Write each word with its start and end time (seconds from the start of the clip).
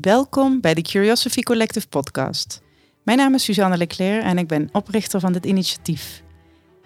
Welkom 0.00 0.60
bij 0.60 0.74
de 0.74 0.82
Curiosity 0.82 1.42
Collective 1.42 1.88
podcast. 1.88 2.62
Mijn 3.02 3.18
naam 3.18 3.34
is 3.34 3.44
Suzanne 3.44 3.76
Leclerc 3.76 4.22
en 4.22 4.38
ik 4.38 4.46
ben 4.46 4.68
oprichter 4.72 5.20
van 5.20 5.32
dit 5.32 5.46
initiatief. 5.46 6.22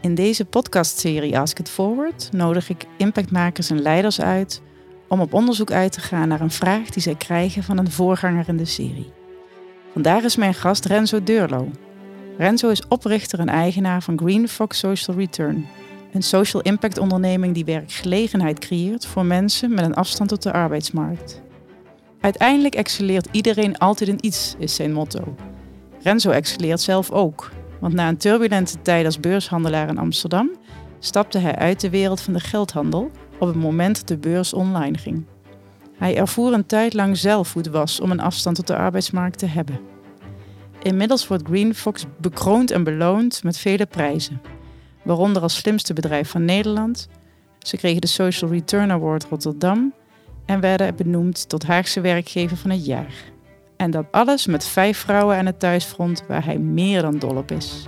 In 0.01 0.15
deze 0.15 0.45
podcastserie 0.45 1.39
Ask 1.39 1.59
It 1.59 1.69
Forward 1.69 2.29
nodig 2.33 2.69
ik 2.69 2.87
impactmakers 2.97 3.71
en 3.71 3.83
leiders 3.83 4.21
uit 4.21 4.63
om 5.09 5.21
op 5.21 5.33
onderzoek 5.33 5.71
uit 5.71 5.93
te 5.93 6.01
gaan 6.01 6.29
naar 6.29 6.41
een 6.41 6.51
vraag 6.51 6.91
die 6.91 7.03
zij 7.03 7.15
krijgen 7.15 7.63
van 7.63 7.79
een 7.79 7.91
voorganger 7.91 8.49
in 8.49 8.57
de 8.57 8.65
serie. 8.65 9.13
Vandaag 9.93 10.23
is 10.23 10.37
mijn 10.37 10.55
gast 10.55 10.85
Renzo 10.85 11.23
Deurlo. 11.23 11.71
Renzo 12.39 12.69
is 12.69 12.87
oprichter 12.89 13.39
en 13.39 13.49
eigenaar 13.49 14.03
van 14.03 14.19
Green 14.19 14.49
Fox 14.49 14.79
Social 14.79 15.17
Return, 15.17 15.67
een 16.13 16.23
social 16.23 16.63
impact 16.63 16.99
onderneming 16.99 17.55
die 17.55 17.65
werkgelegenheid 17.65 18.59
creëert 18.59 19.07
voor 19.07 19.25
mensen 19.25 19.75
met 19.75 19.85
een 19.85 19.95
afstand 19.95 20.29
tot 20.29 20.43
de 20.43 20.53
arbeidsmarkt. 20.53 21.43
Uiteindelijk 22.23 22.75
excelleert 22.75 23.29
iedereen 23.31 23.79
altijd 23.79 24.11
in 24.11 24.19
iets, 24.21 24.55
is 24.59 24.75
zijn 24.75 24.93
motto. 24.93 25.37
Renzo 26.03 26.31
excelleert 26.31 26.81
zelf 26.81 27.11
ook, 27.11 27.51
want 27.81 27.95
na 27.95 28.09
een 28.09 28.17
turbulente 28.17 28.83
tijd 28.83 29.05
als 29.05 29.21
beurshandelaar 29.21 29.89
in 29.89 29.99
Amsterdam 29.99 30.51
stapte 30.99 31.39
hij 31.39 31.55
uit 31.55 31.81
de 31.81 31.91
wereld 31.91 32.21
van 32.21 32.33
de 32.33 32.41
geldhandel 32.41 33.11
op 33.39 33.47
het 33.49 33.57
moment 33.57 33.97
dat 33.97 34.09
de 34.09 34.17
beurs 34.17 34.53
online 34.53 34.99
ging. 34.99 35.25
Hij 35.97 36.17
ervoer 36.17 36.53
een 36.53 36.67
tijd 36.67 36.95
lang 36.95 37.17
zelf 37.17 37.53
hoe 37.53 37.63
het 37.63 37.71
was 37.71 38.01
om 38.01 38.11
een 38.11 38.21
afstand 38.21 38.57
tot 38.57 38.67
de 38.67 38.77
arbeidsmarkt 38.77 39.39
te 39.39 39.47
hebben. 39.47 39.81
Inmiddels 40.83 41.27
wordt 41.27 41.47
Green 41.47 41.75
Fox 41.75 42.05
bekroond 42.21 42.71
en 42.71 42.85
beloond 42.85 43.43
met 43.43 43.59
vele 43.59 43.87
prijzen, 43.87 44.41
waaronder 45.03 45.43
als 45.43 45.57
slimste 45.57 45.93
bedrijf 45.93 46.31
van 46.31 46.45
Nederland. 46.45 47.09
Ze 47.59 47.77
kregen 47.77 48.01
de 48.01 48.07
Social 48.07 48.51
Return 48.51 48.91
Award 48.91 49.25
Rotterdam 49.25 49.93
en 50.47 50.61
werden 50.61 50.97
benoemd 50.97 51.49
tot 51.49 51.63
Haagse 51.63 52.01
werkgever 52.01 52.57
van 52.57 52.71
het 52.71 52.87
jaar. 52.87 53.15
En 53.77 53.91
dat 53.91 54.07
alles 54.11 54.47
met 54.47 54.67
vijf 54.67 54.99
vrouwen 54.99 55.37
aan 55.37 55.47
het 55.47 55.59
thuisfront 55.59 56.25
waar 56.29 56.45
hij 56.45 56.59
meer 56.59 57.03
dan 57.03 57.19
dol 57.19 57.37
op 57.37 57.51
is. 57.51 57.87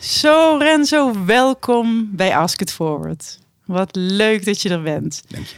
Zo 0.00 0.56
Renzo, 0.58 1.24
welkom 1.24 2.10
bij 2.12 2.36
Ask 2.36 2.60
It 2.60 2.72
Forward. 2.72 3.38
Wat 3.64 3.96
leuk 3.96 4.44
dat 4.44 4.62
je 4.62 4.68
er 4.68 4.82
bent. 4.82 5.22
Dank 5.28 5.46
je. 5.46 5.56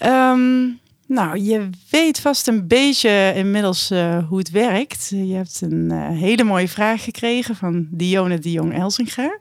Ehm, 0.00 0.68
nou, 1.06 1.38
je 1.38 1.70
weet 1.90 2.20
vast 2.20 2.46
een 2.48 2.66
beetje 2.66 3.32
inmiddels 3.36 3.90
uh, 3.90 4.28
hoe 4.28 4.38
het 4.38 4.50
werkt. 4.50 5.08
Je 5.08 5.34
hebt 5.34 5.60
een 5.60 5.88
uh, 5.92 6.08
hele 6.08 6.44
mooie 6.44 6.68
vraag 6.68 7.04
gekregen 7.04 7.56
van 7.56 7.86
Dione 7.90 8.38
de 8.38 8.50
Jong 8.50 8.74
Elsinga. 8.74 9.38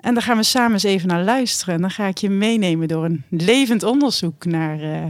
En 0.00 0.14
daar 0.14 0.22
gaan 0.22 0.36
we 0.36 0.42
samen 0.42 0.72
eens 0.72 0.82
even 0.82 1.08
naar 1.08 1.24
luisteren. 1.24 1.74
En 1.74 1.80
dan 1.80 1.90
ga 1.90 2.06
ik 2.06 2.18
je 2.18 2.30
meenemen 2.30 2.88
door 2.88 3.04
een 3.04 3.24
levend 3.30 3.82
onderzoek 3.82 4.44
naar 4.44 4.80
uh, 4.80 5.04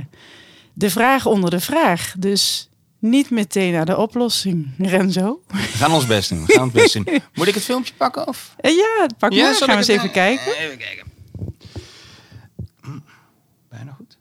de 0.73 0.91
vraag 0.91 1.27
onder 1.27 1.51
de 1.51 1.61
vraag. 1.61 2.15
Dus 2.19 2.69
niet 2.99 3.31
meteen 3.31 3.73
naar 3.73 3.87
de 3.87 3.97
oplossing, 3.97 4.71
Renzo. 4.79 5.43
We 5.47 5.57
gaan 5.59 5.93
ons 5.93 6.07
best 6.07 6.29
doen. 6.29 6.47
We 6.47 6.53
gaan 6.53 6.63
ons 6.63 6.73
best 6.73 6.93
doen. 6.93 7.05
Moet 7.35 7.47
ik 7.47 7.55
het 7.55 7.65
filmpje 7.65 7.95
pakken? 7.97 8.29
Of? 8.29 8.55
Ja, 8.61 9.07
pak 9.19 9.31
maar. 9.31 9.39
Ja, 9.39 9.53
gaan 9.53 9.69
we 9.69 9.75
eens 9.75 9.87
even 9.87 10.11
kijken. 10.11 10.57
Even 10.57 10.79
kijken. 10.79 11.05
Bijna 13.69 13.93
goed. 13.93 14.17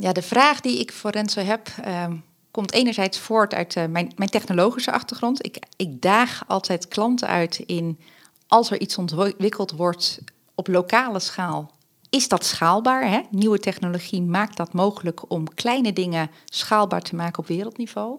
Ja, 0.00 0.12
de 0.12 0.22
vraag 0.22 0.60
die 0.60 0.78
ik 0.78 0.92
voor 0.92 1.10
Renzo 1.10 1.40
heb, 1.40 1.68
uh, 1.86 2.06
komt 2.50 2.72
enerzijds 2.72 3.18
voort 3.18 3.54
uit 3.54 3.76
uh, 3.76 3.84
mijn, 3.86 4.12
mijn, 4.16 4.30
technologische 4.30 4.92
achtergrond. 4.92 5.44
Ik, 5.44 5.58
ik 5.76 6.02
daag 6.02 6.42
altijd 6.46 6.88
klanten 6.88 7.28
uit 7.28 7.58
in 7.58 7.98
als 8.46 8.70
er 8.70 8.80
iets 8.80 8.98
ontwikkeld 8.98 9.70
wordt 9.70 10.20
op 10.54 10.68
lokale 10.68 11.20
schaal. 11.20 11.70
Is 12.10 12.28
dat 12.28 12.44
schaalbaar? 12.44 13.10
Hè? 13.10 13.20
Nieuwe 13.30 13.58
technologie 13.58 14.22
maakt 14.22 14.56
dat 14.56 14.72
mogelijk 14.72 15.30
om 15.30 15.54
kleine 15.54 15.92
dingen 15.92 16.30
schaalbaar 16.44 17.02
te 17.02 17.16
maken 17.16 17.38
op 17.38 17.46
wereldniveau. 17.46 18.18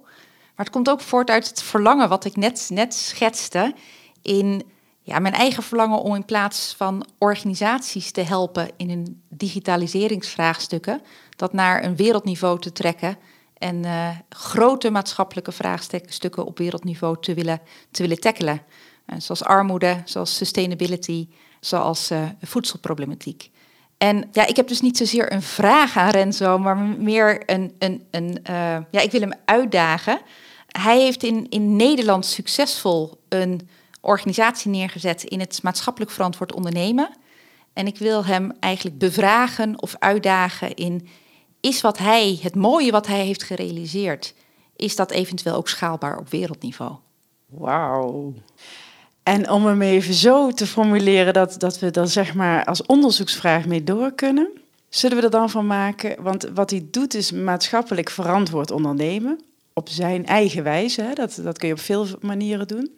Maar 0.55 0.65
het 0.65 0.69
komt 0.69 0.89
ook 0.89 1.01
voort 1.01 1.29
uit 1.29 1.47
het 1.47 1.61
verlangen 1.61 2.09
wat 2.09 2.25
ik 2.25 2.35
net, 2.35 2.69
net 2.73 2.93
schetste 2.93 3.73
in 4.21 4.63
ja, 5.01 5.19
mijn 5.19 5.33
eigen 5.33 5.63
verlangen 5.63 6.01
om 6.01 6.15
in 6.15 6.25
plaats 6.25 6.73
van 6.77 7.05
organisaties 7.17 8.11
te 8.11 8.21
helpen 8.21 8.69
in 8.77 8.89
hun 8.89 9.21
digitaliseringsvraagstukken, 9.29 11.01
dat 11.39 11.53
naar 11.53 11.83
een 11.83 11.95
wereldniveau 11.95 12.59
te 12.59 12.71
trekken 12.71 13.17
en 13.57 13.83
uh, 13.83 14.09
grote 14.29 14.89
maatschappelijke 14.89 15.51
vraagstukken 15.51 16.45
op 16.45 16.57
wereldniveau 16.57 17.17
te 17.19 17.33
willen, 17.33 17.61
te 17.91 18.01
willen 18.01 18.19
tackelen. 18.19 18.61
Uh, 19.07 19.19
zoals 19.19 19.43
armoede, 19.43 20.01
zoals 20.05 20.35
sustainability, 20.35 21.27
zoals 21.59 22.11
uh, 22.11 22.23
voedselproblematiek. 22.41 23.51
En 23.97 24.29
ja, 24.31 24.47
ik 24.47 24.55
heb 24.55 24.67
dus 24.67 24.81
niet 24.81 24.97
zozeer 24.97 25.33
een 25.33 25.41
vraag 25.41 25.97
aan 25.97 26.09
Renzo, 26.09 26.57
maar 26.57 26.77
meer 26.77 27.43
een, 27.45 27.75
een, 27.79 28.07
een 28.11 28.39
ja, 28.91 29.01
ik 29.01 29.11
wil 29.11 29.21
hem 29.21 29.33
uitdagen. 29.45 30.21
Hij 30.67 30.99
heeft 30.99 31.23
in, 31.23 31.49
in 31.49 31.75
Nederland 31.75 32.25
succesvol 32.25 33.21
een 33.29 33.69
organisatie 34.01 34.71
neergezet 34.71 35.23
in 35.23 35.39
het 35.39 35.59
maatschappelijk 35.63 36.11
verantwoord 36.11 36.53
ondernemen. 36.53 37.09
En 37.73 37.87
ik 37.87 37.97
wil 37.97 38.25
hem 38.25 38.51
eigenlijk 38.59 38.97
bevragen 38.97 39.81
of 39.81 39.95
uitdagen 39.99 40.75
in 40.75 41.07
is 41.59 41.81
wat 41.81 41.97
hij, 41.97 42.39
het 42.41 42.55
mooie 42.55 42.91
wat 42.91 43.07
hij 43.07 43.25
heeft 43.25 43.43
gerealiseerd, 43.43 44.33
is 44.75 44.95
dat 44.95 45.11
eventueel 45.11 45.55
ook 45.55 45.69
schaalbaar 45.69 46.17
op 46.17 46.29
wereldniveau? 46.29 46.95
Wauw. 47.45 48.33
En 49.23 49.49
om 49.49 49.65
hem 49.65 49.81
even 49.81 50.13
zo 50.13 50.51
te 50.51 50.67
formuleren 50.67 51.33
dat, 51.33 51.55
dat 51.59 51.79
we 51.79 51.91
er 51.91 52.07
zeg 52.07 52.33
maar 52.33 52.65
als 52.65 52.85
onderzoeksvraag 52.85 53.65
mee 53.65 53.83
door 53.83 54.11
kunnen, 54.11 54.49
zullen 54.89 55.17
we 55.17 55.23
er 55.23 55.29
dan 55.29 55.49
van 55.49 55.67
maken, 55.67 56.23
want 56.23 56.49
wat 56.53 56.69
hij 56.69 56.87
doet 56.91 57.13
is 57.13 57.31
maatschappelijk 57.31 58.09
verantwoord 58.09 58.71
ondernemen 58.71 59.39
op 59.73 59.89
zijn 59.89 60.25
eigen 60.25 60.63
wijze. 60.63 61.01
Hè? 61.01 61.13
Dat, 61.13 61.39
dat 61.43 61.57
kun 61.57 61.67
je 61.67 61.73
op 61.73 61.79
veel 61.79 62.07
manieren 62.21 62.67
doen. 62.67 62.97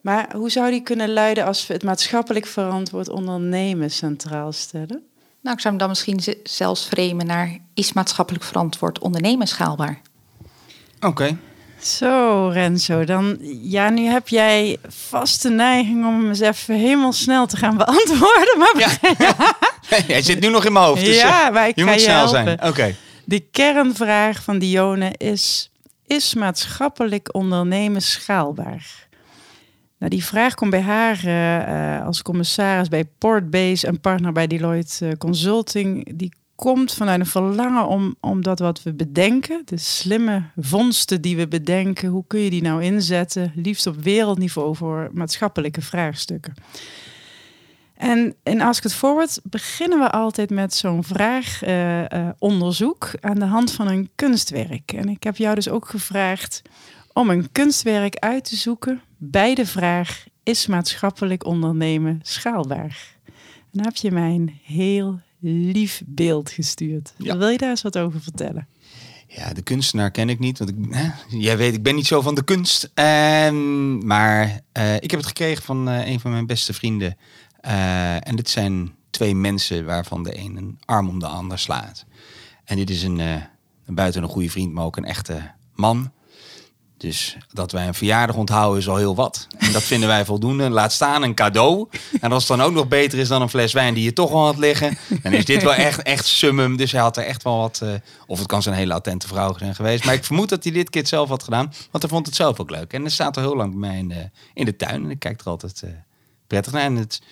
Maar 0.00 0.36
hoe 0.36 0.50
zou 0.50 0.70
die 0.70 0.82
kunnen 0.82 1.12
luiden 1.12 1.44
als 1.44 1.66
we 1.66 1.72
het 1.72 1.82
maatschappelijk 1.82 2.46
verantwoord 2.46 3.08
ondernemen 3.08 3.90
centraal 3.90 4.52
stellen? 4.52 5.02
Nou, 5.44 5.56
ik 5.56 5.62
zou 5.62 5.74
hem 5.74 5.78
dan 5.78 5.88
misschien 5.88 6.38
zelfs 6.44 6.84
framen 6.84 7.26
naar 7.26 7.58
is 7.74 7.92
maatschappelijk 7.92 8.44
verantwoord 8.44 8.98
ondernemen 8.98 9.46
schaalbaar? 9.46 10.00
Oké. 11.00 11.36
Zo, 11.80 12.48
Renzo, 12.52 13.04
dan 13.04 13.38
ja, 13.62 13.88
nu 13.88 14.04
heb 14.04 14.28
jij 14.28 14.76
vast 14.88 15.42
de 15.42 15.50
neiging 15.50 16.06
om 16.06 16.20
hem 16.20 16.28
eens 16.28 16.40
even 16.40 16.74
helemaal 16.74 17.12
snel 17.12 17.46
te 17.46 17.56
gaan 17.56 17.76
beantwoorden. 17.84 18.58
Maar 18.58 18.74
ja. 18.78 19.56
Hij 20.06 20.22
zit 20.22 20.40
nu 20.40 20.48
nog 20.48 20.64
in 20.64 20.72
mijn 20.72 20.84
hoofd. 20.84 21.04
Dus 21.04 21.16
ja, 21.16 21.50
maar 21.50 21.68
ik 21.68 21.76
je 21.76 21.82
ga 21.82 21.90
moet 21.90 22.00
je 22.00 22.04
snel 22.04 22.16
helpen. 22.16 22.44
zijn. 22.44 22.64
Oké. 22.70 22.94
De 23.24 23.40
kernvraag 23.40 24.42
van 24.42 24.58
Dione 24.58 25.12
is: 25.16 25.70
is 26.06 26.34
maatschappelijk 26.34 27.34
ondernemen 27.34 28.02
schaalbaar? 28.02 29.03
Nou, 29.98 30.10
die 30.10 30.24
vraag 30.24 30.54
komt 30.54 30.70
bij 30.70 30.80
haar 30.80 31.24
uh, 31.24 32.06
als 32.06 32.22
commissaris 32.22 32.88
bij 32.88 33.04
Portbase 33.04 33.86
en 33.86 34.00
partner 34.00 34.32
bij 34.32 34.46
Deloitte 34.46 35.06
uh, 35.06 35.12
Consulting. 35.12 36.18
Die 36.18 36.32
komt 36.54 36.94
vanuit 36.94 37.20
een 37.20 37.26
verlangen 37.26 37.86
om, 37.86 38.16
om 38.20 38.42
dat 38.42 38.58
wat 38.58 38.82
we 38.82 38.94
bedenken, 38.94 39.62
de 39.64 39.76
slimme 39.76 40.42
vondsten 40.56 41.20
die 41.20 41.36
we 41.36 41.48
bedenken, 41.48 42.08
hoe 42.08 42.24
kun 42.26 42.40
je 42.40 42.50
die 42.50 42.62
nou 42.62 42.82
inzetten, 42.82 43.52
liefst 43.54 43.86
op 43.86 44.02
wereldniveau 44.02 44.76
voor 44.76 45.10
maatschappelijke 45.12 45.82
vraagstukken. 45.82 46.54
En 47.94 48.34
in 48.42 48.62
Ask 48.62 48.84
It 48.84 48.94
Forward 48.94 49.40
beginnen 49.42 49.98
we 49.98 50.10
altijd 50.10 50.50
met 50.50 50.74
zo'n 50.74 51.04
vraagonderzoek 51.04 53.10
aan 53.20 53.38
de 53.38 53.44
hand 53.44 53.72
van 53.72 53.88
een 53.88 54.10
kunstwerk. 54.14 54.92
En 54.92 55.08
ik 55.08 55.22
heb 55.22 55.36
jou 55.36 55.54
dus 55.54 55.68
ook 55.68 55.88
gevraagd 55.88 56.62
om 57.12 57.30
een 57.30 57.52
kunstwerk 57.52 58.16
uit 58.16 58.44
te 58.44 58.56
zoeken 58.56 59.02
bij 59.30 59.54
de 59.54 59.66
vraag: 59.66 60.24
is 60.42 60.66
maatschappelijk 60.66 61.44
ondernemen 61.44 62.20
schaalbaar? 62.22 63.16
En 63.24 63.80
dan 63.80 63.84
heb 63.84 63.96
je 63.96 64.10
mij 64.10 64.34
een 64.34 64.58
heel 64.62 65.20
lief 65.40 66.02
beeld 66.06 66.50
gestuurd. 66.50 67.14
Ja. 67.16 67.36
Wil 67.36 67.48
je 67.48 67.58
daar 67.58 67.70
eens 67.70 67.82
wat 67.82 67.98
over 67.98 68.20
vertellen? 68.20 68.68
Ja, 69.28 69.52
de 69.52 69.62
kunstenaar 69.62 70.10
ken 70.10 70.28
ik 70.28 70.38
niet, 70.38 70.58
want 70.58 70.70
ik, 70.70 70.76
hè, 70.90 71.10
jij 71.28 71.56
weet, 71.56 71.74
ik 71.74 71.82
ben 71.82 71.94
niet 71.94 72.06
zo 72.06 72.20
van 72.20 72.34
de 72.34 72.44
kunst. 72.44 72.90
En, 72.94 74.06
maar 74.06 74.60
uh, 74.78 74.94
ik 74.94 75.10
heb 75.10 75.20
het 75.20 75.28
gekregen 75.28 75.62
van 75.62 75.88
uh, 75.88 76.06
een 76.06 76.20
van 76.20 76.30
mijn 76.30 76.46
beste 76.46 76.72
vrienden. 76.72 77.16
Uh, 77.66 78.28
en 78.28 78.36
dit 78.36 78.50
zijn 78.50 78.94
twee 79.10 79.34
mensen 79.34 79.84
waarvan 79.84 80.22
de 80.22 80.38
een 80.38 80.56
een 80.56 80.78
arm 80.84 81.08
om 81.08 81.18
de 81.18 81.26
ander 81.26 81.58
slaat. 81.58 82.04
En 82.64 82.76
dit 82.76 82.90
is 82.90 83.02
een, 83.02 83.18
een 83.18 83.94
buiten 83.94 84.22
een 84.22 84.28
goede 84.28 84.50
vriend, 84.50 84.72
maar 84.72 84.84
ook 84.84 84.96
een 84.96 85.04
echte 85.04 85.50
man 85.74 86.12
Dus 86.96 87.36
dat 87.52 87.72
wij 87.72 87.86
een 87.86 87.94
verjaardag 87.94 88.36
onthouden 88.36 88.78
is 88.80 88.88
al 88.88 88.96
heel 88.96 89.14
wat. 89.14 89.46
En 89.58 89.72
dat 89.72 89.82
vinden 89.82 90.08
wij 90.08 90.24
voldoende. 90.24 90.70
Laat 90.70 90.92
staan 90.92 91.22
een 91.22 91.34
cadeau. 91.34 91.88
En 92.20 92.32
als 92.32 92.48
het 92.48 92.58
dan 92.58 92.66
ook 92.66 92.72
nog 92.72 92.88
beter 92.88 93.18
is 93.18 93.28
dan 93.28 93.42
een 93.42 93.48
fles 93.48 93.72
wijn 93.72 93.94
die 93.94 94.04
je 94.04 94.12
toch 94.12 94.30
al 94.30 94.44
had 94.44 94.56
liggen, 94.58 94.96
dan 95.22 95.32
is 95.32 95.44
dit 95.44 95.62
wel 95.62 95.74
echt, 95.74 96.02
echt 96.02 96.26
summum. 96.26 96.76
Dus 96.76 96.92
hij 96.92 97.00
had 97.00 97.16
er 97.16 97.24
echt 97.24 97.42
wel 97.42 97.58
wat. 97.58 97.80
eh, 97.82 97.92
of 98.26 98.38
het 98.38 98.46
kan 98.48 98.62
zijn 98.62 98.74
hele 98.74 98.94
attente 98.94 99.26
vrouw 99.26 99.58
zijn 99.58 99.74
geweest. 99.74 100.04
Maar 100.04 100.14
ik 100.14 100.24
vermoed 100.24 100.48
dat 100.48 100.64
hij 100.64 100.72
dit 100.72 100.90
keer 100.90 101.06
zelf 101.06 101.28
had 101.28 101.42
gedaan. 101.42 101.72
Want 101.90 102.02
hij 102.02 102.12
vond 102.12 102.26
het 102.26 102.34
zelf 102.34 102.60
ook 102.60 102.70
leuk. 102.70 102.92
En 102.92 103.02
het 103.04 103.12
staat 103.12 103.36
al 103.36 103.42
heel 103.42 103.56
lang 103.56 103.70
bij 103.70 103.78
mij 103.88 103.98
in 103.98 104.08
de, 104.08 104.30
in 104.54 104.64
de 104.64 104.76
tuin. 104.76 105.04
En 105.04 105.10
ik 105.10 105.18
kijk 105.18 105.40
er 105.40 105.46
altijd 105.46 105.82
eh, 105.82 105.90
prettig 106.46 106.72
naar. 106.72 106.82
En 106.82 106.96
het, 106.96 107.22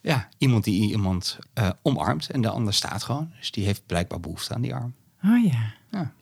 ja, 0.00 0.28
iemand 0.38 0.64
die 0.64 0.90
iemand 0.90 1.38
eh, 1.54 1.68
omarmt. 1.82 2.30
En 2.30 2.40
de 2.40 2.48
ander 2.48 2.74
staat 2.74 3.02
gewoon. 3.02 3.30
Dus 3.38 3.50
die 3.50 3.64
heeft 3.64 3.86
blijkbaar 3.86 4.20
behoefte 4.20 4.54
aan 4.54 4.60
die 4.62 4.74
arm. 4.74 4.94
Oh 5.24 5.44
ja. 5.44 5.74
Ja. 5.90 6.12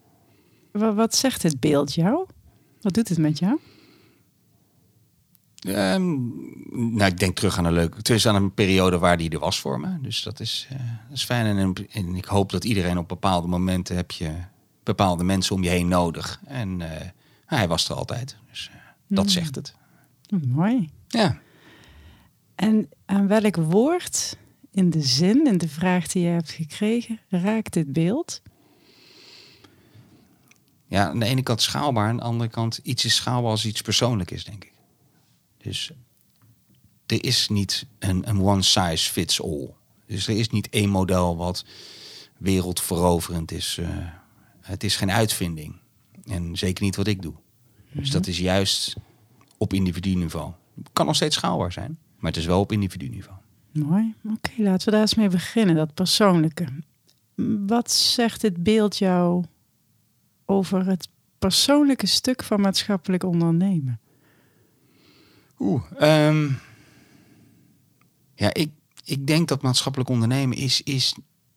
Wa- 0.73 0.95
Wat 0.95 1.15
zegt 1.15 1.43
het 1.43 1.61
beeld 1.61 1.95
jou? 1.95 2.27
Wat 2.85 2.95
doet 2.95 3.09
het 3.09 3.19
met 3.19 3.39
jou? 3.39 3.59
Ehm, 5.59 6.15
nou, 6.97 7.05
ik 7.05 7.19
denk 7.19 7.37
terug 7.37 7.59
aan 7.59 7.65
een 7.65 7.73
leuke. 7.73 7.97
Het 7.97 8.11
is 8.11 8.27
aan 8.27 8.35
een 8.35 8.55
periode 8.55 8.99
waar 8.99 9.17
die 9.17 9.31
er 9.31 9.39
was 9.39 9.61
voor 9.61 9.81
me. 9.81 10.01
Dus 10.01 10.23
dat 10.23 10.41
is, 10.41 10.67
eh, 10.71 10.79
dat 11.09 11.17
is 11.17 11.25
fijn. 11.25 11.59
En, 11.59 11.75
en 11.91 12.15
ik 12.17 12.25
hoop 12.25 12.51
dat 12.51 12.65
iedereen 12.65 12.99
op 12.99 13.09
bepaalde 13.09 13.49
momenten 13.49 13.97
heb 13.97 14.11
je 14.11 14.33
bepaalde 14.83 15.25
mensen 15.25 15.55
om 15.55 15.63
je 15.63 15.69
heen 15.69 15.89
nodig. 15.89 16.41
En 16.47 16.81
eh, 16.81 17.09
hij 17.47 17.69
was 17.69 17.89
er 17.89 17.95
altijd. 17.95 18.37
Dus 18.51 18.71
eh, 18.73 18.81
dat 19.07 19.31
zegt 19.31 19.55
het. 19.55 19.75
Oh, 20.35 20.43
mooi. 20.43 20.91
Ja. 21.07 21.39
En 22.55 22.89
aan 23.05 23.27
welk 23.27 23.57
woord 23.57 24.37
in 24.71 24.91
de 24.91 25.03
zin, 25.03 25.47
in 25.47 25.59
de 25.59 25.69
vraag 25.69 26.07
die 26.07 26.23
je 26.23 26.29
hebt 26.29 26.51
gekregen, 26.51 27.21
raakt 27.29 27.73
dit 27.73 27.93
beeld? 27.93 28.43
Ja, 30.95 31.09
aan 31.09 31.19
de 31.19 31.27
ene 31.27 31.43
kant 31.43 31.63
schaalbaar. 31.63 32.09
Aan 32.09 32.17
de 32.17 32.23
andere 32.23 32.51
kant 32.51 32.81
iets 32.83 33.05
is 33.05 33.15
schaalbaar 33.15 33.51
als 33.51 33.67
iets 33.67 33.81
persoonlijk 33.81 34.31
is, 34.31 34.45
denk 34.45 34.65
ik. 34.65 34.73
Dus 35.59 35.91
er 37.07 37.25
is 37.25 37.49
niet 37.49 37.87
een, 37.99 38.29
een 38.29 38.43
one 38.43 38.63
size 38.63 39.11
fits 39.11 39.43
all. 39.43 39.75
Dus 40.07 40.29
er 40.29 40.37
is 40.37 40.51
niet 40.51 40.69
één 40.69 40.89
model 40.89 41.37
wat 41.37 41.65
wereldveroverend 42.39 43.53
is. 43.53 43.79
Eh, 43.81 43.89
het 44.61 44.85
is 44.85 44.97
geen 44.97 45.11
uitvinding. 45.11 45.77
En 46.25 46.57
zeker 46.57 46.85
niet 46.85 46.97
wat 46.97 47.07
ik 47.07 47.23
doe. 47.23 47.35
Dus 47.93 48.11
dat 48.11 48.27
is 48.27 48.39
juist 48.39 48.97
op 49.57 49.73
individu-niveau. 49.73 50.53
Kan 50.93 51.07
nog 51.07 51.17
steeds 51.17 51.37
schaalbaar 51.37 51.73
zijn, 51.73 51.99
maar 52.19 52.31
het 52.31 52.41
is 52.41 52.47
wel 52.47 52.61
op 52.61 52.73
individu-niveau. 52.73 53.39
Mooi. 53.73 54.15
Oké, 54.25 54.51
laten 54.57 54.85
we 54.85 54.91
daar 54.91 55.01
eens 55.01 55.15
mee 55.15 55.29
beginnen, 55.29 55.77
dat 55.77 55.95
persoonlijke. 55.95 56.67
Wat 57.67 57.93
zegt 57.93 58.41
dit 58.41 58.63
beeld 58.63 58.99
jou 58.99 59.45
over 60.47 60.87
het 60.87 61.09
persoonlijke 61.39 62.07
stuk 62.07 62.43
van 62.43 62.61
maatschappelijk 62.61 63.25
ondernemen? 63.25 64.01
Oeh. 65.59 65.83
ehm, 65.99 66.49
ja, 68.35 68.55
ik, 68.55 68.71
ik 69.05 69.27
denk 69.27 69.49
dat 69.49 69.63
maatschappelijk 69.63 70.11
ondernemen 70.11 70.57
is, 70.57 70.83
is, 70.83 71.15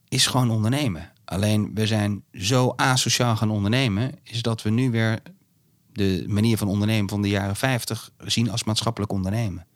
is 0.08 0.26
gewoon 0.26 0.50
ondernemen. 0.50 1.12
Alleen 1.24 1.70
we 1.74 1.86
zijn 1.86 2.22
zo 2.32 2.72
asociaal 2.76 3.36
gaan 3.36 3.50
ondernemen, 3.50 4.12
is 4.22 4.42
dat 4.42 4.62
we 4.62 4.70
nu 4.70 4.90
weer 4.90 5.20
de 5.92 6.24
manier 6.28 6.56
van 6.56 6.68
ondernemen 6.68 7.08
van 7.08 7.22
de 7.22 7.28
jaren 7.28 7.56
50 7.56 8.10
zien 8.18 8.50
als 8.50 8.64
maatschappelijk 8.64 9.12
ondernemen. 9.12 9.66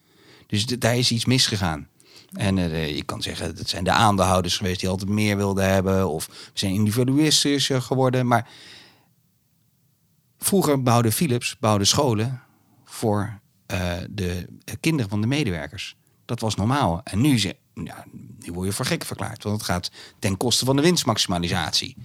Dus 0.47 0.67
daar 0.67 0.97
is 0.97 1.11
iets 1.11 1.25
misgegaan. 1.25 1.89
En 2.33 2.59
eh, 2.59 2.97
je 2.97 3.03
kan 3.03 3.23
zeggen, 3.23 3.57
dat 3.57 3.69
zijn 3.69 3.85
de 3.85 3.91
aandeelhouders 3.91 4.57
geweest 4.57 4.81
die 4.81 4.89
altijd 4.89 5.11
meer 5.11 5.37
wilden 5.37 5.69
hebben. 5.69 6.09
Of 6.09 6.27
we 6.27 6.33
zijn 6.53 6.73
individualistischer 6.73 7.83
geworden. 7.83 8.27
Maar 8.27 8.49
vroeger 10.45 10.83
bouwde 10.83 11.13
Philips 11.13 11.59
bouwde 11.59 11.85
scholen 11.85 12.43
voor 12.85 13.41
eh, 13.67 13.93
de 14.11 14.47
kinderen 14.81 15.11
van 15.11 15.21
de 15.21 15.27
medewerkers. 15.27 15.97
Dat 16.25 16.41
was 16.41 16.55
normaal. 16.55 17.01
En 17.05 17.21
nu, 17.21 17.39
ze, 17.39 17.57
nu 17.75 18.53
word 18.53 18.67
je 18.67 18.73
voor 18.73 18.85
gek 18.85 19.05
verklaard. 19.05 19.43
Want 19.43 19.57
het 19.57 19.67
gaat 19.67 19.91
ten 20.19 20.37
koste 20.37 20.65
van 20.65 20.77
de 20.77 20.83
winstmaximalisatie. 20.83 21.97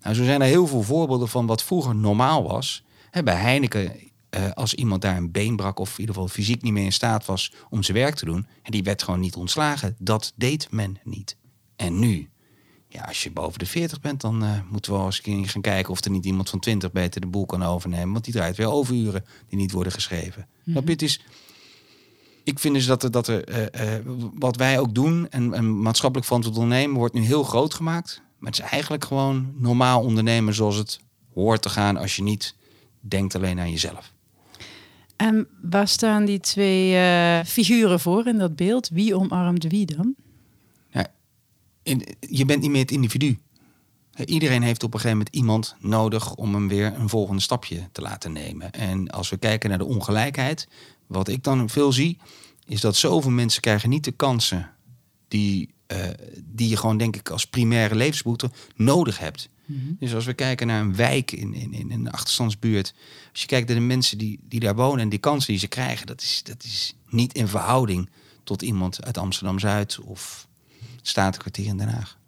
Nou, 0.00 0.14
zo 0.14 0.24
zijn 0.24 0.40
er 0.40 0.46
heel 0.46 0.66
veel 0.66 0.82
voorbeelden 0.82 1.28
van 1.28 1.46
wat 1.46 1.62
vroeger 1.62 1.94
normaal 1.94 2.42
was. 2.42 2.84
Bij 3.24 3.34
Heineken, 3.34 3.92
eh, 4.30 4.50
als 4.50 4.74
iemand 4.74 5.02
daar 5.02 5.16
een 5.16 5.30
been 5.30 5.56
brak... 5.56 5.78
of 5.78 5.92
in 5.92 6.00
ieder 6.00 6.14
geval 6.14 6.28
fysiek 6.30 6.62
niet 6.62 6.72
meer 6.72 6.84
in 6.84 6.92
staat 6.92 7.24
was 7.24 7.52
om 7.70 7.82
zijn 7.82 7.96
werk 7.96 8.14
te 8.14 8.24
doen... 8.24 8.46
en 8.62 8.70
die 8.70 8.82
werd 8.82 9.02
gewoon 9.02 9.20
niet 9.20 9.36
ontslagen. 9.36 9.96
Dat 9.98 10.32
deed 10.36 10.70
men 10.70 10.98
niet. 11.04 11.36
En 11.76 11.98
nu, 11.98 12.30
ja, 12.92 13.02
als 13.02 13.22
je 13.22 13.30
boven 13.30 13.58
de 13.58 13.66
40 13.66 14.00
bent... 14.00 14.20
dan 14.20 14.44
eh, 14.44 14.50
moeten 14.70 14.92
we 14.92 14.98
wel 14.98 15.06
eens 15.06 15.20
een 15.24 15.48
gaan 15.48 15.62
kijken... 15.62 15.92
of 15.92 16.04
er 16.04 16.10
niet 16.10 16.24
iemand 16.24 16.50
van 16.50 16.58
20 16.58 16.92
beter 16.92 17.20
de 17.20 17.26
boel 17.26 17.46
kan 17.46 17.62
overnemen. 17.62 18.12
Want 18.12 18.24
die 18.24 18.34
draait 18.34 18.56
weer 18.56 18.70
overuren 18.70 19.24
die 19.48 19.58
niet 19.58 19.72
worden 19.72 19.92
geschreven. 19.92 20.46
Je? 20.62 20.82
Het 20.84 21.02
is... 21.02 21.24
Ik 22.44 22.58
vind 22.58 22.74
dus 22.74 22.86
dat 22.86 23.02
er, 23.02 23.10
dat 23.10 23.28
er 23.28 23.44
eh, 23.44 23.96
eh, 23.96 24.04
wat 24.34 24.56
wij 24.56 24.78
ook 24.78 24.94
doen 24.94 25.28
en, 25.30 25.54
en 25.54 25.82
maatschappelijk 25.82 26.26
verantwoord 26.26 26.58
ondernemen 26.58 26.96
wordt 26.96 27.14
nu 27.14 27.20
heel 27.20 27.42
groot 27.42 27.74
gemaakt. 27.74 28.22
Maar 28.38 28.50
het 28.50 28.60
is 28.60 28.70
eigenlijk 28.70 29.04
gewoon 29.04 29.52
normaal 29.56 30.02
ondernemen 30.02 30.54
zoals 30.54 30.76
het 30.76 31.00
hoort 31.34 31.62
te 31.62 31.68
gaan 31.68 31.96
als 31.96 32.16
je 32.16 32.22
niet 32.22 32.54
denkt 33.00 33.34
alleen 33.34 33.60
aan 33.60 33.70
jezelf. 33.70 34.12
En 35.16 35.46
waar 35.62 35.88
staan 35.88 36.24
die 36.24 36.40
twee 36.40 36.94
figuren 37.44 38.00
voor 38.00 38.26
in 38.26 38.38
dat 38.38 38.56
beeld? 38.56 38.88
Wie 38.88 39.16
omarmt 39.16 39.64
wie 39.64 39.86
dan? 39.86 40.14
In- 41.82 42.04
je 42.20 42.44
bent 42.44 42.60
niet 42.60 42.70
meer 42.70 42.80
het 42.80 42.90
individu. 42.90 43.38
Iedereen 44.24 44.62
heeft 44.62 44.82
op 44.82 44.94
een 44.94 45.00
gegeven 45.00 45.18
moment 45.18 45.36
iemand 45.36 45.76
nodig 45.80 46.34
om 46.34 46.54
hem 46.54 46.68
weer 46.68 46.94
een 46.94 47.08
volgende 47.08 47.42
stapje 47.42 47.88
te 47.92 48.00
laten 48.00 48.32
nemen. 48.32 48.70
En 48.72 49.10
als 49.10 49.30
we 49.30 49.36
kijken 49.36 49.68
naar 49.68 49.78
de 49.78 49.84
ongelijkheid, 49.84 50.68
wat 51.06 51.28
ik 51.28 51.42
dan 51.44 51.68
veel 51.68 51.92
zie, 51.92 52.18
is 52.66 52.80
dat 52.80 52.96
zoveel 52.96 53.30
mensen 53.30 53.60
krijgen 53.60 53.88
niet 53.88 54.04
de 54.04 54.12
kansen 54.12 54.70
die, 55.28 55.68
eh, 55.86 56.08
die 56.44 56.68
je 56.68 56.76
gewoon 56.76 56.96
denk 56.98 57.16
ik 57.16 57.30
als 57.30 57.46
primaire 57.46 57.94
levensbehoefte 57.94 58.50
nodig 58.76 59.18
hebt. 59.18 59.48
Dus 59.98 60.14
als 60.14 60.24
we 60.24 60.34
kijken 60.34 60.66
naar 60.66 60.80
een 60.80 60.96
wijk 60.96 61.32
in, 61.32 61.54
in, 61.54 61.72
in 61.74 61.90
een 61.90 62.10
achterstandsbuurt, 62.10 62.94
als 63.30 63.40
je 63.40 63.46
kijkt 63.46 63.68
naar 63.68 63.76
de 63.76 63.82
mensen 63.82 64.18
die, 64.18 64.40
die 64.42 64.60
daar 64.60 64.74
wonen 64.74 65.00
en 65.00 65.08
die 65.08 65.18
kansen 65.18 65.50
die 65.50 65.60
ze 65.60 65.66
krijgen, 65.68 66.06
dat 66.06 66.20
is, 66.20 66.42
dat 66.42 66.64
is 66.64 66.94
niet 67.08 67.34
in 67.34 67.48
verhouding 67.48 68.10
tot 68.44 68.62
iemand 68.62 69.04
uit 69.04 69.18
Amsterdam-Zuid 69.18 69.98
of 70.00 70.48
het 71.02 71.58
in 71.58 71.76
Den 71.76 71.88
Haag. 71.88 72.18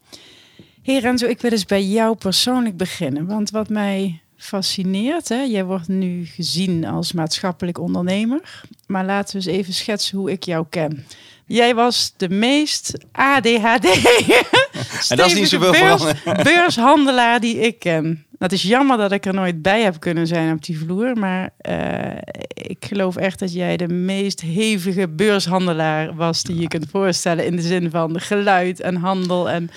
Hey 0.83 0.99
Renzo, 0.99 1.27
ik 1.27 1.41
wil 1.41 1.51
eens 1.51 1.65
bij 1.65 1.85
jou 1.85 2.17
persoonlijk 2.17 2.77
beginnen. 2.77 3.27
Want 3.27 3.51
wat 3.51 3.69
mij 3.69 4.21
fascineert, 4.37 5.29
hè, 5.29 5.43
jij 5.43 5.65
wordt 5.65 5.89
nu 5.89 6.25
gezien 6.25 6.85
als 6.85 7.13
maatschappelijk 7.13 7.79
ondernemer. 7.79 8.63
Maar 8.87 9.05
laten 9.05 9.41
we 9.41 9.47
eens 9.47 9.59
even 9.59 9.73
schetsen 9.73 10.19
hoe 10.19 10.31
ik 10.31 10.43
jou 10.43 10.67
ken. 10.71 11.07
Jij 11.47 11.75
was 11.75 12.15
de 12.17 12.29
meest 12.29 12.93
ADHD 13.13 13.85
En 15.09 15.17
dat 15.17 15.27
is 15.27 15.35
niet 15.35 15.49
zoveel 15.49 15.73
beurs, 15.73 16.23
beurshandelaar 16.53 17.41
die 17.41 17.59
ik 17.59 17.79
ken. 17.79 18.03
Nou, 18.03 18.17
Het 18.39 18.53
is 18.53 18.63
jammer 18.63 18.97
dat 18.97 19.13
ik 19.13 19.27
er 19.27 19.35
nooit 19.35 19.63
bij 19.63 19.83
heb 19.83 20.01
kunnen 20.01 20.27
zijn 20.27 20.53
op 20.53 20.65
die 20.65 20.79
vloer. 20.79 21.19
Maar 21.19 21.51
eh, 21.57 22.17
ik 22.49 22.85
geloof 22.85 23.17
echt 23.17 23.39
dat 23.39 23.53
jij 23.53 23.77
de 23.77 23.89
meest 23.89 24.41
hevige 24.41 25.09
beurshandelaar 25.09 26.15
was 26.15 26.43
die 26.43 26.57
je 26.57 26.69
kunt 26.69 26.87
voorstellen. 26.91 27.47
In 27.47 27.57
de 27.57 27.63
zin 27.63 27.91
van 27.91 28.21
geluid 28.21 28.81
en 28.81 28.97
handel 28.97 29.51
en, 29.51 29.71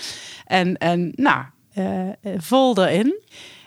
en, 0.46 0.78
en 0.78 1.12
nou, 1.16 1.44
eh, 1.74 2.08
eh, 2.08 2.14
vol 2.38 2.86
erin. 2.86 3.20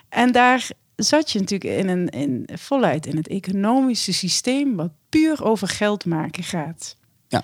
En 0.09 0.33
daar 0.33 0.69
zat 0.97 1.31
je 1.31 1.39
natuurlijk 1.39 1.79
in 1.79 1.89
een, 1.89 2.09
in, 2.09 2.49
voluit 2.55 3.07
in 3.07 3.17
het 3.17 3.29
economische 3.29 4.13
systeem 4.13 4.77
wat 4.77 4.91
puur 5.09 5.45
over 5.45 5.69
geld 5.69 6.05
maken 6.05 6.43
gaat. 6.43 6.97
Ja. 7.29 7.43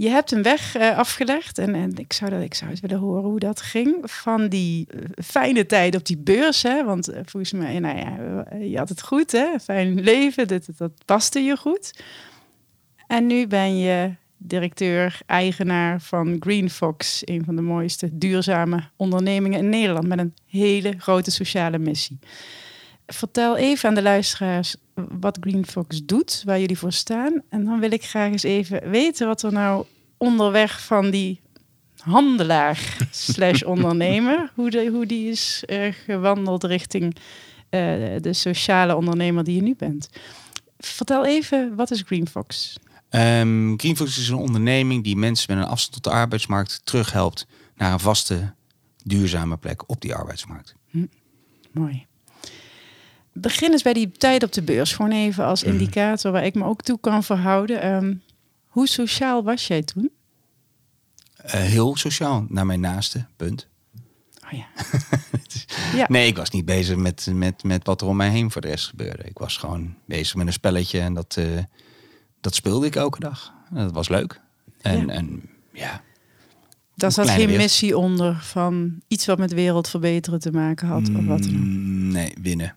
Je 0.00 0.08
hebt 0.08 0.32
een 0.32 0.42
weg 0.42 0.76
eh, 0.76 0.98
afgelegd 0.98 1.58
en, 1.58 1.74
en 1.74 1.92
ik, 1.96 2.12
zou 2.12 2.30
dat, 2.30 2.42
ik 2.42 2.54
zou 2.54 2.70
het 2.70 2.80
willen 2.80 2.98
horen 2.98 3.30
hoe 3.30 3.38
dat 3.38 3.60
ging. 3.60 3.96
Van 4.02 4.48
die 4.48 4.86
eh, 4.88 5.00
fijne 5.24 5.66
tijd 5.66 5.94
op 5.94 6.06
die 6.06 6.18
beurs, 6.18 6.62
hè? 6.62 6.84
want 6.84 7.08
eh, 7.08 7.20
volgens 7.24 7.52
mij, 7.52 7.78
nou 7.78 7.98
ja, 7.98 8.16
je 8.58 8.78
had 8.78 8.88
het 8.88 9.02
goed, 9.02 9.32
hè? 9.32 9.58
fijn 9.62 10.00
leven, 10.00 10.48
dat, 10.48 10.66
dat 10.76 10.92
paste 11.04 11.40
je 11.40 11.56
goed. 11.56 12.02
En 13.06 13.26
nu 13.26 13.46
ben 13.46 13.78
je 13.78 14.14
directeur, 14.36 15.20
eigenaar 15.26 16.00
van 16.00 16.36
Green 16.38 16.70
Fox, 16.70 17.22
een 17.24 17.44
van 17.44 17.56
de 17.56 17.62
mooiste 17.62 18.18
duurzame 18.18 18.82
ondernemingen 18.96 19.58
in 19.58 19.68
Nederland 19.68 20.06
met 20.06 20.18
een 20.18 20.34
hele 20.46 20.94
grote 20.98 21.30
sociale 21.30 21.78
missie. 21.78 22.18
Vertel 23.12 23.56
even 23.56 23.88
aan 23.88 23.94
de 23.94 24.02
luisteraars 24.02 24.76
wat 24.94 25.38
Green 25.40 25.66
Fox 25.66 26.04
doet, 26.04 26.42
waar 26.44 26.60
jullie 26.60 26.78
voor 26.78 26.92
staan. 26.92 27.42
En 27.48 27.64
dan 27.64 27.80
wil 27.80 27.92
ik 27.92 28.04
graag 28.04 28.30
eens 28.30 28.42
even 28.42 28.90
weten 28.90 29.26
wat 29.26 29.42
er 29.42 29.52
nou 29.52 29.84
onderweg 30.16 30.84
van 30.84 31.10
die 31.10 31.40
handelaar 31.96 32.96
slash 33.10 33.62
ondernemer, 33.62 34.52
hoe, 34.54 34.70
de, 34.70 34.86
hoe 34.86 35.06
die 35.06 35.30
is 35.30 35.62
eh, 35.66 35.92
gewandeld 36.04 36.64
richting 36.64 37.16
eh, 37.68 37.80
de 38.20 38.32
sociale 38.32 38.96
ondernemer 38.96 39.44
die 39.44 39.54
je 39.54 39.62
nu 39.62 39.74
bent. 39.76 40.08
Vertel 40.78 41.26
even, 41.26 41.74
wat 41.74 41.90
is 41.90 42.02
Green 42.06 42.28
Fox? 42.28 42.78
Ehm 43.08 43.76
Greenfox 43.76 44.18
is 44.18 44.28
een 44.28 44.36
onderneming 44.36 45.04
die 45.04 45.16
mensen 45.16 45.54
met 45.54 45.64
een 45.64 45.70
afstand 45.70 46.02
tot 46.02 46.12
de 46.12 46.18
arbeidsmarkt 46.18 46.80
terughelpt 46.84 47.46
naar 47.74 47.92
een 47.92 48.00
vaste, 48.00 48.54
duurzame 49.04 49.56
plek 49.56 49.82
op 49.86 50.00
die 50.00 50.14
arbeidsmarkt. 50.14 50.74
Mooi. 51.72 52.06
Begin 53.40 53.70
eens 53.72 53.82
bij 53.82 53.92
die 53.92 54.10
tijd 54.10 54.42
op 54.42 54.52
de 54.52 54.62
beurs. 54.62 54.92
Gewoon 54.92 55.12
even 55.12 55.44
als 55.44 55.64
Mhm. 55.64 55.72
indicator 55.72 56.32
waar 56.32 56.44
ik 56.44 56.54
me 56.54 56.64
ook 56.64 56.82
toe 56.82 56.98
kan 57.00 57.24
verhouden. 57.24 57.80
Ehm, 57.82 58.14
hoe 58.66 58.88
sociaal 58.88 59.42
was 59.42 59.66
jij 59.66 59.82
toen? 59.82 60.10
Eh, 61.36 61.60
heel 61.60 61.96
sociaal 61.96 62.46
naar 62.48 62.66
mijn 62.66 62.80
naaste, 62.80 63.26
punt. 63.36 63.68
Oh 64.44 64.50
ja. 64.58 64.66
ja. 65.98 66.06
Nee, 66.08 66.26
ik 66.26 66.36
was 66.36 66.50
niet 66.50 66.64
bezig 66.64 66.96
met, 66.96 67.28
met, 67.32 67.62
met 67.64 67.86
wat 67.86 68.00
er 68.00 68.06
om 68.06 68.16
mij 68.16 68.30
heen 68.30 68.50
voor 68.50 68.60
de 68.60 68.68
rest 68.68 68.86
gebeurde. 68.88 69.22
Ik 69.22 69.38
was 69.38 69.56
gewoon 69.56 69.94
bezig 70.04 70.34
met 70.34 70.46
een 70.46 70.52
spelletje 70.52 71.00
en 71.00 71.14
dat, 71.14 71.36
eh, 71.38 71.46
dat 72.40 72.54
speelde 72.54 72.86
ik 72.86 72.96
elke 72.96 73.20
dag. 73.20 73.52
Dat 73.70 73.92
was 73.92 74.08
leuk. 74.08 74.40
En 74.80 75.06
Ja. 75.06 75.12
en, 75.12 75.42
ja 75.72 76.02
Daar 76.94 77.12
zat 77.12 77.28
geen 77.28 77.36
wereld. 77.38 77.56
missie 77.58 77.98
onder 77.98 78.36
van 78.42 79.00
iets 79.08 79.26
wat 79.26 79.38
met 79.38 79.52
wereld 79.52 79.88
verbeteren 79.88 80.40
te 80.40 80.50
maken 80.52 80.88
had. 80.88 81.08
Of 81.16 81.24
wat 81.24 81.42
dan. 81.42 81.52
Mm, 81.60 82.08
nee, 82.12 82.34
winnen. 82.42 82.76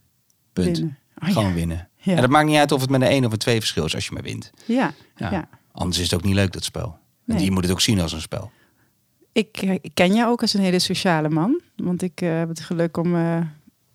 Punt. 0.53 0.71
Binnen. 0.77 0.97
Oh, 1.21 1.27
ja. 1.27 1.33
Gewoon 1.33 1.53
winnen. 1.53 1.87
Ja. 1.97 2.15
En 2.15 2.21
dat 2.21 2.29
maakt 2.29 2.47
niet 2.47 2.57
uit 2.57 2.71
of 2.71 2.81
het 2.81 2.89
met 2.89 3.01
een 3.01 3.07
1 3.07 3.25
of 3.25 3.31
een 3.31 3.37
2 3.37 3.59
verschil 3.59 3.85
is 3.85 3.95
als 3.95 4.05
je 4.05 4.13
maar 4.13 4.23
wint. 4.23 4.51
Ja. 4.65 4.93
Ja. 5.15 5.47
Anders 5.71 5.97
is 5.97 6.03
het 6.11 6.19
ook 6.19 6.25
niet 6.25 6.35
leuk, 6.35 6.51
dat 6.53 6.63
spel. 6.63 6.97
En 7.27 7.35
Nee. 7.35 7.43
je 7.43 7.51
moet 7.51 7.63
het 7.63 7.71
ook 7.71 7.81
zien 7.81 7.99
als 7.99 8.13
een 8.13 8.21
spel. 8.21 8.51
Ik, 9.31 9.57
eh, 9.61 9.71
ik 9.73 9.91
ken 9.93 10.13
jou 10.13 10.31
ook 10.31 10.41
als 10.41 10.53
een 10.53 10.61
hele 10.61 10.79
sociale 10.79 11.29
man. 11.29 11.61
Want 11.75 12.01
ik 12.01 12.21
eh, 12.21 12.37
heb 12.37 12.47
het 12.49 12.59
geluk 12.59 12.97
om... 12.97 13.15
eh, 13.15 13.37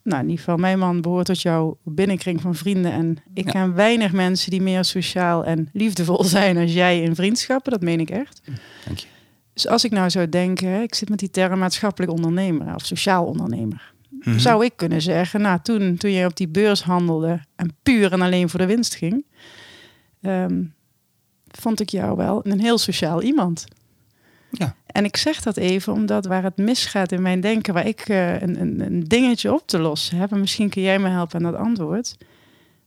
nou, 0.02 0.22
in 0.22 0.28
ieder 0.28 0.38
geval, 0.38 0.56
mijn 0.56 0.78
man 0.78 1.00
behoort 1.00 1.26
tot 1.26 1.42
jouw 1.42 1.78
binnenkring 1.84 2.40
van 2.40 2.54
vrienden. 2.54 2.92
En 2.92 3.16
ik 3.34 3.44
ken 3.44 3.74
weinig 3.74 4.12
mensen 4.12 4.50
die 4.50 4.62
meer 4.62 4.84
sociaal 4.84 5.44
en 5.44 5.68
liefdevol 5.72 6.24
zijn 6.38 6.56
als 6.56 6.72
jij 6.72 7.02
in 7.02 7.14
vriendschappen. 7.14 7.72
Dat 7.72 7.80
meen 7.82 8.00
ik 8.00 8.10
echt. 8.10 8.40
Dank 8.84 8.98
je. 8.98 9.06
Dus 9.52 9.66
als 9.68 9.84
ik 9.84 9.90
nou 9.90 10.10
zou 10.10 10.28
denken, 10.28 10.82
ik 10.82 10.94
zit 10.94 11.08
met 11.08 11.18
die 11.18 11.30
term 11.30 11.58
maatschappelijk 11.58 12.12
ondernemer 12.12 12.74
of 12.74 12.84
sociaal 12.86 13.24
ondernemer. 13.24 13.92
Mhm. 14.20 14.38
Zou 14.38 14.64
ik 14.64 14.72
kunnen 14.76 15.02
zeggen, 15.02 15.40
nou 15.40 15.58
toen, 15.62 15.96
toen 15.96 16.12
jij 16.12 16.26
op 16.26 16.36
die 16.36 16.48
beurs 16.48 16.82
handelde 16.82 17.40
en 17.56 17.76
puur 17.82 18.12
en 18.12 18.20
alleen 18.20 18.48
voor 18.48 18.60
de 18.60 18.66
winst 18.66 18.94
ging, 18.94 19.24
ehm, 20.20 20.64
vond 21.46 21.80
ik 21.80 21.88
jou 21.88 22.16
wel 22.16 22.40
een 22.46 22.60
heel 22.60 22.78
sociaal 22.78 23.22
iemand. 23.22 23.64
Ja. 24.50 24.74
En 24.86 25.04
ik 25.04 25.16
zeg 25.16 25.42
dat 25.42 25.56
even 25.56 25.92
omdat 25.92 26.26
waar 26.26 26.42
het 26.42 26.56
misgaat 26.56 27.12
in 27.12 27.22
mijn 27.22 27.40
denken, 27.40 27.74
waar 27.74 27.86
ik 27.86 28.00
eh, 28.00 28.40
een, 28.40 28.60
een, 28.60 28.80
een 28.80 29.04
dingetje 29.04 29.52
op 29.52 29.66
te 29.66 29.78
lossen 29.78 30.16
heb, 30.16 30.32
en 30.32 30.40
misschien 30.40 30.68
kun 30.68 30.82
jij 30.82 30.98
me 30.98 31.08
helpen 31.08 31.36
aan 31.36 31.52
dat 31.52 31.60
antwoord. 31.60 32.16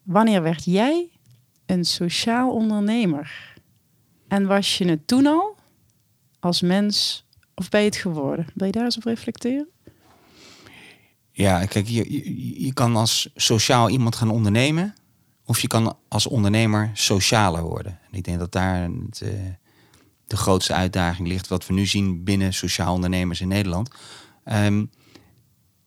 Wanneer 0.03 0.41
werd 0.41 0.65
jij 0.65 1.09
een 1.65 1.85
sociaal 1.85 2.51
ondernemer? 2.51 3.55
En 4.27 4.47
was 4.47 4.77
je 4.77 4.85
het 4.85 5.07
toen 5.07 5.25
al 5.25 5.55
als 6.39 6.61
mens 6.61 7.25
of 7.55 7.69
ben 7.69 7.79
je 7.79 7.85
het 7.85 7.95
geworden? 7.95 8.45
Wil 8.53 8.65
je 8.65 8.71
daar 8.71 8.83
eens 8.83 8.97
op 8.97 9.03
reflecteren? 9.03 9.67
Ja, 11.31 11.65
kijk, 11.65 11.88
je, 11.88 12.13
je, 12.13 12.63
je 12.65 12.73
kan 12.73 12.95
als 12.95 13.29
sociaal 13.35 13.89
iemand 13.89 14.15
gaan 14.15 14.29
ondernemen. 14.29 14.93
Of 15.45 15.59
je 15.59 15.67
kan 15.67 15.97
als 16.07 16.27
ondernemer 16.27 16.91
socialer 16.93 17.61
worden. 17.63 18.00
En 18.11 18.17
ik 18.17 18.23
denk 18.23 18.39
dat 18.39 18.51
daar 18.51 18.81
het, 18.81 19.21
eh, 19.21 19.29
de 20.27 20.38
grootste 20.38 20.73
uitdaging 20.73 21.27
ligt. 21.27 21.47
Wat 21.47 21.67
we 21.67 21.73
nu 21.73 21.85
zien 21.85 22.23
binnen 22.23 22.53
sociaal 22.53 22.93
ondernemers 22.93 23.41
in 23.41 23.47
Nederland. 23.47 23.89
Ehm, 24.43 24.85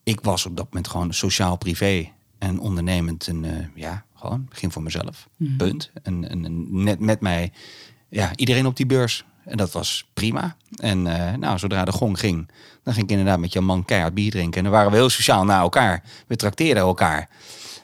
ik 0.03 0.21
was 0.21 0.45
op 0.45 0.57
dat 0.57 0.65
moment 0.65 0.87
gewoon 0.87 1.13
sociaal 1.13 1.57
privé 1.57 2.11
en 2.37 2.59
ondernemend. 2.59 3.27
En 3.27 3.45
eh, 3.45 3.65
ja, 3.75 4.05
gewoon 4.15 4.45
begin 4.49 4.71
voor 4.71 4.83
mezelf. 4.83 5.29
Punt. 5.57 5.91
En, 6.03 6.29
en, 6.29 6.45
en 6.45 6.83
net 6.83 6.99
met 6.99 7.21
mij, 7.21 7.51
ja, 8.09 8.35
iedereen 8.35 8.65
op 8.65 8.75
die 8.75 8.85
beurs. 8.85 9.25
En 9.45 9.57
dat 9.57 9.71
was 9.71 10.05
prima. 10.13 10.55
En 10.75 11.07
eh, 11.07 11.37
nou, 11.37 11.57
zodra 11.57 11.85
de 11.85 11.91
gong 11.91 12.19
ging, 12.19 12.49
dan 12.83 12.93
ging 12.93 13.05
ik 13.05 13.11
inderdaad 13.11 13.39
met 13.39 13.53
jouw 13.53 13.61
man 13.63 13.85
keihard 13.85 14.13
bier 14.13 14.31
drinken. 14.31 14.57
En 14.57 14.63
dan 14.63 14.73
waren 14.73 14.91
we 14.91 14.97
heel 14.97 15.09
sociaal 15.09 15.45
naar 15.45 15.61
elkaar. 15.61 16.03
We 16.27 16.35
trakteerden 16.35 16.83
elkaar. 16.83 17.29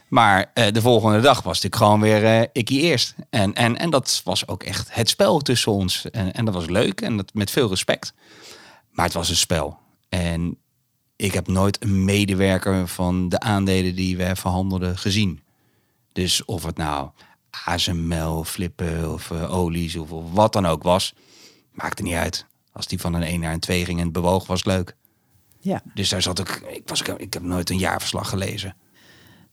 Maar 0.07 0.51
eh, 0.53 0.71
de 0.71 0.81
volgende 0.81 1.19
dag 1.19 1.43
was 1.43 1.63
ik 1.63 1.75
gewoon 1.75 2.01
weer 2.01 2.25
eh 2.25 2.47
ikkie 2.53 2.81
eerst. 2.81 3.15
En, 3.29 3.53
en, 3.53 3.77
en 3.77 3.89
dat 3.89 4.21
was 4.23 4.47
ook 4.47 4.63
echt 4.63 4.93
het 4.93 5.09
spel 5.09 5.39
tussen 5.39 5.71
ons. 5.71 6.09
En, 6.09 6.33
en 6.33 6.45
dat 6.45 6.53
was 6.53 6.65
leuk 6.65 7.01
en 7.01 7.17
dat 7.17 7.33
met 7.33 7.51
veel 7.51 7.69
respect. 7.69 8.13
Maar 8.91 9.05
het 9.05 9.13
was 9.13 9.29
een 9.29 9.35
spel. 9.35 9.77
En 10.09 10.57
ik 11.15 11.33
heb 11.33 11.47
nooit 11.47 11.83
een 11.83 12.05
medewerker 12.05 12.87
van 12.87 13.29
de 13.29 13.39
aandelen 13.39 13.95
die 13.95 14.17
we 14.17 14.35
verhandelden 14.35 14.97
gezien. 14.97 15.41
Dus 16.13 16.45
of 16.45 16.63
het 16.63 16.77
nou 16.77 17.09
ASML, 17.65 18.43
flippen 18.43 19.13
of 19.13 19.31
eh, 19.31 19.53
olies 19.53 19.95
of 19.95 20.09
wat 20.31 20.53
dan 20.53 20.65
ook 20.65 20.83
was, 20.83 21.13
maakte 21.71 22.03
niet 22.03 22.13
uit. 22.13 22.45
Als 22.71 22.87
die 22.87 22.99
van 22.99 23.13
een 23.13 23.23
1 23.23 23.39
naar 23.39 23.53
een 23.53 23.59
2 23.59 23.85
ging 23.85 23.97
en 23.97 24.03
het 24.03 24.13
bewoog, 24.13 24.47
was 24.47 24.65
leuk. 24.65 24.95
Ja. 25.59 25.81
Dus 25.93 26.09
daar 26.09 26.21
zat 26.21 26.39
ik, 26.39 26.49
ik, 26.49 26.81
was, 26.85 27.01
ik 27.01 27.33
heb 27.33 27.43
nooit 27.43 27.69
een 27.69 27.77
jaarverslag 27.77 28.29
gelezen. 28.29 28.75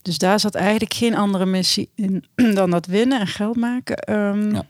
Dus 0.01 0.17
daar 0.17 0.39
zat 0.39 0.55
eigenlijk 0.55 0.93
geen 0.93 1.15
andere 1.15 1.45
missie 1.45 1.89
in 1.95 2.25
dan 2.55 2.69
dat 2.69 2.85
winnen 2.85 3.19
en 3.19 3.27
geld 3.27 3.55
maken. 3.55 3.97
Ehm, 3.97 4.51
Ja. 4.51 4.65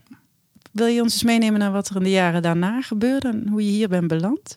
Wil 0.70 0.86
je 0.86 1.02
ons 1.02 1.12
eens 1.12 1.22
meenemen 1.22 1.60
naar 1.60 1.72
wat 1.72 1.88
er 1.88 1.96
in 1.96 2.02
de 2.02 2.10
jaren 2.10 2.42
daarna 2.42 2.80
gebeurde 2.80 3.28
en 3.28 3.48
hoe 3.48 3.64
je 3.64 3.70
hier 3.70 3.88
bent 3.88 4.08
beland? 4.08 4.54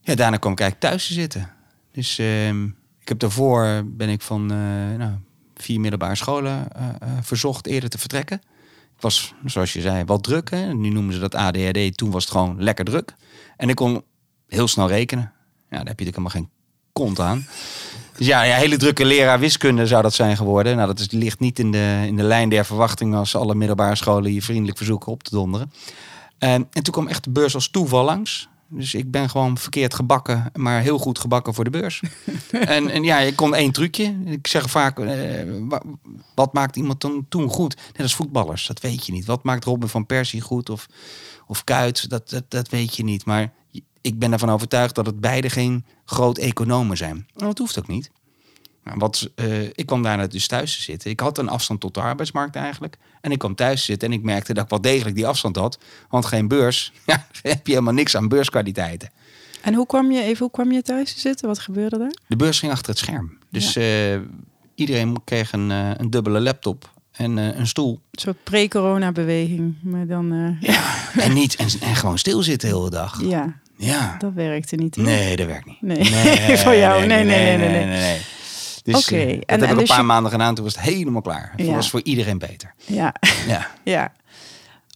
Ja, 0.00 0.14
daarna 0.14 0.36
kwam 0.36 0.52
ik 0.52 0.60
eigenlijk 0.60 0.90
thuis 0.90 1.06
te 1.06 1.12
zitten. 1.12 1.50
Dus 1.92 2.18
ehm, 2.18 2.64
ik 3.00 3.08
heb 3.08 3.18
daarvoor 3.18 3.82
ben 3.86 4.08
ik 4.08 4.22
van 4.22 4.50
eh, 4.50 4.56
nou, 4.98 5.12
vier 5.54 5.80
middelbare 5.80 6.14
scholen 6.14 6.72
eh, 6.72 6.88
verzocht 7.20 7.66
eerder 7.66 7.88
te 7.88 7.98
vertrekken. 7.98 8.40
Was, 9.00 9.34
zoals 9.44 9.72
je 9.72 9.80
zei, 9.80 10.04
wat 10.04 10.22
druk. 10.22 10.50
Hè? 10.50 10.74
Nu 10.74 10.88
noemen 10.88 11.14
ze 11.14 11.20
dat 11.20 11.34
ADHD. 11.34 11.96
Toen 11.96 12.10
was 12.10 12.22
het 12.22 12.32
gewoon 12.32 12.62
lekker 12.62 12.84
druk. 12.84 13.14
En 13.56 13.68
ik 13.68 13.76
kon 13.76 14.02
heel 14.48 14.68
snel 14.68 14.88
rekenen. 14.88 15.32
Ja, 15.70 15.76
daar 15.76 15.86
heb 15.86 15.98
je 15.98 16.04
natuurlijk 16.04 16.16
helemaal 16.16 16.30
geen 16.30 16.50
kont 16.92 17.20
aan. 17.20 17.46
Dus 18.16 18.26
ja, 18.26 18.40
hele 18.40 18.76
drukke 18.76 19.04
leraar 19.04 19.38
wiskunde 19.38 19.86
zou 19.86 20.02
dat 20.02 20.14
zijn 20.14 20.36
geworden. 20.36 20.76
Nou, 20.76 20.94
dat 20.94 21.12
ligt 21.12 21.40
niet 21.40 21.58
in 21.58 21.70
de, 21.70 22.02
in 22.06 22.16
de 22.16 22.22
lijn 22.22 22.48
der 22.48 22.64
verwachting 22.64 23.14
als 23.14 23.36
alle 23.36 23.54
middelbare 23.54 23.94
scholen 23.94 24.32
je 24.32 24.42
vriendelijk 24.42 24.76
verzoeken 24.76 25.12
op 25.12 25.22
te 25.22 25.30
donderen. 25.30 25.72
En, 26.38 26.68
en 26.72 26.82
toen 26.82 26.92
kwam 26.92 27.08
echt 27.08 27.24
de 27.24 27.30
beurs 27.30 27.54
als 27.54 27.68
toeval 27.68 28.04
langs. 28.04 28.48
Dus 28.70 28.94
ik 28.94 29.10
ben 29.10 29.30
gewoon 29.30 29.58
verkeerd 29.58 29.94
gebakken, 29.94 30.50
maar 30.54 30.80
heel 30.80 30.98
goed 30.98 31.18
gebakken 31.18 31.54
voor 31.54 31.64
de 31.64 31.70
beurs. 31.70 32.02
en, 32.50 32.88
en 32.90 33.02
ja, 33.04 33.18
ik 33.18 33.36
kon 33.36 33.54
één 33.54 33.72
trucje. 33.72 34.16
Ik 34.24 34.46
zeg 34.46 34.70
vaak, 34.70 34.98
eh, 34.98 35.42
wa- 35.68 35.82
wat 36.34 36.52
maakt 36.52 36.76
iemand 36.76 37.00
dan 37.00 37.26
toen 37.28 37.48
goed? 37.48 37.76
Net 37.76 38.02
als 38.02 38.14
voetballers, 38.14 38.66
dat 38.66 38.80
weet 38.80 39.06
je 39.06 39.12
niet. 39.12 39.24
Wat 39.24 39.42
maakt 39.44 39.64
Robin 39.64 39.88
van 39.88 40.06
Persie 40.06 40.40
goed 40.40 40.70
of, 40.70 40.86
of 41.46 41.64
Kuit? 41.64 42.10
Dat, 42.10 42.30
dat, 42.30 42.44
dat 42.48 42.68
weet 42.68 42.96
je 42.96 43.04
niet. 43.04 43.24
Maar 43.24 43.52
ik 44.00 44.18
ben 44.18 44.32
ervan 44.32 44.50
overtuigd 44.50 44.94
dat 44.94 45.06
het 45.06 45.20
beide 45.20 45.50
geen 45.50 45.84
groot 46.04 46.38
economen 46.38 46.96
zijn. 46.96 47.16
En 47.36 47.46
dat 47.46 47.58
hoeft 47.58 47.78
ook 47.78 47.88
niet. 47.88 48.10
Nou, 48.88 48.98
wat, 49.00 49.30
eh, 49.34 49.62
ik 49.62 49.86
kwam 49.86 50.02
daarna 50.02 50.26
dus 50.26 50.46
thuis 50.46 50.74
te 50.76 50.82
zitten. 50.82 51.10
Ik 51.10 51.20
had 51.20 51.38
een 51.38 51.48
afstand 51.48 51.80
tot 51.80 51.94
de 51.94 52.00
arbeidsmarkt 52.00 52.56
eigenlijk. 52.56 52.96
En 53.20 53.30
ik 53.32 53.38
kwam 53.38 53.54
thuis 53.54 53.78
te 53.78 53.84
zitten 53.84 54.08
en 54.08 54.14
ik 54.14 54.22
merkte 54.22 54.54
dat 54.54 54.64
ik 54.64 54.70
wel 54.70 54.80
degelijk 54.80 55.16
die 55.16 55.26
afstand 55.26 55.56
had. 55.56 55.78
Want 56.08 56.26
geen 56.26 56.48
beurs, 56.48 56.92
ja, 57.06 57.26
heb 57.42 57.66
je 57.66 57.72
helemaal 57.72 57.94
niks 57.94 58.16
aan 58.16 58.28
beurskwaliteiten. 58.28 59.10
En 59.62 59.74
hoe 59.74 59.86
kwam 59.86 60.10
je 60.12 60.22
even 60.22 60.38
hoe 60.38 60.50
kwam 60.50 60.72
je 60.72 60.82
thuis 60.82 61.12
te 61.14 61.20
zitten? 61.20 61.48
Wat 61.48 61.58
gebeurde 61.58 61.98
daar? 61.98 62.12
De 62.26 62.36
beurs 62.36 62.58
ging 62.58 62.72
achter 62.72 62.88
het 62.90 62.98
scherm. 62.98 63.38
Dus 63.50 63.76
eh, 63.76 64.16
iedereen 64.74 65.16
kreeg 65.24 65.52
een, 65.52 65.70
eh, 65.70 65.90
een 65.96 66.10
dubbele 66.10 66.40
laptop 66.40 66.90
en 67.12 67.36
een 67.36 67.66
stoel. 67.66 68.00
Een 68.10 68.20
soort 68.20 68.42
pre-corona 68.42 69.12
beweging. 69.12 69.74
Maar 69.82 70.06
dan, 70.06 70.56
Ja, 70.60 70.82
en 71.16 71.32
niet 71.32 71.56
en, 71.56 71.66
en 71.80 71.96
gewoon 71.96 72.18
stilzitten 72.18 72.68
de 72.68 72.74
hele 72.76 72.90
dag. 72.90 73.22
ja, 73.22 73.56
Ja. 73.76 74.16
dat 74.18 74.32
werkte 74.32 74.76
niet. 74.76 74.94
hè? 74.94 75.02
Nee, 75.02 75.36
dat 75.36 75.46
werkt 75.46 75.66
niet. 75.66 75.80
Nee. 75.82 76.04
Voor 76.64 76.74
jou. 76.76 77.06
Nee, 77.06 77.24
nee, 77.24 77.56
nee, 77.56 77.68
nee, 77.70 77.84
nee. 77.84 78.20
Dus 78.92 79.06
Oké, 79.06 79.16
eh, 79.16 79.30
en- 79.32 79.38
dat 79.38 79.46
en 79.46 79.60
heb 79.60 79.70
ik 79.70 79.78
dus 79.78 79.78
een 79.80 79.86
paar 79.86 79.98
je- 79.98 80.02
maanden 80.02 80.30
gedaan. 80.30 80.54
Toen 80.54 80.64
was 80.64 80.74
het 80.74 80.84
helemaal 80.84 81.22
klaar. 81.22 81.52
Het 81.56 81.66
Ja. 81.66 81.74
was 81.74 81.90
voor 81.90 82.00
iedereen 82.02 82.38
beter. 82.38 82.74
Ja, 82.86 83.14
Ja. 83.46 83.66
ja. 83.94 84.12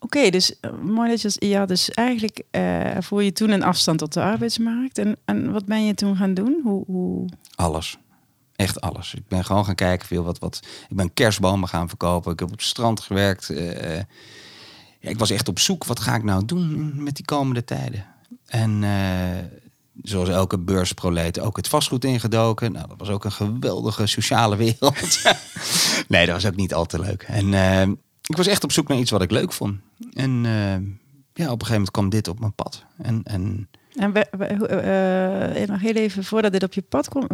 Oké, 0.00 0.30
dus 0.30 0.60
eh, 0.60 0.70
mooi 0.82 1.10
dat 1.10 1.22
je... 1.22 1.46
Ja, 1.48 1.66
dus 1.66 1.90
eigenlijk 1.90 2.42
voel 3.00 3.20
je 3.20 3.32
toen 3.32 3.50
een 3.50 3.62
afstand 3.62 3.98
tot 3.98 4.12
de 4.12 4.22
arbeidsmarkt. 4.22 4.98
En, 4.98 5.16
en 5.24 5.52
wat 5.52 5.64
ben 5.66 5.86
je 5.86 5.94
toen 5.94 6.16
gaan 6.16 6.34
doen? 6.34 6.60
Hoe, 6.64 6.84
hoe... 6.86 7.28
Alles. 7.54 7.98
Echt 8.56 8.80
alles. 8.80 9.14
Ik 9.14 9.28
ben 9.28 9.44
gewoon 9.44 9.64
gaan 9.64 9.74
kijken 9.74 10.06
veel 10.06 10.22
wat, 10.22 10.38
wat. 10.38 10.60
Ik 10.88 10.96
ben 10.96 11.12
kerstbomen 11.14 11.68
gaan 11.68 11.88
verkopen. 11.88 12.32
Ik 12.32 12.38
heb 12.38 12.48
op 12.48 12.54
het 12.54 12.62
strand 12.66 13.00
gewerkt. 13.00 13.46
ja, 15.00 15.10
ik 15.10 15.18
was 15.18 15.30
echt 15.30 15.48
op 15.48 15.58
zoek. 15.58 15.84
Wat 15.84 16.00
ga 16.00 16.14
ik 16.14 16.22
nou 16.22 16.44
doen 16.44 16.92
met 17.02 17.16
die 17.16 17.24
komende 17.24 17.64
tijden? 17.64 18.04
En 18.46 18.82
zoals 20.02 20.28
elke 20.28 20.58
beursproleet 20.58 21.40
ook 21.40 21.56
het 21.56 21.68
vastgoed 21.68 22.04
ingedoken. 22.04 22.72
Nou, 22.72 22.88
dat 22.88 22.98
was 22.98 23.08
ook 23.08 23.24
een 23.24 23.32
geweldige 23.32 24.06
sociale 24.06 24.56
wereld. 24.56 25.22
nee, 26.08 26.26
dat 26.26 26.34
was 26.34 26.46
ook 26.46 26.56
niet 26.56 26.74
al 26.74 26.86
te 26.86 27.00
leuk. 27.00 27.22
En 27.22 27.54
eh, 27.54 27.82
ik 28.26 28.36
was 28.36 28.46
echt 28.46 28.64
op 28.64 28.72
zoek 28.72 28.88
naar 28.88 28.98
iets 28.98 29.10
wat 29.10 29.22
ik 29.22 29.30
leuk 29.30 29.52
vond. 29.52 29.80
En 30.12 30.30
eh, 30.46 30.52
ja, 31.34 31.50
op 31.50 31.60
een 31.60 31.66
gegeven 31.66 31.70
moment 31.72 31.90
kwam 31.90 32.08
dit 32.08 32.28
op 32.28 32.40
mijn 32.40 32.54
pad. 32.54 32.84
En, 32.96 33.20
en 33.24 33.68
En 33.96 34.12
we, 34.12 34.26
we- 34.30 34.54
hoe- 34.58 34.66
eh, 34.66 35.68
nog 35.68 35.80
heel 35.80 35.94
even 35.94 36.24
voordat 36.24 36.52
dit 36.52 36.62
op 36.62 36.72
je 36.72 36.82
pad 36.82 37.08
kwam. 37.08 37.26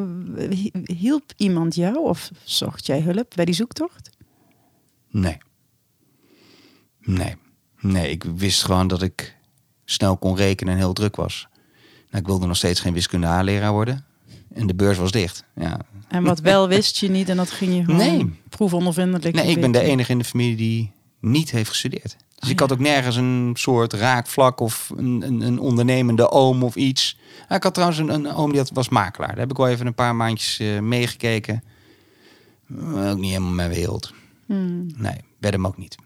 Hielp 0.84 1.32
iemand 1.36 1.74
jou 1.74 1.96
of 1.98 2.30
zocht 2.44 2.86
jij 2.86 3.00
hulp 3.00 3.32
bij 3.34 3.44
die 3.44 3.54
zoektocht? 3.54 4.10
Nee. 5.10 5.38
Nee. 7.00 7.36
Nee, 7.80 8.10
ik 8.10 8.24
wist 8.24 8.64
gewoon 8.64 8.86
dat 8.88 9.02
ik 9.02 9.36
snel 9.84 10.16
kon 10.16 10.36
rekenen 10.36 10.72
en 10.72 10.78
heel 10.78 10.92
druk 10.92 11.16
was. 11.16 11.48
Nou, 12.10 12.22
ik 12.22 12.26
wilde 12.26 12.46
nog 12.46 12.56
steeds 12.56 12.80
geen 12.80 12.92
wiskunde 12.92 13.26
A-leraar 13.26 13.72
worden. 13.72 14.04
En 14.54 14.66
de 14.66 14.74
beurs 14.74 14.98
was 14.98 15.10
dicht. 15.10 15.44
Ja. 15.54 15.78
En 16.08 16.22
wat 16.22 16.40
wel 16.40 16.68
wist 16.68 16.96
je 16.96 17.10
niet 17.10 17.28
en 17.28 17.36
dat 17.36 17.50
ging 17.50 17.74
je 17.76 17.84
gewoon 17.84 17.96
Nee. 17.96 18.32
proefondervindelijk. 18.48 19.34
Nee, 19.34 19.46
ik 19.50 19.60
ben 19.60 19.72
de 19.72 19.80
enige 19.80 20.12
in 20.12 20.18
de 20.18 20.24
familie 20.24 20.56
die 20.56 20.92
niet 21.20 21.50
heeft 21.50 21.68
gestudeerd. 21.70 22.16
Dus 22.34 22.44
Oh, 22.44 22.50
ik 22.50 22.58
ja. 22.60 22.66
had 22.66 22.72
ook 22.72 22.78
nergens 22.84 23.16
een 23.16 23.50
soort 23.54 23.92
raakvlak 23.92 24.60
of 24.60 24.92
een, 24.96 25.22
een, 25.26 25.40
een 25.40 25.58
ondernemende 25.58 26.30
oom 26.30 26.62
of 26.62 26.76
iets. 26.76 27.18
Ik 27.48 27.62
had 27.62 27.74
trouwens 27.74 28.00
een, 28.00 28.08
een 28.08 28.32
oom 28.32 28.52
die 28.52 28.62
was 28.72 28.88
makelaar. 28.88 29.28
Daar 29.28 29.38
heb 29.38 29.50
ik 29.50 29.56
wel 29.56 29.68
even 29.68 29.86
een 29.86 29.94
paar 29.94 30.16
maandjes 30.16 30.58
eh, 30.58 30.78
meegekeken. 30.78 31.62
Maar 32.66 33.10
Ook 33.10 33.18
niet 33.18 33.30
helemaal 33.30 33.52
mijn 33.52 33.70
wereld. 33.70 34.12
Hmm. 34.46 34.86
Nee, 34.96 35.16
werd 35.38 35.54
hem 35.54 35.66
ook 35.66 35.76
niet. 35.78 35.96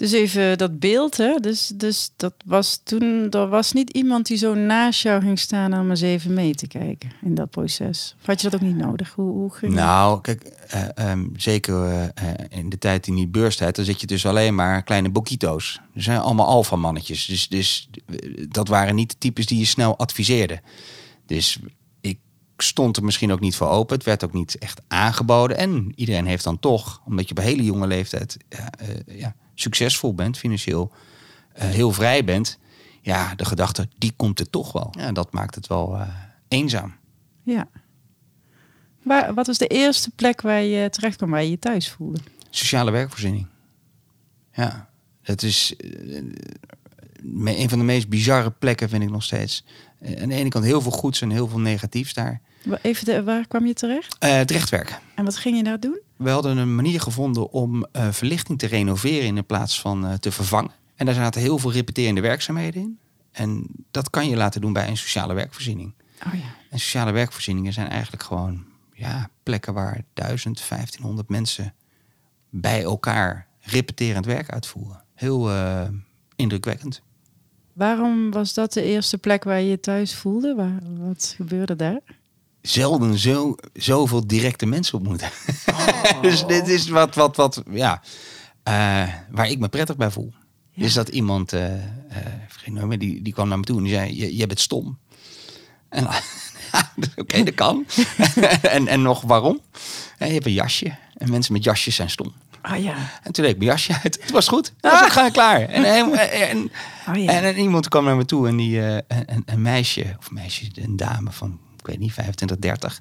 Dus 0.00 0.12
even 0.12 0.58
dat 0.58 0.78
beeld, 0.78 1.16
hè? 1.16 1.34
Dus, 1.40 1.72
dus 1.74 2.10
dat 2.16 2.34
was 2.44 2.80
toen, 2.84 3.30
er 3.30 3.48
was 3.48 3.72
niet 3.72 3.90
iemand 3.90 4.26
die 4.26 4.36
zo 4.36 4.54
naast 4.54 5.02
jou 5.02 5.22
ging 5.22 5.38
staan 5.38 5.78
om 5.78 5.90
eens 5.90 6.00
even 6.00 6.34
mee 6.34 6.54
te 6.54 6.66
kijken 6.66 7.12
in 7.22 7.34
dat 7.34 7.50
proces. 7.50 8.14
Of 8.20 8.26
had 8.26 8.40
je 8.40 8.50
dat 8.50 8.60
ook 8.60 8.66
niet 8.66 8.76
nodig? 8.76 9.12
Hoe, 9.14 9.30
hoe 9.30 9.50
ging? 9.50 9.74
Nou, 9.74 10.20
kijk, 10.20 10.42
eh, 10.42 10.88
ehm, 10.94 11.26
zeker 11.36 11.88
eh, 12.14 12.28
in 12.48 12.68
de 12.68 12.78
tijd 12.78 13.04
die 13.04 13.14
niet 13.14 13.32
beurstijd, 13.32 13.76
dan 13.76 13.84
zit 13.84 14.00
je 14.00 14.06
dus 14.06 14.26
alleen 14.26 14.54
maar 14.54 14.82
kleine 14.82 15.10
boquito's. 15.10 15.80
Er 15.94 16.02
zijn 16.02 16.20
allemaal 16.20 16.46
alfamannetjes. 16.46 17.26
Dus, 17.26 17.48
dus 17.48 17.90
dat 18.48 18.68
waren 18.68 18.94
niet 18.94 19.10
de 19.10 19.18
types 19.18 19.46
die 19.46 19.58
je 19.58 19.64
snel 19.64 19.98
adviseerde. 19.98 20.60
Dus 21.26 21.58
ik 22.00 22.18
stond 22.56 22.96
er 22.96 23.04
misschien 23.04 23.32
ook 23.32 23.40
niet 23.40 23.56
voor 23.56 23.68
open. 23.68 23.96
Het 23.96 24.04
werd 24.04 24.24
ook 24.24 24.32
niet 24.32 24.58
echt 24.58 24.80
aangeboden. 24.88 25.56
En 25.56 25.92
iedereen 25.94 26.26
heeft 26.26 26.44
dan 26.44 26.58
toch, 26.58 27.00
omdat 27.04 27.24
je 27.24 27.30
op 27.30 27.38
een 27.38 27.44
hele 27.44 27.64
jonge 27.64 27.86
leeftijd 27.86 28.36
ja, 28.48 28.70
eh, 28.78 29.26
succesvol 29.60 30.14
bent, 30.14 30.38
financieel 30.38 30.92
eh, 31.52 31.68
heel 31.68 31.92
vrij 31.92 32.24
bent. 32.24 32.58
Ja, 33.00 33.34
de 33.34 33.44
gedachte, 33.44 33.88
die 33.98 34.12
komt 34.16 34.40
er 34.40 34.50
toch 34.50 34.72
wel. 34.72 34.94
Ja, 34.98 35.12
dat 35.12 35.32
maakt 35.32 35.54
het 35.54 35.66
wel 35.66 35.96
eh, 35.96 36.08
eenzaam. 36.48 36.94
Ja. 37.42 37.68
Waar, 39.02 39.34
wat 39.34 39.46
was 39.46 39.58
de 39.58 39.66
eerste 39.66 40.10
plek 40.10 40.40
waar 40.40 40.62
je 40.62 40.90
terecht 40.90 41.16
kwam, 41.16 41.30
waar 41.30 41.42
je 41.42 41.50
je 41.50 41.58
thuis 41.58 41.90
voelde? 41.90 42.18
Sociale 42.50 42.90
werkvoorziening. 42.90 43.46
Ja, 44.52 44.88
het 45.22 45.42
is 45.42 45.76
eh, 45.76 46.22
een 47.44 47.68
van 47.68 47.78
de 47.78 47.84
meest 47.84 48.08
bizarre 48.08 48.50
plekken, 48.50 48.88
vind 48.88 49.02
ik 49.02 49.10
nog 49.10 49.22
steeds. 49.22 49.64
Aan 50.20 50.28
de 50.28 50.34
ene 50.34 50.48
kant 50.48 50.64
heel 50.64 50.80
veel 50.80 50.90
goeds 50.90 51.20
en 51.20 51.30
heel 51.30 51.48
veel 51.48 51.60
negatiefs 51.60 52.14
daar. 52.14 52.40
Even 52.82 53.04
de, 53.04 53.22
waar 53.22 53.46
kwam 53.46 53.66
je 53.66 53.74
terecht? 53.74 54.16
Het 54.18 54.50
rechtwerk. 54.50 54.98
En 55.14 55.24
wat 55.24 55.36
ging 55.36 55.56
je 55.56 55.62
daar 55.62 55.80
doen? 55.80 56.00
We 56.20 56.30
hadden 56.30 56.56
een 56.56 56.74
manier 56.74 57.00
gevonden 57.00 57.50
om 57.50 57.86
eh, 57.92 58.08
verlichting 58.10 58.58
te 58.58 58.66
renoveren 58.66 59.36
in 59.36 59.46
plaats 59.46 59.80
van 59.80 60.06
eh, 60.06 60.14
te 60.14 60.32
vervangen. 60.32 60.70
En 60.94 61.06
daar 61.06 61.14
zaten 61.14 61.40
heel 61.40 61.58
veel 61.58 61.72
repeterende 61.72 62.20
werkzaamheden 62.20 62.82
in. 62.82 62.98
En 63.32 63.66
dat 63.90 64.10
kan 64.10 64.28
je 64.28 64.36
laten 64.36 64.60
doen 64.60 64.72
bij 64.72 64.88
een 64.88 64.96
sociale 64.96 65.34
werkvoorziening. 65.34 65.94
Oh 66.26 66.34
ja. 66.34 66.54
En 66.70 66.78
sociale 66.78 67.12
werkvoorzieningen 67.12 67.72
zijn 67.72 67.88
eigenlijk 67.88 68.22
gewoon 68.22 68.64
ja, 68.92 69.30
plekken 69.42 69.74
waar 69.74 70.04
1000, 70.14 70.68
1500 70.68 71.28
mensen 71.28 71.74
bij 72.50 72.82
elkaar 72.82 73.46
repeterend 73.60 74.26
werk 74.26 74.50
uitvoeren. 74.50 75.04
Heel 75.14 75.50
eh, 75.50 75.88
indrukwekkend. 76.36 77.02
Waarom 77.72 78.30
was 78.30 78.54
dat 78.54 78.72
de 78.72 78.82
eerste 78.82 79.18
plek 79.18 79.44
waar 79.44 79.60
je 79.60 79.68
je 79.68 79.80
thuis 79.80 80.14
voelde? 80.14 80.54
Waar, 80.54 80.80
wat 80.98 81.34
gebeurde 81.36 81.76
daar? 81.76 82.00
Zelden 82.62 83.18
zo, 83.18 83.54
zoveel 83.72 84.26
directe 84.26 84.66
mensen 84.66 84.98
ontmoeten. 84.98 85.30
dus 86.22 86.46
dit 86.46 86.68
is 86.68 86.88
wat, 86.88 87.14
wat, 87.14 87.36
wat 87.36 87.62
ja, 87.70 88.02
eh, 88.62 89.08
waar 89.30 89.48
ik 89.48 89.58
me 89.58 89.68
prettig 89.68 89.96
bij 89.96 90.10
voel. 90.10 90.32
Ja. 90.70 90.82
Dus 90.82 90.94
dat 90.94 91.08
iemand, 91.08 91.52
nooit 92.64 92.86
meer, 92.86 92.98
die, 92.98 93.22
die 93.22 93.32
kwam 93.32 93.48
naar 93.48 93.58
me 93.58 93.64
toe 93.64 93.76
en 93.76 93.82
die 93.82 93.92
zei, 93.92 94.16
je, 94.16 94.36
je 94.36 94.46
bent 94.46 94.60
stom. 94.60 94.98
En 95.88 96.08
oké, 97.16 97.42
dat 97.42 97.54
kan. 97.54 97.86
en, 98.62 98.88
en 98.88 99.02
nog 99.02 99.22
waarom? 99.22 99.60
Ja, 100.18 100.26
je 100.26 100.32
hebt 100.32 100.46
een 100.46 100.52
jasje. 100.52 100.96
En 101.16 101.30
mensen 101.30 101.52
met 101.52 101.64
jasjes 101.64 101.94
zijn 101.94 102.10
stom. 102.10 102.32
Ah 102.62 102.82
ja. 102.82 102.94
En 103.22 103.32
toen 103.32 103.44
deed 103.44 103.52
ik 103.52 103.58
mijn 103.58 103.70
jasje 103.70 103.98
uit. 104.02 104.18
Het 104.20 104.30
was 104.30 104.48
goed. 104.48 104.72
Dan 104.80 104.90
was 104.90 105.06
ik 105.06 105.12
gewoon 105.12 105.32
klaar. 105.32 105.60
En, 105.60 105.84
en, 105.84 106.12
en, 106.30 106.70
Oh 107.08 107.16
ja. 107.16 107.32
en, 107.32 107.44
en 107.44 107.58
iemand 107.58 107.88
kwam 107.88 108.04
naar 108.04 108.16
me 108.16 108.24
toe 108.24 108.48
en 108.48 108.56
die, 108.56 108.80
een, 108.80 109.42
een 109.44 109.62
meisje, 109.62 110.16
of 110.18 110.30
meisje, 110.30 110.70
een 110.74 110.96
dame 110.96 111.32
van, 111.32 111.58
ik 111.80 111.86
weet 111.86 111.98
niet, 111.98 112.12
25, 112.12 112.58
30. 112.58 113.00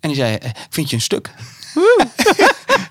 En 0.00 0.08
die 0.08 0.18
zei, 0.18 0.34
eh, 0.36 0.50
vind 0.70 0.90
je 0.90 0.96
een 0.96 1.02
stuk? 1.02 1.30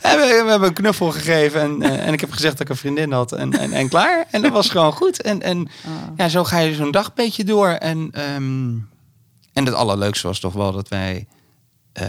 we, 0.01 0.41
we 0.43 0.49
hebben 0.49 0.67
een 0.67 0.73
knuffel 0.73 1.11
gegeven 1.11 1.61
en, 1.61 1.81
eh, 1.81 2.07
en 2.07 2.13
ik 2.13 2.19
heb 2.19 2.31
gezegd 2.31 2.51
dat 2.53 2.61
ik 2.61 2.69
een 2.69 2.75
vriendin 2.75 3.11
had 3.11 3.31
en, 3.31 3.59
en, 3.59 3.71
en 3.71 3.89
klaar. 3.89 4.25
En 4.31 4.41
dat 4.41 4.51
was 4.51 4.69
gewoon 4.69 4.93
goed. 4.93 5.21
En, 5.21 5.41
en 5.41 5.57
Ah. 5.85 5.91
ja, 6.15 6.29
zo 6.29 6.43
ga 6.43 6.59
je 6.59 6.75
zo'n 6.75 6.91
dag 6.91 7.07
een 7.07 7.11
beetje 7.15 7.43
door. 7.43 7.69
En, 7.69 8.09
ehm, 8.11 8.77
en 9.53 9.65
het 9.65 9.73
allerleukste 9.73 10.27
was 10.27 10.39
toch 10.39 10.53
wel 10.53 10.71
dat 10.71 10.87
wij 10.87 11.27
eh, 11.93 12.07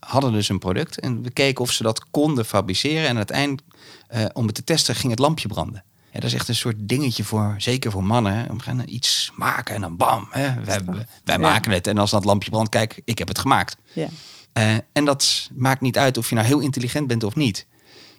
hadden 0.00 0.32
dus 0.32 0.48
een 0.48 0.58
product. 0.58 1.00
En 1.00 1.22
we 1.22 1.30
keken 1.30 1.62
of 1.64 1.72
ze 1.72 1.82
dat 1.82 2.10
konden 2.10 2.44
fabriceren. 2.44 3.02
En 3.02 3.10
aan 3.10 3.16
het 3.16 3.30
eind, 3.30 3.62
eh, 4.08 4.24
om 4.32 4.46
het 4.46 4.54
te 4.54 4.64
testen, 4.64 4.94
ging 4.94 5.10
het 5.10 5.20
lampje 5.20 5.48
branden. 5.48 5.84
Dat 6.20 6.24
is 6.24 6.34
echt 6.34 6.48
een 6.48 6.54
soort 6.54 6.76
dingetje 6.78 7.24
voor, 7.24 7.54
zeker 7.58 7.90
voor 7.90 8.04
mannen. 8.04 8.56
We 8.56 8.62
gaan 8.62 8.82
iets 8.86 9.32
maken 9.34 9.74
en 9.74 9.80
dan 9.80 9.96
bam. 9.96 10.26
Hè. 10.30 10.64
Wij, 10.64 10.80
wij 11.24 11.38
maken 11.38 11.72
het. 11.72 11.86
En 11.86 11.98
als 11.98 12.10
dat 12.10 12.24
lampje 12.24 12.50
brandt, 12.50 12.68
kijk, 12.70 13.00
ik 13.04 13.18
heb 13.18 13.28
het 13.28 13.38
gemaakt. 13.38 13.76
Ja. 13.92 14.08
Eh, 14.52 14.74
en 14.92 15.04
dat 15.04 15.50
maakt 15.54 15.80
niet 15.80 15.98
uit 15.98 16.16
of 16.16 16.28
je 16.28 16.34
nou 16.34 16.46
heel 16.46 16.58
intelligent 16.60 17.06
bent 17.06 17.24
of 17.24 17.34
niet. 17.34 17.66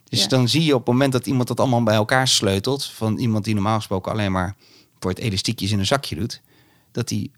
Dus 0.10 0.22
Ja. 0.22 0.28
dan 0.28 0.50
zie 0.50 0.64
je 0.64 0.74
op 0.74 0.80
het 0.80 0.88
moment 0.88 1.12
dat 1.12 1.28
iemand 1.28 1.48
dat 1.48 1.60
allemaal 1.60 1.84
bij 1.84 1.96
elkaar 1.96 2.28
sleutelt, 2.28 2.86
van 2.86 3.18
iemand 3.18 3.44
die 3.46 3.54
normaal 3.54 3.78
gesproken 3.78 4.12
alleen 4.12 4.32
maar 4.32 4.56
voor 5.00 5.10
het 5.12 5.20
elastiekjes 5.20 5.72
in 5.72 5.80
een 5.80 5.86
zakje 5.86 6.16
doet, 6.16 6.42
dat 6.92 7.10
hij 7.10 7.30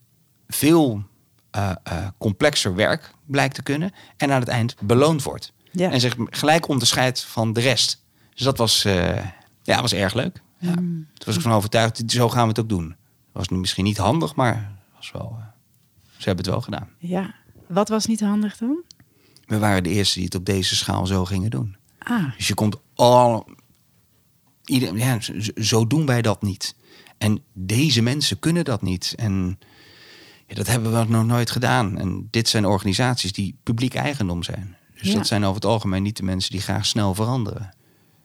veel 0.47 1.03
eh, 1.51 1.71
eh, 1.83 2.07
complexer 2.17 2.75
werk 2.75 3.11
blijkt 3.25 3.55
te 3.55 3.63
kunnen 3.63 3.91
en 4.17 4.31
aan 4.31 4.39
het 4.39 4.49
eind 4.49 4.75
beloond 4.81 5.23
wordt. 5.23 5.53
Ja. 5.71 5.91
En 5.91 5.99
zich 5.99 6.15
gelijk 6.29 6.67
onderscheidt 6.67 7.23
van 7.23 7.53
de 7.53 7.59
rest. 7.59 8.03
Dus 8.33 8.43
dat 8.43 8.57
was, 8.57 8.81
ja, 9.63 9.81
was 9.81 9.93
erg 9.93 10.13
leuk. 10.13 10.41
Ja. 10.59 10.71
Mm. 10.71 11.07
Toen 11.13 11.25
was 11.25 11.35
ik 11.35 11.41
van 11.41 11.51
overtuigd, 11.51 12.03
zo 12.11 12.29
gaan 12.29 12.41
we 12.43 12.49
het 12.49 12.59
ook 12.59 12.69
doen. 12.69 12.95
was 13.31 13.47
nu 13.47 13.57
misschien 13.57 13.83
niet 13.83 13.97
handig, 13.97 14.35
maar 14.35 14.71
was 14.95 15.11
wel, 15.11 15.35
eh, 15.39 15.45
ze 16.17 16.23
hebben 16.25 16.45
het 16.45 16.53
wel 16.53 16.61
gedaan. 16.61 16.87
ja. 16.97 17.35
Wat 17.67 17.89
was 17.89 18.05
niet 18.05 18.19
handig 18.19 18.57
dan? 18.57 18.83
We 19.45 19.59
waren 19.59 19.83
de 19.83 19.89
eerste 19.89 20.15
die 20.15 20.23
het 20.25 20.35
op 20.35 20.45
deze 20.45 20.75
schaal 20.75 21.05
zo 21.07 21.25
gingen 21.25 21.49
doen. 21.49 21.75
Ah, 21.99 22.35
Dus 22.37 22.47
je 22.47 22.53
komt 22.53 22.75
al. 22.95 23.49
Ieder, 24.65 24.97
ja, 24.97 25.19
zo, 25.21 25.33
zo 25.55 25.87
doen 25.87 26.05
wij 26.05 26.21
dat 26.21 26.41
niet. 26.41 26.75
En 27.17 27.43
deze 27.53 28.01
mensen 28.01 28.39
kunnen 28.39 28.65
dat 28.65 28.81
niet. 28.81 29.13
En 29.17 29.59
ja, 30.47 30.55
dat 30.55 30.67
hebben 30.67 30.91
we 30.99 31.05
nog 31.11 31.25
nooit 31.25 31.51
gedaan. 31.51 31.97
En 31.97 32.27
dit 32.31 32.49
zijn 32.49 32.65
organisaties 32.65 33.31
die 33.33 33.57
publiek 33.63 33.93
eigendom 33.93 34.43
zijn. 34.43 34.75
Dus 34.93 35.07
Ja. 35.07 35.13
dat 35.13 35.27
zijn 35.27 35.43
over 35.43 35.55
het 35.55 35.65
algemeen 35.65 36.03
niet 36.03 36.17
de 36.17 36.23
mensen 36.23 36.51
die 36.51 36.61
graag 36.61 36.85
snel 36.85 37.13
veranderen. 37.13 37.73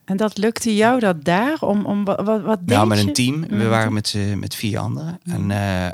En 0.05 0.17
dat 0.17 0.37
lukte 0.37 0.75
jou 0.75 0.99
dat 0.99 1.23
daar? 1.23 1.61
Om, 1.61 1.85
om, 1.85 2.05
wat, 2.05 2.41
wat 2.41 2.59
deed 2.59 2.75
Nou, 2.75 2.87
met 2.87 2.97
een 2.97 3.13
team. 3.13 3.41
We 3.41 3.67
waren 3.67 3.93
met, 3.93 4.15
met 4.35 4.55
vier 4.55 4.79
anderen. 4.79 5.19
En 5.23 5.51
eh, 5.51 5.85
eh, 5.85 5.93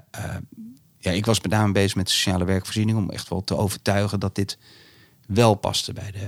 ja, 0.98 1.12
ik 1.12 1.26
was 1.26 1.42
met 1.42 1.52
name 1.52 1.72
bezig 1.72 1.96
met 1.96 2.10
sociale 2.10 2.46
werkvoorziening. 2.46 2.98
Om 2.98 3.10
echt 3.10 3.30
wel 3.30 3.44
te 3.44 3.58
overtuigen 3.58 4.20
dat 4.20 4.36
dit 4.36 4.58
wel 5.28 5.56
paste 5.56 5.94
bij 5.94 6.12
de, 6.12 6.28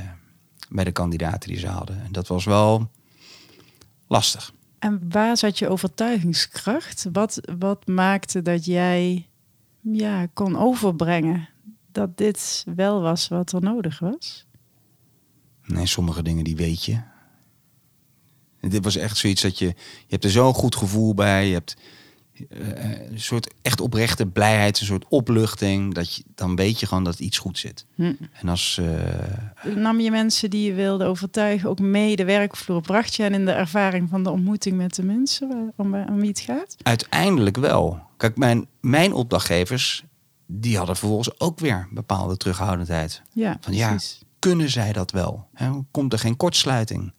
bij 0.69 0.83
de 0.83 0.91
kandidaten 0.91 1.49
die 1.49 1.59
ze 1.59 1.67
hadden. 1.67 2.03
En 2.03 2.11
dat 2.11 2.27
was 2.27 2.45
wel 2.45 2.91
lastig. 4.07 4.53
En 4.79 5.01
waar 5.09 5.37
zat 5.37 5.59
je 5.59 5.69
overtuigingskracht? 5.69 7.07
Wat, 7.11 7.39
wat 7.57 7.87
maakte 7.87 8.41
dat 8.41 8.65
jij 8.65 9.27
ja, 9.81 10.27
kon 10.33 10.57
overbrengen 10.57 11.49
dat 11.91 12.17
dit 12.17 12.65
wel 12.75 13.01
was 13.01 13.27
wat 13.27 13.51
er 13.51 13.61
nodig 13.61 13.99
was? 13.99 14.45
Nee, 15.65 15.85
sommige 15.85 16.23
dingen 16.23 16.43
die 16.43 16.55
weet 16.55 16.85
je. 16.85 17.11
En 18.63 18.69
Dit 18.69 18.83
was 18.83 18.95
echt 18.95 19.17
zoiets 19.17 19.41
dat 19.41 19.57
je... 19.59 19.65
Je 19.65 19.73
hebt 20.07 20.23
er 20.23 20.29
zo'n 20.31 20.53
goed 20.53 20.75
gevoel 20.75 21.13
bij. 21.13 21.47
Je 21.47 21.53
hebt 21.53 21.75
eh, 22.49 23.09
een 23.11 23.19
soort 23.19 23.53
echt 23.61 23.81
oprechte 23.81 24.25
blijheid. 24.25 24.79
Een 24.79 24.85
soort 24.85 25.05
opluchting. 25.09 25.93
Dat 25.93 26.15
je, 26.15 26.23
dan 26.35 26.55
weet 26.55 26.79
je 26.79 26.85
gewoon 26.85 27.03
dat 27.03 27.19
iets 27.19 27.37
goed 27.37 27.57
zit. 27.57 27.85
Hm. 27.95 28.13
En 28.33 28.49
als... 28.49 28.79
eh, 29.63 29.75
Nam 29.75 29.99
je 29.99 30.11
mensen 30.11 30.49
die 30.49 30.65
je 30.67 30.73
wilde 30.73 31.05
overtuigen 31.05 31.69
ook 31.69 31.79
mee 31.79 32.15
de 32.15 32.25
werkvloer? 32.25 32.81
Bracht 32.81 33.15
je 33.15 33.23
hen 33.23 33.33
in 33.33 33.45
de 33.45 33.51
ervaring 33.51 34.09
van 34.09 34.23
de 34.23 34.29
ontmoeting 34.29 34.77
met 34.77 34.95
de 34.95 35.03
mensen 35.03 35.47
waar- 35.47 35.73
om, 35.85 35.95
om 35.95 36.19
wie 36.19 36.29
het 36.29 36.39
gaat? 36.39 36.75
Uiteindelijk 36.83 37.57
wel. 37.57 37.99
Kijk, 38.17 38.37
mijn, 38.37 38.67
mijn 38.81 39.13
opdrachtgevers... 39.13 40.03
Die 40.45 40.77
hadden 40.77 40.95
vervolgens 40.95 41.39
ook 41.39 41.59
weer 41.59 41.87
bepaalde 41.91 42.37
terughoudendheid. 42.37 43.21
Ja, 43.31 43.57
Van 43.61 43.73
ja, 43.73 43.89
precies. 43.89 44.21
kunnen 44.39 44.69
zij 44.69 44.93
dat 44.93 45.11
wel? 45.11 45.47
Hè, 45.53 45.69
Komt 45.91 46.13
er 46.13 46.19
geen 46.19 46.37
kortsluiting? 46.37 47.13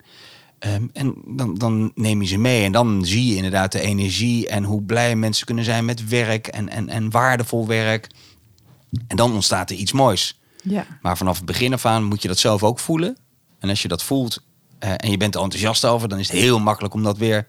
Ehm, 0.65 0.87
en 0.93 1.15
dan, 1.27 1.55
dan 1.55 1.93
neem 1.95 2.21
je 2.21 2.29
ze 2.29 2.39
mee 2.39 2.65
en 2.65 2.73
dan 2.73 3.05
zie 3.05 3.27
je 3.27 3.37
inderdaad 3.37 3.73
de 3.73 3.81
energie 3.81 4.49
en 4.49 4.65
hoe 4.65 4.83
blij 4.83 5.17
mensen 5.17 5.47
kunnen 5.47 5.65
zijn 5.65 5.85
met 5.85 6.09
werk 6.09 6.47
en, 6.47 6.69
en, 6.69 6.89
en 6.89 7.11
waardevol 7.11 7.67
werk. 7.67 8.09
En 9.07 9.17
dan 9.17 9.33
ontstaat 9.33 9.71
er 9.71 9.77
iets 9.77 9.93
moois. 9.93 10.41
Ja, 10.63 10.87
Maar 11.03 11.17
vanaf 11.17 11.37
het 11.37 11.47
begin 11.47 11.73
af 11.73 11.87
aan 11.87 12.05
moet 12.05 12.23
je 12.23 12.29
dat 12.29 12.39
zelf 12.39 12.63
ook 12.63 12.79
voelen. 12.79 13.17
En 13.59 13.69
als 13.69 13.83
je 13.83 13.89
dat 13.89 14.03
voelt 14.03 14.43
eh, 14.79 14.93
en 14.97 15.11
je 15.11 15.17
bent 15.17 15.35
er 15.35 15.43
enthousiast 15.43 15.85
over, 15.85 16.09
dan 16.09 16.19
is 16.19 16.29
het 16.29 16.41
heel 16.41 16.59
makkelijk 16.59 16.95
om 16.95 17.03
dat 17.03 17.19
weer 17.19 17.49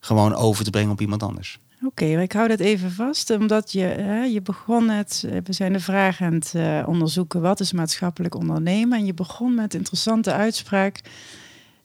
gewoon 0.00 0.34
over 0.34 0.64
te 0.64 0.70
brengen 0.70 0.90
op 0.90 1.00
iemand 1.00 1.22
anders. 1.22 1.60
Oké, 1.84 2.04
ik 2.04 2.32
hou 2.32 2.48
dat 2.48 2.60
even 2.60 2.92
vast, 2.92 3.30
omdat 3.30 3.72
je, 3.72 3.80
hè, 3.80 4.22
je 4.22 4.42
begon 4.42 4.86
net, 4.86 5.24
eh, 5.26 5.38
we 5.44 5.52
zijn 5.52 5.72
de 5.72 5.80
vraag 5.80 6.20
aan 6.20 6.34
het 6.34 6.52
uh, 6.56 6.82
onderzoeken, 6.86 7.40
wat 7.40 7.60
is 7.60 7.72
maatschappelijk 7.72 8.34
ondernemen? 8.34 8.98
En 8.98 9.06
je 9.06 9.14
begon 9.14 9.54
met 9.54 9.72
een 9.72 9.78
interessante 9.78 10.32
uitspraak 10.32 11.00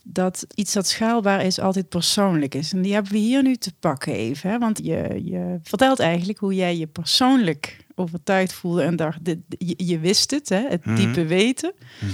dat 0.04 0.46
iets 0.56 0.74
dat 0.74 0.88
schaalbaar 0.88 1.46
is 1.46 1.60
altijd 1.60 1.90
persoonlijk 1.90 2.56
is. 2.56 2.74
En 2.74 2.82
die 2.82 2.94
hebben 2.94 3.12
we 3.12 3.18
hier 3.18 3.44
nu 3.44 3.56
te 3.56 3.72
pakken 3.80 4.14
even, 4.14 4.50
hè? 4.50 4.58
want 4.58 4.80
je, 4.84 5.22
je 5.24 5.60
vertelt 5.64 6.00
eigenlijk 6.00 6.40
hoe 6.40 6.56
jij 6.56 6.78
je 6.78 6.88
persoonlijk 6.88 7.86
overtuigd 7.96 8.54
voelde 8.54 8.84
en 8.84 8.96
dacht, 8.96 9.26
dit, 9.26 9.38
je, 9.58 9.74
je 9.78 10.00
wist 10.00 10.32
het, 10.32 10.50
hè? 10.50 10.68
het 10.68 10.86
mm 10.86 10.96
diepe 10.96 11.26
weten. 11.26 11.74
Mm 12.00 12.10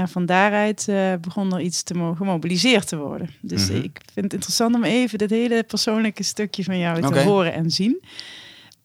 en 0.00 0.08
van 0.08 0.26
daaruit 0.26 0.86
uh, 0.90 1.12
begon 1.20 1.54
er 1.54 1.60
iets 1.60 1.82
te 1.82 2.14
gemobiliseerd 2.16 2.88
te 2.88 2.96
worden. 2.96 3.30
Dus 3.40 3.68
mhm. 3.68 3.76
ik 3.76 4.00
vind 4.12 4.24
het 4.24 4.32
interessant 4.32 4.74
om 4.74 4.84
even 4.84 5.18
dit 5.18 5.30
hele 5.30 5.62
persoonlijke 5.62 6.22
stukje 6.22 6.64
van 6.64 6.78
jou 6.78 7.00
te 7.00 7.20
horen 7.20 7.52
en 7.52 7.70
zien. 7.70 8.02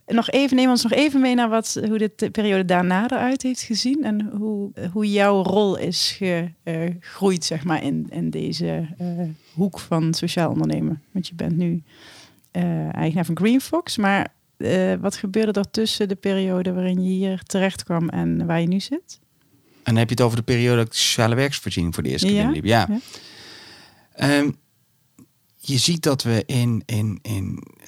Nog 0.05 0.29
even, 0.29 0.55
neem 0.55 0.69
ons 0.69 0.83
nog 0.83 0.91
even 0.91 1.21
mee 1.21 1.35
naar 1.35 1.49
wat, 1.49 1.79
hoe 1.87 1.97
de 1.97 2.29
periode 2.31 2.65
daarna 2.65 3.03
eruit 3.03 3.41
heeft 3.41 3.61
gezien. 3.61 4.03
En 4.03 4.29
hoe, 4.37 4.71
hoe 4.91 5.11
jouw 5.11 5.43
rol 5.43 5.77
is 5.77 6.19
gegroeid, 6.63 7.43
zeg 7.45 7.63
maar, 7.63 7.83
in, 7.83 8.07
in 8.09 8.29
deze 8.29 8.87
uh, 9.01 9.29
hoek 9.53 9.79
van 9.79 10.13
sociaal 10.13 10.49
ondernemen. 10.51 11.01
Want 11.11 11.27
je 11.27 11.35
bent 11.35 11.57
nu 11.57 11.83
uh, 12.51 12.95
eigenaar 12.95 13.25
van 13.25 13.37
Green 13.37 13.61
Fox. 13.61 13.97
Maar 13.97 14.33
wat 14.99 15.15
gebeurde 15.15 15.59
er 15.59 15.71
tussen 15.71 16.07
de 16.07 16.15
periode 16.15 16.73
waarin 16.73 17.03
je 17.03 17.09
hier 17.09 17.43
terecht 17.43 17.83
kwam 17.83 18.09
en 18.09 18.45
waar 18.45 18.61
je 18.61 18.67
nu 18.67 18.79
zit? 18.79 19.19
En 19.85 19.91
dan 19.91 19.95
heb 19.95 20.09
je 20.09 20.15
het 20.15 20.23
over 20.23 20.37
de 20.37 20.43
periode 20.43 20.75
dat 20.75 20.85
ik 20.85 20.91
de 20.91 20.97
sociale 20.97 21.35
werksvoorziening 21.35 21.93
voor 21.93 22.03
de 22.03 22.09
eerste 22.09 22.27
keer 22.27 22.35
binnenliep. 22.35 22.65
Ja. 22.65 22.87
ja. 22.89 22.99
Ehm, 24.13 24.51
je 25.59 25.77
ziet 25.77 26.03
dat 26.03 26.23
we 26.23 26.43
in, 26.45 26.83
in, 26.85 27.19
in 27.21 27.63
eh, 27.79 27.87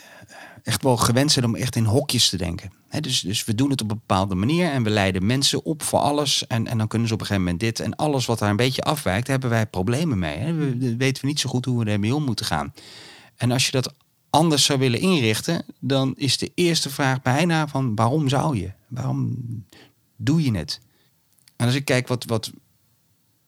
echt 0.67 0.83
wel 0.83 0.97
gewend 0.97 1.31
zijn 1.31 1.45
om 1.45 1.55
echt 1.55 1.75
in 1.75 1.85
hokjes 1.85 2.29
te 2.29 2.37
denken. 2.37 2.71
dus, 3.01 3.19
dus 3.19 3.45
we 3.45 3.55
doen 3.55 3.69
het 3.69 3.81
op 3.81 3.91
een 3.91 3.97
bepaalde 3.97 4.35
manier 4.35 4.71
en 4.71 4.83
we 4.83 4.89
leiden 4.89 5.25
mensen 5.25 5.65
op 5.65 5.83
voor 5.83 5.99
alles. 5.99 6.47
En, 6.47 6.67
en 6.67 6.77
dan 6.77 6.87
kunnen 6.87 7.07
ze 7.07 7.13
op 7.13 7.19
een 7.19 7.25
gegeven 7.25 7.45
moment 7.45 7.63
dit. 7.63 7.79
En 7.79 7.95
alles 7.95 8.25
wat 8.25 8.39
daar 8.39 8.49
een 8.49 8.55
beetje 8.55 8.81
afwijkt, 8.81 9.27
hebben 9.27 9.49
wij 9.49 9.65
problemen 9.65 10.19
mee. 10.19 10.53
We, 10.53 10.95
weten 10.97 11.21
we 11.21 11.27
niet 11.27 11.39
zo 11.39 11.49
goed 11.49 11.65
hoe 11.65 11.83
we 11.83 11.91
ermee 11.91 12.15
om 12.15 12.23
moeten 12.23 12.45
gaan. 12.45 12.73
En 13.35 13.51
als 13.51 13.65
je 13.65 13.71
dat 13.71 13.93
anders 14.29 14.65
zou 14.65 14.79
willen 14.79 14.99
inrichten, 14.99 15.65
dan 15.79 16.13
is 16.15 16.37
de 16.37 16.51
eerste 16.55 16.89
vraag 16.89 17.21
bijna 17.21 17.67
van 17.67 17.95
waarom 17.95 18.29
zou 18.29 18.57
je? 18.57 18.71
Waarom 18.87 19.37
doe 20.15 20.43
je 20.43 20.57
het? 20.57 20.81
En 21.55 21.65
als 21.65 21.75
ik 21.75 21.85
kijk 21.85 22.07
wat, 22.07 22.25
wat, 22.25 22.51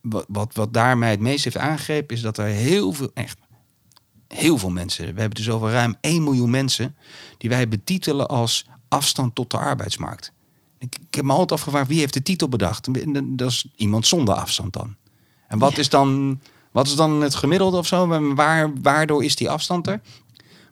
wat, 0.01 0.25
wat, 0.27 0.55
wat 0.55 0.73
daar 0.73 0.97
mij 0.97 1.10
het 1.10 1.19
meest 1.19 1.43
heeft 1.43 1.58
aangegrepen, 1.58 2.15
is 2.15 2.21
dat 2.21 2.38
er 2.38 2.45
heel 2.45 2.93
veel, 2.93 3.12
echt 3.13 3.38
heel 4.33 4.57
veel 4.57 4.69
mensen, 4.69 5.13
we 5.13 5.19
hebben 5.19 5.37
dus 5.37 5.49
over 5.49 5.71
ruim 5.71 5.95
1 6.01 6.23
miljoen 6.23 6.49
mensen, 6.49 6.95
die 7.37 7.49
wij 7.49 7.67
betitelen 7.67 8.27
als 8.27 8.65
afstand 8.87 9.35
tot 9.35 9.51
de 9.51 9.57
arbeidsmarkt. 9.57 10.31
Ik, 10.77 10.95
ik 11.07 11.15
heb 11.15 11.25
me 11.25 11.31
altijd 11.31 11.51
afgevraagd, 11.51 11.87
wie 11.87 11.99
heeft 11.99 12.13
de 12.13 12.21
titel 12.21 12.49
bedacht? 12.49 12.87
Dat 13.37 13.49
is 13.49 13.67
iemand 13.75 14.07
zonder 14.07 14.35
afstand 14.35 14.73
dan. 14.73 14.95
En 15.47 15.59
wat, 15.59 15.77
is, 15.77 15.89
dan, 15.89 16.39
wat 16.71 16.87
is 16.87 16.95
dan 16.95 17.21
het 17.21 17.35
gemiddelde 17.35 17.77
of 17.77 17.87
zo? 17.87 18.33
Waar, 18.35 18.81
waardoor 18.81 19.23
is 19.23 19.35
die 19.35 19.49
afstand 19.49 19.87
er? 19.87 20.01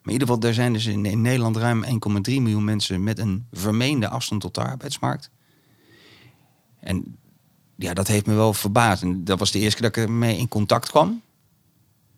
Maar 0.01 0.15
in 0.15 0.21
ieder 0.21 0.27
geval, 0.27 0.49
er 0.49 0.53
zijn 0.53 0.73
dus 0.73 0.85
in, 0.85 1.05
in 1.05 1.21
Nederland 1.21 1.57
ruim 1.57 1.85
1,3 1.85 1.91
miljoen 2.23 2.63
mensen 2.63 3.03
met 3.03 3.19
een 3.19 3.45
vermeende 3.51 4.09
afstand 4.09 4.41
tot 4.41 4.55
de 4.55 4.63
arbeidsmarkt. 4.63 5.29
En 6.79 7.17
ja, 7.75 7.93
dat 7.93 8.07
heeft 8.07 8.25
me 8.25 8.33
wel 8.33 8.53
verbaasd. 8.53 9.01
En 9.01 9.23
dat 9.23 9.39
was 9.39 9.51
de 9.51 9.59
eerste 9.59 9.81
keer 9.81 9.91
dat 9.91 9.97
ik 9.97 10.09
ermee 10.09 10.37
in 10.37 10.47
contact 10.47 10.89
kwam. 10.89 11.21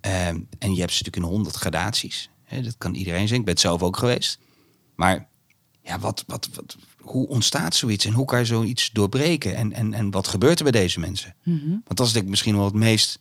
Ehm, 0.02 0.40
en 0.60 0.74
je 0.74 0.80
hebt 0.80 0.94
ze 0.94 1.04
natuurlijk 1.04 1.16
in 1.16 1.22
honderd 1.24 1.56
gradaties. 1.56 2.30
dat 2.64 2.78
kan 2.78 2.94
iedereen 2.94 3.28
zien. 3.28 3.40
Ik 3.40 3.46
ben 3.46 3.54
het 3.54 3.64
zelf 3.64 3.84
ook 3.84 3.98
geweest. 3.98 4.40
Maar 4.96 5.28
ja, 5.82 6.00
wat, 6.00 6.24
wat, 6.28 6.50
wat, 6.54 6.78
hoe 6.98 7.28
ontstaat 7.28 7.76
zoiets 7.76 8.06
en 8.06 8.14
hoe 8.14 8.26
kan 8.26 8.40
je 8.40 8.46
zoiets 8.46 8.92
doorbreken? 8.92 9.56
En, 9.56 9.74
en, 9.74 9.94
en 9.94 10.12
wat 10.12 10.28
gebeurt 10.28 10.58
er 10.58 10.72
bij 10.72 10.82
deze 10.82 11.00
mensen? 11.00 11.36
Mhm. 11.44 11.70
Want 11.70 11.98
dat 11.98 12.08
is 12.08 12.14
denk 12.14 12.24
ik 12.24 12.30
misschien 12.30 12.56
wel 12.56 12.66
het 12.66 12.74
meest 12.74 13.20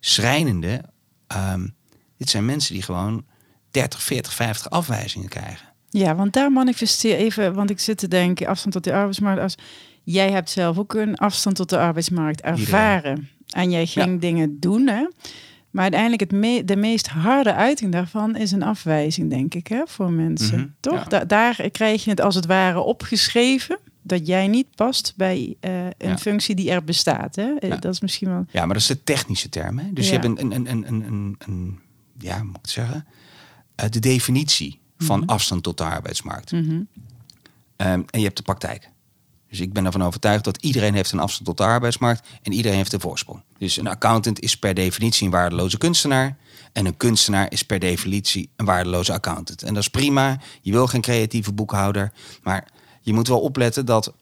schrijnende. 0.00 0.84
Ehm, 1.26 1.68
dit 2.16 2.30
zijn 2.30 2.44
mensen 2.44 2.74
die 2.74 2.82
gewoon 2.82 3.24
30, 3.70 4.02
40, 4.02 4.34
50 4.34 4.70
afwijzingen 4.70 5.28
krijgen. 5.28 5.70
Ja, 5.90 6.14
want 6.14 6.32
daar 6.32 6.52
manifesteer 6.52 7.16
even, 7.16 7.54
want 7.54 7.70
ik 7.70 7.80
zit 7.80 7.98
te 7.98 8.08
denken, 8.08 8.46
afstand 8.46 8.74
tot 8.74 8.84
de 8.84 8.92
arbeidsmarkt. 8.92 9.40
Als 9.40 9.56
Jij 10.04 10.30
hebt 10.30 10.50
zelf 10.50 10.78
ook 10.78 10.94
een 10.94 11.16
afstand 11.16 11.56
tot 11.56 11.68
de 11.68 11.78
arbeidsmarkt 11.78 12.40
ervaren. 12.40 13.28
En 13.48 13.70
jij 13.70 13.86
ging 13.86 14.20
dingen 14.20 14.60
doen, 14.60 14.86
hè? 14.88 15.06
Maar 15.72 15.82
uiteindelijk 15.82 16.30
het 16.30 16.68
de 16.68 16.76
meest 16.76 17.08
harde 17.08 17.54
uiting 17.54 17.92
daarvan 17.92 18.36
is 18.36 18.52
een 18.52 18.62
afwijzing, 18.62 19.30
denk 19.30 19.54
ik, 19.54 19.66
hè, 19.66 19.82
voor 19.86 20.10
mensen. 20.10 20.58
Mhm. 20.58 20.68
Toch? 20.80 21.04
daar 21.26 21.70
krijg 21.70 22.04
je 22.04 22.10
het 22.10 22.20
als 22.20 22.34
het 22.34 22.46
ware 22.46 22.80
opgeschreven 22.80 23.78
dat 24.02 24.26
jij 24.26 24.48
niet 24.48 24.66
past 24.74 25.12
bij 25.16 25.56
uh, 25.60 25.86
een 25.98 26.18
functie 26.18 26.54
die 26.54 26.70
er 26.70 26.84
bestaat. 26.84 27.36
Hè? 27.36 27.54
Eh, 27.54 27.70
dat 27.70 27.92
is 27.92 28.00
misschien 28.00 28.28
wel. 28.28 28.44
Ja, 28.50 28.60
maar 28.60 28.74
dat 28.74 28.82
is 28.82 28.86
de 28.86 29.02
technische 29.02 29.48
term. 29.48 29.78
Hè? 29.78 29.92
Dus 29.92 30.06
je 30.06 30.12
hebt 30.12 30.24
een, 30.24 30.40
een, 30.40 30.52
een, 30.52 30.68
een, 30.68 30.86
een, 30.86 31.36
een, 31.38 31.78
ja, 32.18 32.42
moet 32.42 32.56
ik 32.56 32.68
zeggen, 32.70 33.06
uh, 33.80 33.88
de 33.88 33.98
definitie 33.98 34.80
van 34.98 35.20
mhm. 35.20 35.28
afstand 35.28 35.62
tot 35.62 35.78
de 35.78 35.84
arbeidsmarkt. 35.84 36.52
Mm 36.52 36.68
-hmm. 36.68 36.88
um, 37.76 38.04
en 38.10 38.18
je 38.18 38.24
hebt 38.24 38.36
de 38.36 38.42
praktijk. 38.42 38.90
Dus 39.52 39.60
ik 39.60 39.72
ben 39.72 39.84
ervan 39.84 40.02
overtuigd 40.02 40.44
dat 40.44 40.62
iedereen 40.62 40.94
heeft 40.94 41.12
een 41.12 41.18
afstand 41.18 41.46
tot 41.46 41.56
de 41.56 41.62
arbeidsmarkt 41.62 42.28
en 42.42 42.52
iedereen 42.52 42.76
heeft 42.76 42.92
een 42.92 43.00
voorsprong. 43.00 43.42
Dus 43.58 43.76
een 43.76 43.86
accountant 43.86 44.40
is 44.40 44.56
per 44.56 44.74
definitie 44.74 45.26
een 45.26 45.32
waardeloze 45.32 45.78
kunstenaar. 45.78 46.36
En 46.72 46.86
een 46.86 46.96
kunstenaar 46.96 47.50
is 47.50 47.62
per 47.62 47.78
definitie 47.78 48.50
een 48.56 48.64
waardeloze 48.64 49.12
accountant. 49.12 49.62
En 49.62 49.74
dat 49.74 49.82
is 49.82 49.88
prima. 49.88 50.40
Je 50.62 50.72
wil 50.72 50.86
geen 50.86 51.00
creatieve 51.00 51.52
boekhouder. 51.52 52.12
Maar 52.42 52.68
je 53.00 53.12
moet 53.12 53.28
wel 53.28 53.40
opletten 53.40 53.86
dat 53.86 54.14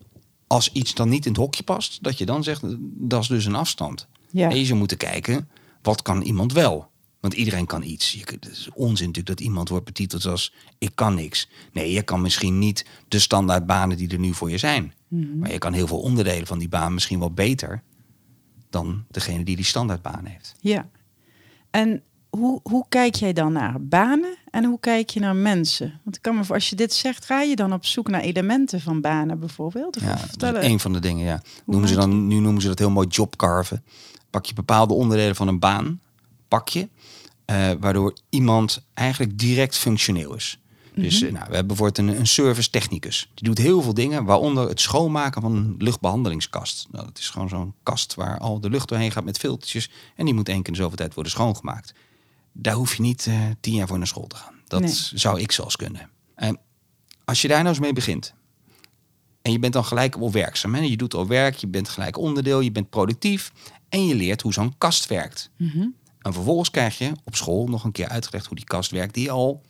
als 0.47 0.73
iets 0.73 0.95
dan 0.95 1.09
niet 1.09 1.27
in 1.27 1.33
het 1.33 1.41
hokje 1.41 1.63
past, 1.63 2.03
dat 2.03 2.19
je 2.19 2.27
dan 2.27 2.45
zegt 2.45 2.63
dat 2.81 3.23
is 3.23 3.29
dus 3.29 3.45
een 3.45 3.55
afstand. 3.55 4.07
Ja. 4.31 4.51
En 4.51 4.59
je 4.59 4.65
zou 4.65 4.79
moeten 4.79 4.97
kijken, 4.97 5.49
wat 5.83 6.03
kan 6.03 6.23
iemand 6.23 6.53
wel? 6.53 6.91
Want 7.21 7.35
iedereen 7.35 7.67
kan 7.67 7.83
iets. 7.83 8.13
Je, 8.13 8.21
het 8.25 8.49
is 8.51 8.69
onzin 8.75 9.07
natuurlijk 9.07 9.39
dat 9.39 9.47
iemand 9.47 9.69
wordt 9.69 9.85
betiteld 9.85 10.27
als 10.27 10.55
ik 10.79 10.91
kan 10.95 11.15
niks. 11.15 11.49
Nee, 11.73 11.93
je 11.93 12.03
kan 12.03 12.21
misschien 12.21 12.59
niet 12.59 12.87
de 13.09 13.19
standaard 13.19 13.67
banen 13.67 13.97
die 13.97 14.09
er 14.09 14.19
nu 14.19 14.35
voor 14.35 14.51
je 14.51 14.59
zijn. 14.59 14.95
Mhm. 15.09 15.39
Maar 15.39 15.53
je 15.53 15.59
kan 15.59 15.73
heel 15.73 15.87
veel 15.87 16.01
onderdelen 16.01 16.47
van 16.47 16.59
die 16.59 16.69
baan 16.69 16.95
misschien 16.95 17.19
wel 17.19 17.33
beter 17.33 17.83
dan 18.71 19.05
degene 19.11 19.45
die 19.45 19.57
die 19.57 19.65
standaardbaan 19.65 20.25
heeft. 20.25 20.55
Ja. 20.61 20.89
En 21.71 22.03
hoe, 22.31 22.61
hoe 22.63 22.85
kijk 22.89 23.15
jij 23.15 23.33
dan 23.33 23.53
naar 23.53 23.83
banen 23.83 24.37
en 24.51 24.65
hoe 24.65 24.81
kijk 24.81 25.11
je 25.11 25.21
naar 25.21 25.37
mensen? 25.37 26.01
Want 26.05 26.17
ik 26.17 26.23
kan 26.23 26.37
me 26.37 26.45
voor 26.45 26.55
als 26.55 26.71
je 26.71 26.77
dit 26.77 26.93
zegt, 26.93 27.25
ga 27.25 27.43
je 27.43 27.57
dan 27.57 27.73
op 27.73 27.85
zoek 27.85 28.09
naar 28.09 28.21
elementen 28.21 28.81
van 28.81 29.01
banen 29.01 29.39
bijvoorbeeld? 29.39 29.97
Of 29.97 30.03
ja, 30.03 30.19
dat 30.37 30.57
is 30.57 30.65
een 30.65 30.81
van 30.81 30.93
de 30.93 30.99
dingen, 30.99 31.25
ja. 31.25 31.43
Noemen 31.67 31.89
ze 31.89 31.95
dan, 31.95 32.27
nu 32.27 32.39
noemen 32.39 32.63
ze 32.63 32.69
dat 32.69 32.79
heel 32.79 32.91
mooi 32.91 33.07
jobcarven. 33.07 33.85
Pak 34.31 34.47
je 34.47 34.55
bepaalde 34.55 34.95
onderdelen 34.95 35.37
van 35.37 35.49
een 35.49 35.59
baan, 35.59 36.01
pak 36.49 36.69
je, 36.69 36.89
uh, 37.51 37.71
waardoor 37.81 38.17
iemand 38.29 38.87
eigenlijk 38.95 39.39
direct 39.39 39.77
functioneel 39.77 40.35
is. 40.35 40.59
Dus 40.95 41.21
mhm. 41.21 41.27
eh, 41.27 41.33
nou, 41.33 41.45
we 41.49 41.55
hebben 41.55 41.77
bijvoorbeeld 41.77 42.09
een, 42.09 42.19
een 42.19 42.27
service 42.27 42.71
technicus. 42.71 43.31
Die 43.35 43.45
doet 43.45 43.59
heel 43.59 43.83
veel 43.83 43.95
dingen, 43.95 44.25
waaronder 44.25 44.69
het 44.69 44.81
schoonmaken 44.81 45.43
van 45.43 45.57
een 45.57 45.75
luchtbehandelingskast. 45.79 46.87
Nou, 46.91 47.05
dat 47.05 47.19
is 47.19 47.29
gewoon 47.29 47.49
zo'n 47.49 47.75
kast 47.83 48.15
waar 48.15 48.39
al 48.39 48.61
de 48.61 48.71
lucht 48.71 48.89
doorheen 48.89 49.13
gaat 49.13 49.25
met 49.25 49.39
filtertjes. 49.39 49.91
En 50.17 50.25
die 50.25 50.35
moet 50.35 50.49
één 50.49 50.63
keer 50.63 50.73
in 50.73 50.79
zoveel 50.79 50.97
tijd 50.97 51.15
worden 51.15 51.33
schoongemaakt. 51.33 51.95
Daar 52.53 52.75
hoef 52.75 52.95
je 52.95 53.03
niet 53.03 53.27
uh, 53.27 53.35
tien 53.61 53.75
jaar 53.75 53.87
voor 53.87 53.99
naar 53.99 54.07
school 54.07 54.27
te 54.27 54.37
gaan. 54.37 54.55
Dat 54.67 55.11
zou 55.15 55.41
ik 55.41 55.53
zelfs 55.53 55.77
kunnen. 55.77 56.11
En 56.35 56.59
als 57.25 57.43
je 57.43 57.49
daar 57.49 57.59
nou 57.59 57.69
eens 57.69 57.79
mee 57.79 57.93
begint. 57.93 58.35
En 59.43 59.53
je 59.53 59.59
bent 59.59 59.73
dan 59.73 59.85
gelijk 59.85 60.17
al 60.17 60.33
werkzaam. 60.33 60.75
Hè? 60.75 60.81
Je 60.81 60.97
doet 60.97 61.15
al 61.15 61.27
werk, 61.27 61.55
je 61.55 61.67
bent 61.67 61.89
gelijk 61.89 62.19
onderdeel, 62.19 62.61
je 62.61 62.73
bent 62.73 62.91
productief. 62.91 63.53
En 63.89 64.07
je 64.07 64.15
leert 64.15 64.43
hoe 64.43 64.53
zo'n 64.53 64.75
kast 64.79 65.07
werkt. 65.07 65.51
Mhm. 65.57 65.87
En 66.21 66.33
vervolgens 66.33 66.71
krijg 66.71 66.99
je 66.99 67.13
op 67.25 67.37
school 67.37 67.67
nog 67.67 67.85
een 67.85 67.93
keer 67.93 68.09
uitgelegd 68.09 68.47
hoe 68.47 68.57
die 68.57 68.65
kast 68.65 68.91
werkt, 68.91 69.15
die 69.15 69.31
al 69.31 69.63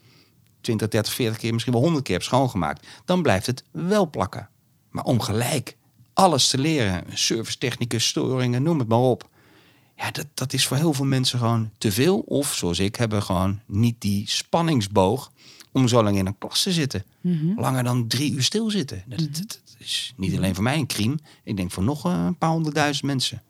20, 0.61 0.89
30, 0.89 1.13
40 1.13 1.39
keer, 1.39 1.53
misschien 1.53 1.73
wel 1.73 1.83
100 1.83 2.05
keer 2.05 2.15
hebt 2.15 2.27
schoongemaakt. 2.27 2.87
Dan 3.05 3.23
blijft 3.23 3.47
het 3.47 3.65
wel 3.71 4.11
plakken. 4.11 4.49
Maar 4.91 5.05
om 5.05 5.21
gelijk 5.21 5.77
alles 6.13 6.49
te 6.49 6.59
leren, 6.59 7.05
service 7.15 7.59
technicus, 7.59 8.07
storingen, 8.07 8.63
noem 8.63 8.79
het 8.79 8.89
maar 8.89 8.99
op. 8.99 9.29
Ja, 9.97 10.11
dat, 10.11 10.27
dat 10.35 10.53
is 10.53 10.67
voor 10.67 10.77
heel 10.77 10.93
veel 10.93 11.05
mensen 11.05 11.39
gewoon 11.39 11.71
te 11.79 11.93
veel. 11.93 12.19
Of 12.19 12.55
zoals 12.55 12.79
ik, 12.79 12.97
hebben 12.97 13.23
gewoon 13.23 13.61
niet 13.67 14.01
die 14.01 14.29
spanningsboog 14.29 15.33
om 15.73 15.89
zo 15.89 16.03
lang 16.03 16.17
in 16.17 16.27
een 16.27 16.39
klas 16.39 16.63
te 16.63 16.73
zitten. 16.73 17.05
Mhm. 17.21 17.61
Langer 17.61 17.85
dan 17.85 18.07
drie 18.07 18.33
uur 18.33 18.43
stilzitten. 18.43 19.05
Dat, 19.07 19.21
mhm. 19.21 19.33
dat, 19.33 19.49
dat, 19.49 19.77
is 19.79 20.13
niet 20.17 20.37
alleen 20.37 20.55
voor 20.55 20.65
mij 20.65 20.79
een 20.79 20.87
crime. 20.87 21.19
Ik 21.45 21.57
denk 21.57 21.71
voor 21.71 21.83
nog 21.83 22.05
een 22.05 22.39
paar 22.39 22.51
honderdduizend 22.51 23.07
mensen. 23.07 23.43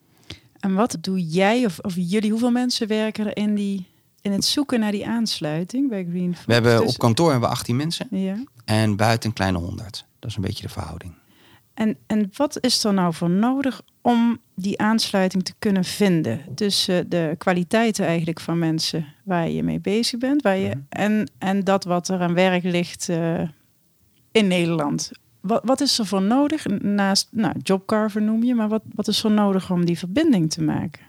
En 0.60 0.74
wat 0.74 0.96
doe 1.00 1.26
jij 1.28 1.64
of, 1.64 1.78
of 1.78 1.94
jullie, 1.96 2.30
hoeveel 2.30 2.50
mensen 2.50 2.88
werken 2.88 3.26
er 3.26 3.36
in, 3.36 3.54
die, 3.54 3.86
in 4.20 4.32
het 4.32 4.44
zoeken 4.44 4.80
naar 4.80 4.92
die 4.92 5.06
aansluiting 5.06 5.88
bij 5.88 6.06
Green 6.10 6.36
We 6.46 6.52
hebben 6.52 6.86
op 6.86 6.98
kantoor 6.98 7.30
hebben 7.30 7.48
we 7.48 7.54
18 7.54 7.76
mensen 7.76 8.06
ja. 8.10 8.44
en 8.64 8.96
buiten 8.96 9.28
een 9.28 9.34
kleine 9.34 9.58
100. 9.58 10.04
Dat 10.18 10.30
is 10.30 10.36
een 10.36 10.42
beetje 10.42 10.62
de 10.62 10.72
verhouding. 10.72 11.12
En, 11.74 11.96
en 12.06 12.30
wat 12.36 12.58
is 12.60 12.84
er 12.84 12.94
nou 12.94 13.14
voor 13.14 13.30
nodig 13.30 13.82
om 14.00 14.38
die 14.54 14.80
aansluiting 14.80 15.44
te 15.44 15.52
kunnen 15.58 15.84
vinden 15.84 16.40
tussen 16.54 17.08
de 17.08 17.34
kwaliteiten 17.38 18.06
eigenlijk 18.06 18.40
van 18.40 18.58
mensen 18.58 19.14
waar 19.24 19.48
je 19.50 19.62
mee 19.62 19.80
bezig 19.80 20.18
bent, 20.18 20.42
waar 20.42 20.56
je, 20.56 20.68
Mhm. 20.68 20.78
en, 20.88 21.30
en 21.38 21.64
dat 21.64 21.84
wat 21.84 22.08
er 22.08 22.20
aan 22.20 22.34
werk 22.34 22.62
ligt 22.64 23.08
eh, 23.08 23.40
in 24.32 24.46
Nederland. 24.46 25.10
Wat, 25.40 25.61
wat 25.64 25.81
is 25.81 25.98
er 25.98 26.07
voor 26.07 26.22
nodig 26.22 26.66
naast, 26.83 27.29
nou, 27.31 27.55
jobcarver 27.62 28.22
noem 28.22 28.42
je, 28.42 28.55
maar 28.55 28.68
wat, 28.68 28.83
wat 28.94 29.09
is 29.09 29.24
er 29.24 29.31
nodig 29.31 29.70
om 29.70 29.85
die 29.85 29.98
verbinding 29.98 30.50
te 30.50 30.62
maken? 30.62 31.03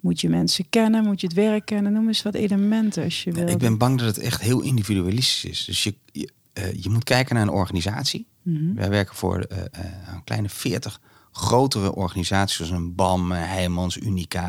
Moet 0.00 0.20
je 0.20 0.28
mensen 0.28 0.68
kennen? 0.68 1.04
Moet 1.04 1.20
je 1.20 1.26
het 1.26 1.36
werk 1.36 1.64
kennen? 1.64 1.92
Noem 1.92 2.06
eens 2.06 2.22
wat 2.22 2.34
elementen 2.34 3.04
als 3.04 3.24
je 3.24 3.32
wil. 3.32 3.48
Ik 3.48 3.58
ben 3.58 3.78
bang 3.78 3.98
dat 3.98 4.06
het 4.06 4.18
echt 4.18 4.40
heel 4.40 4.60
individualistisch 4.60 5.44
is. 5.44 5.64
Dus 5.64 5.82
je, 5.82 5.94
je, 6.12 6.28
eh, 6.52 6.82
je 6.82 6.90
moet 6.90 7.04
kijken 7.04 7.34
naar 7.34 7.42
een 7.42 7.50
organisatie. 7.50 8.26
Mhm. 8.42 8.74
Wij 8.74 8.88
werken 8.88 9.14
voor 9.14 9.38
eh, 9.38 9.58
eh, 9.58 9.68
een 10.14 10.24
kleine 10.24 10.48
40 10.48 11.00
grotere 11.32 11.94
organisaties, 11.94 12.56
zoals 12.56 12.70
een 12.70 12.94
BAM, 12.94 13.30
Heijmans, 13.30 13.96
Unica. 13.96 14.46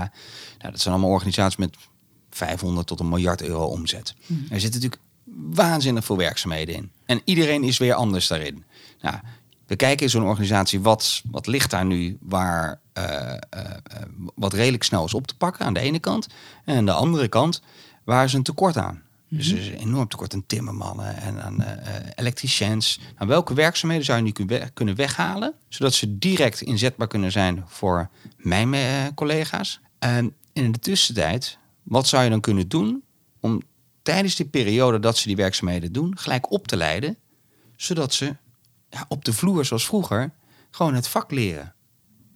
Nou, 0.58 0.72
dat 0.72 0.80
zijn 0.80 0.94
allemaal 0.94 1.14
organisaties 1.14 1.58
met 1.58 1.76
500 2.30 2.88
tot 2.88 3.00
een 3.00 3.10
miljard 3.10 3.42
euro 3.42 3.66
omzet. 3.66 4.16
Er 4.50 4.60
zitten 4.60 4.82
natuurlijk 4.82 5.02
waanzinnig 5.54 6.06
veel 6.06 6.18
werkzaamheden 6.18 6.76
in. 6.76 6.92
En 7.06 7.22
iedereen 7.26 7.64
is 7.64 7.78
weer 7.78 7.94
anders 7.94 8.28
daarin. 8.28 8.64
Nou, 9.06 9.18
we 9.68 9.76
kijken 9.76 10.06
in 10.06 10.12
zo'n 10.12 10.24
organisatie, 10.24 10.82
wat, 10.82 11.22
wat 11.32 11.48
ligt 11.48 11.72
daar 11.72 11.86
nu 11.86 12.18
waar 12.22 12.80
eh, 12.94 13.34
eh, 13.34 13.40
wat 14.36 14.54
redelijk 14.54 14.84
snel 14.84 15.06
is 15.06 15.14
op 15.14 15.28
te 15.28 15.38
pakken 15.38 15.66
aan 15.66 15.74
de 15.74 15.80
ene 15.80 16.00
kant. 16.00 16.28
En 16.66 16.78
aan 16.78 16.86
de 16.86 16.92
andere 16.92 17.28
kant, 17.28 17.62
waar 18.04 18.26
is 18.26 18.34
een 18.34 18.44
tekort 18.44 18.78
aan? 18.78 19.04
Dus 19.30 19.52
er 19.52 19.58
is 19.58 19.68
een 19.68 19.78
enorm 19.78 20.08
tekort 20.08 20.34
aan 20.34 20.46
timmermannen 20.46 21.18
en 21.18 21.44
aan 21.44 21.64
eh, 21.64 21.94
elektriciëns. 22.16 23.00
Nou, 23.18 23.30
welke 23.30 23.54
werkzaamheden 23.54 24.06
zou 24.06 24.18
je 24.18 24.24
nu 24.24 24.60
kunnen 24.74 24.96
weghalen, 24.96 25.54
zodat 25.70 25.94
ze 25.94 26.18
direct 26.18 26.62
inzetbaar 26.62 27.08
kunnen 27.08 27.32
zijn 27.32 27.64
voor 27.68 28.10
mijn 28.38 28.76
collega's? 29.16 29.80
En 30.00 30.34
in 30.54 30.72
de 30.72 30.80
tussentijd, 30.80 31.58
wat 31.84 32.08
zou 32.08 32.24
je 32.24 32.30
dan 32.30 32.42
kunnen 32.42 32.68
doen 32.68 33.04
om 33.40 33.62
tijdens 34.02 34.36
die 34.36 34.46
periode 34.46 35.00
dat 35.00 35.18
ze 35.18 35.28
die 35.28 35.36
werkzaamheden 35.36 35.92
doen, 35.92 36.18
gelijk 36.18 36.52
op 36.52 36.68
te 36.68 36.78
leiden, 36.78 37.18
zodat 37.76 38.14
ze 38.14 38.36
ja, 38.96 39.06
op 39.08 39.26
de 39.26 39.34
vloer 39.34 39.66
zoals 39.66 39.86
vroeger 39.86 40.32
gewoon 40.72 40.94
het 40.94 41.08
vak 41.08 41.32
leren? 41.32 41.74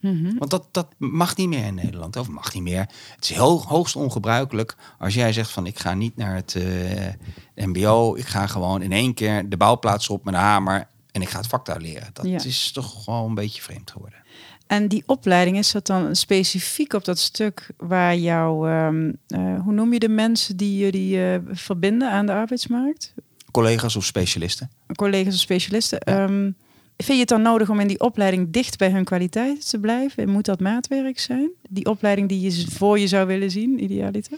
Mhm. 0.01 0.37
Want 0.37 0.51
dat, 0.51 0.67
dat 0.71 0.87
mag 0.97 1.35
niet 1.35 1.47
meer 1.47 1.65
in 1.65 1.75
Nederland. 1.75 2.15
Of 2.15 2.27
mag 2.27 2.53
niet 2.53 2.63
meer. 2.63 2.79
Het 3.15 3.23
is 3.23 3.29
heel 3.29 3.63
hoogst 3.67 3.95
ongebruikelijk 3.95 4.75
als 4.99 5.13
jij 5.13 5.33
zegt 5.33 5.49
van 5.51 5.65
ik 5.65 5.79
ga 5.79 5.93
niet 5.93 6.15
naar 6.15 6.35
het 6.35 6.55
eh, 6.55 7.65
mbo. 7.67 8.15
Ik 8.15 8.25
ga 8.25 8.47
gewoon 8.47 8.81
in 8.81 8.91
één 8.91 9.13
keer 9.13 9.49
de 9.49 9.57
bouwplaats 9.57 10.09
op 10.09 10.23
met 10.25 10.33
een 10.33 10.39
hamer. 10.39 10.87
En 11.11 11.21
ik 11.21 11.29
ga 11.29 11.37
het 11.37 11.47
vak 11.47 11.65
daar 11.65 11.81
leren. 11.81 12.09
Dat 12.13 12.25
Ja. 12.25 12.43
is 12.43 12.71
toch 12.71 13.05
wel 13.05 13.25
een 13.25 13.33
beetje 13.35 13.61
vreemd 13.61 13.91
geworden. 13.91 14.19
En 14.67 14.87
die 14.87 15.03
opleiding, 15.05 15.57
is 15.57 15.71
dat 15.71 15.85
dan 15.87 16.15
specifiek 16.15 16.93
op 16.93 17.05
dat 17.05 17.19
stuk 17.19 17.69
waar 17.77 18.15
jou, 18.17 18.69
ehm, 18.69 19.11
eh, 19.27 19.61
hoe 19.61 19.73
noem 19.73 19.93
je 19.93 19.99
de 19.99 20.09
mensen 20.09 20.57
die 20.57 20.77
jullie 20.77 21.23
eh, 21.33 21.39
verbinden 21.51 22.11
aan 22.11 22.25
de 22.25 22.31
arbeidsmarkt? 22.33 23.13
Collega's 23.51 23.95
of 23.95 24.05
specialisten. 24.05 24.69
Collega's 24.95 25.33
of 25.33 25.39
specialisten. 25.39 25.99
Ehm, 25.99 26.51
vind 26.97 27.07
je 27.07 27.19
het 27.19 27.27
dan 27.27 27.41
nodig 27.41 27.69
om 27.69 27.79
in 27.79 27.87
die 27.87 27.99
opleiding 27.99 28.51
dicht 28.51 28.77
bij 28.77 28.91
hun 28.91 29.03
kwaliteiten 29.03 29.67
te 29.67 29.79
blijven? 29.79 30.23
En 30.23 30.29
moet 30.29 30.45
dat 30.45 30.59
maatwerk 30.59 31.19
zijn? 31.19 31.49
Die 31.69 31.85
opleiding 31.85 32.29
die 32.29 32.41
je 32.41 32.65
voor 32.71 32.99
je 32.99 33.07
zou 33.07 33.27
willen 33.27 33.51
zien, 33.51 33.83
idealiter? 33.83 34.37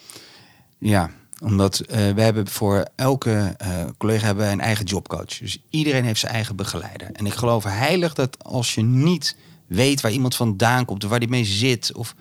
Ja, 0.78 1.12
omdat 1.41 1.80
eh, 1.80 2.12
we 2.12 2.21
hebben 2.21 2.47
voor 2.47 2.88
elke 2.95 3.56
eh, 3.58 3.86
collega 3.97 4.26
hebben 4.26 4.43
wij 4.43 4.54
een 4.54 4.62
eigen 4.62 4.86
jobcoach. 4.86 5.38
Dus 5.38 5.58
iedereen 5.69 6.04
heeft 6.04 6.19
zijn 6.19 6.34
eigen 6.34 6.56
begeleider. 6.56 7.10
En 7.12 7.26
ik 7.26 7.34
geloof 7.34 7.63
heilig 7.63 8.13
dat 8.13 8.43
als 8.43 8.76
je 8.76 8.82
niet 8.82 9.36
weet 9.67 10.02
waar 10.02 10.12
iemand 10.12 10.36
vandaan 10.36 10.86
komt, 10.86 11.04
of 11.04 11.10
waar 11.10 11.19
die 11.19 11.30
mee 11.30 11.45
zit, 11.45 11.93
of 11.93 12.15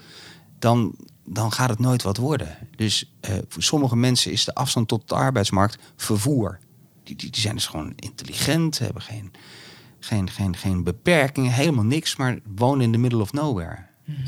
dan, 0.58 0.94
dan 1.24 1.52
gaat 1.52 1.68
het 1.68 1.78
nooit 1.78 2.02
wat 2.02 2.16
worden. 2.16 2.56
Dus 2.76 3.12
eh, 3.20 3.34
voor 3.48 3.62
sommige 3.62 3.96
mensen 3.96 4.32
is 4.32 4.44
de 4.44 4.54
afstand 4.54 4.88
tot 4.88 5.08
de 5.08 5.14
arbeidsmarkt 5.14 5.78
vervoer. 5.96 6.58
Die, 7.10 7.18
die, 7.18 7.30
die 7.30 7.40
zijn 7.40 7.54
dus 7.54 7.66
gewoon 7.66 7.92
intelligent, 7.96 8.78
hebben 8.78 9.02
geen, 9.02 9.32
geen, 10.00 10.30
geen, 10.30 10.56
geen 10.56 10.84
beperkingen, 10.84 11.52
helemaal 11.52 11.84
niks, 11.84 12.16
maar 12.16 12.38
wonen 12.56 12.80
in 12.84 12.92
the 12.92 12.98
middle 12.98 13.20
of 13.20 13.32
nowhere. 13.32 13.76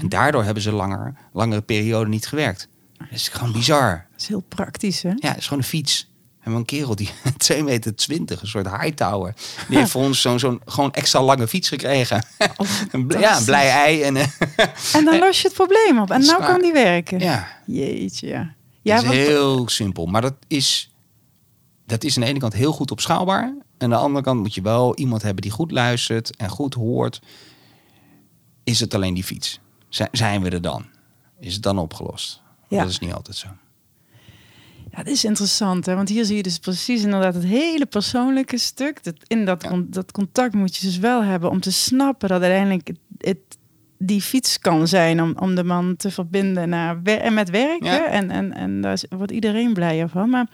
En 0.00 0.08
daardoor 0.08 0.44
hebben 0.44 0.62
ze 0.62 0.72
langer, 0.72 1.14
langere 1.32 1.60
periode 1.62 2.08
niet 2.10 2.26
gewerkt. 2.26 2.68
Dat 2.98 3.06
is 3.10 3.28
gewoon 3.28 3.52
bizar. 3.52 4.06
Dat 4.10 4.20
is 4.20 4.28
heel 4.28 4.40
praktisch, 4.48 5.02
hè? 5.02 5.08
Ja, 5.08 5.28
het 5.28 5.36
is 5.36 5.44
gewoon 5.46 5.58
een 5.62 5.68
fiets. 5.68 6.10
We 6.20 6.38
hebben 6.38 6.60
een 6.60 6.66
kerel 6.66 6.96
die 6.96 7.08
2,20 7.52 7.64
meter, 7.64 8.38
een 8.40 8.46
soort 8.48 8.70
hightower. 8.70 9.34
Die 9.68 9.78
heeft 9.78 9.90
voor 9.90 10.02
ons 10.02 10.20
zo'n 10.20 10.38
zo'n 10.38 10.60
gewoon 10.64 10.92
extra 10.92 11.22
lange 11.22 11.48
fiets 11.48 11.68
gekregen. 11.68 12.24
Een 12.92 13.06
bl- 13.06 13.18
ja, 13.18 13.38
een 13.38 13.44
blij 13.44 13.70
ei. 13.70 14.02
En, 14.02 14.16
eh, 14.16 14.26
En 14.96 15.04
dan 15.04 15.18
los 15.18 15.40
je 15.40 15.46
het 15.48 15.56
probleem 15.56 16.00
op. 16.00 16.10
En 16.10 16.20
nou 16.24 16.44
kan 16.44 16.60
die 16.62 16.72
werken. 16.72 17.18
ja, 17.18 17.48
Jeetje, 17.66 18.26
ja. 18.82 18.94
het 18.94 19.02
is 19.02 19.08
want- 19.08 19.14
heel 19.20 19.68
simpel. 19.68 20.06
Maar 20.06 20.20
dat 20.22 20.34
is, 20.48 20.91
dat 21.86 22.04
is 22.04 22.16
aan 22.16 22.22
de 22.22 22.28
ene 22.28 22.38
kant 22.38 22.52
heel 22.52 22.72
goed 22.72 22.90
opschaalbaar. 22.90 23.42
En 23.44 23.62
aan 23.78 23.90
de 23.90 23.96
andere 23.96 24.24
kant 24.24 24.40
moet 24.40 24.54
je 24.54 24.62
wel 24.62 24.96
iemand 24.96 25.22
hebben 25.22 25.42
die 25.42 25.50
goed 25.50 25.70
luistert 25.70 26.36
en 26.36 26.48
goed 26.48 26.74
hoort. 26.74 27.20
Is 28.64 28.80
het 28.80 28.94
alleen 28.94 29.14
die 29.14 29.24
fiets? 29.24 29.60
Zijn- 30.12 30.42
we 30.42 30.50
er 30.50 30.62
dan? 30.62 30.84
Is 31.40 31.54
het 31.54 31.62
dan 31.62 31.78
opgelost? 31.78 32.42
Ja. 32.68 32.80
Dat 32.82 32.90
is 32.90 32.98
niet 32.98 33.12
altijd 33.12 33.36
zo. 33.36 33.48
Ja, 34.90 34.96
dat 34.98 35.06
is 35.06 35.24
interessant, 35.24 35.86
hè? 35.86 35.94
want 35.94 36.08
hier 36.08 36.24
zie 36.24 36.36
je 36.36 36.42
dus 36.42 36.58
precies 36.58 37.02
inderdaad 37.02 37.34
het 37.34 37.44
hele 37.44 37.86
persoonlijke 37.86 38.58
stuk. 38.58 39.04
Dat, 39.04 39.14
in 39.26 39.44
dat, 39.44 39.62
Ja. 39.62 39.68
con- 39.68 39.86
dat 39.90 40.12
contact 40.12 40.54
moet 40.54 40.76
je 40.76 40.86
dus 40.86 40.98
wel 40.98 41.22
hebben 41.24 41.50
om 41.50 41.60
te 41.60 41.72
snappen 41.72 42.28
dat 42.28 42.42
uiteindelijk 42.42 42.88
het, 42.88 42.98
het- 43.18 43.58
die 43.98 44.20
fiets 44.22 44.58
kan 44.58 44.88
zijn 44.88 45.22
om, 45.22 45.34
om 45.38 45.54
de 45.54 45.64
man 45.64 45.96
te 45.96 46.10
verbinden 46.10 46.68
naar 46.68 47.02
en 47.02 47.34
met 47.34 47.50
werken. 47.50 47.86
Ja. 47.92 48.06
En, 48.08 48.30
en, 48.30 48.52
en 48.52 48.80
daar 48.80 49.00
wordt 49.08 49.32
iedereen 49.32 49.72
blijer 49.72 50.08
van. 50.08 50.30
Maar 50.30 50.48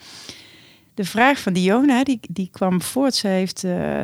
de 0.99 1.05
vraag 1.05 1.39
van 1.41 1.53
Diona, 1.53 2.05
die, 2.05 2.21
die 2.31 2.49
kwam 2.53 2.83
voort. 2.83 3.15
Zij 3.15 3.37
heeft, 3.39 3.65
eh, 3.65 4.01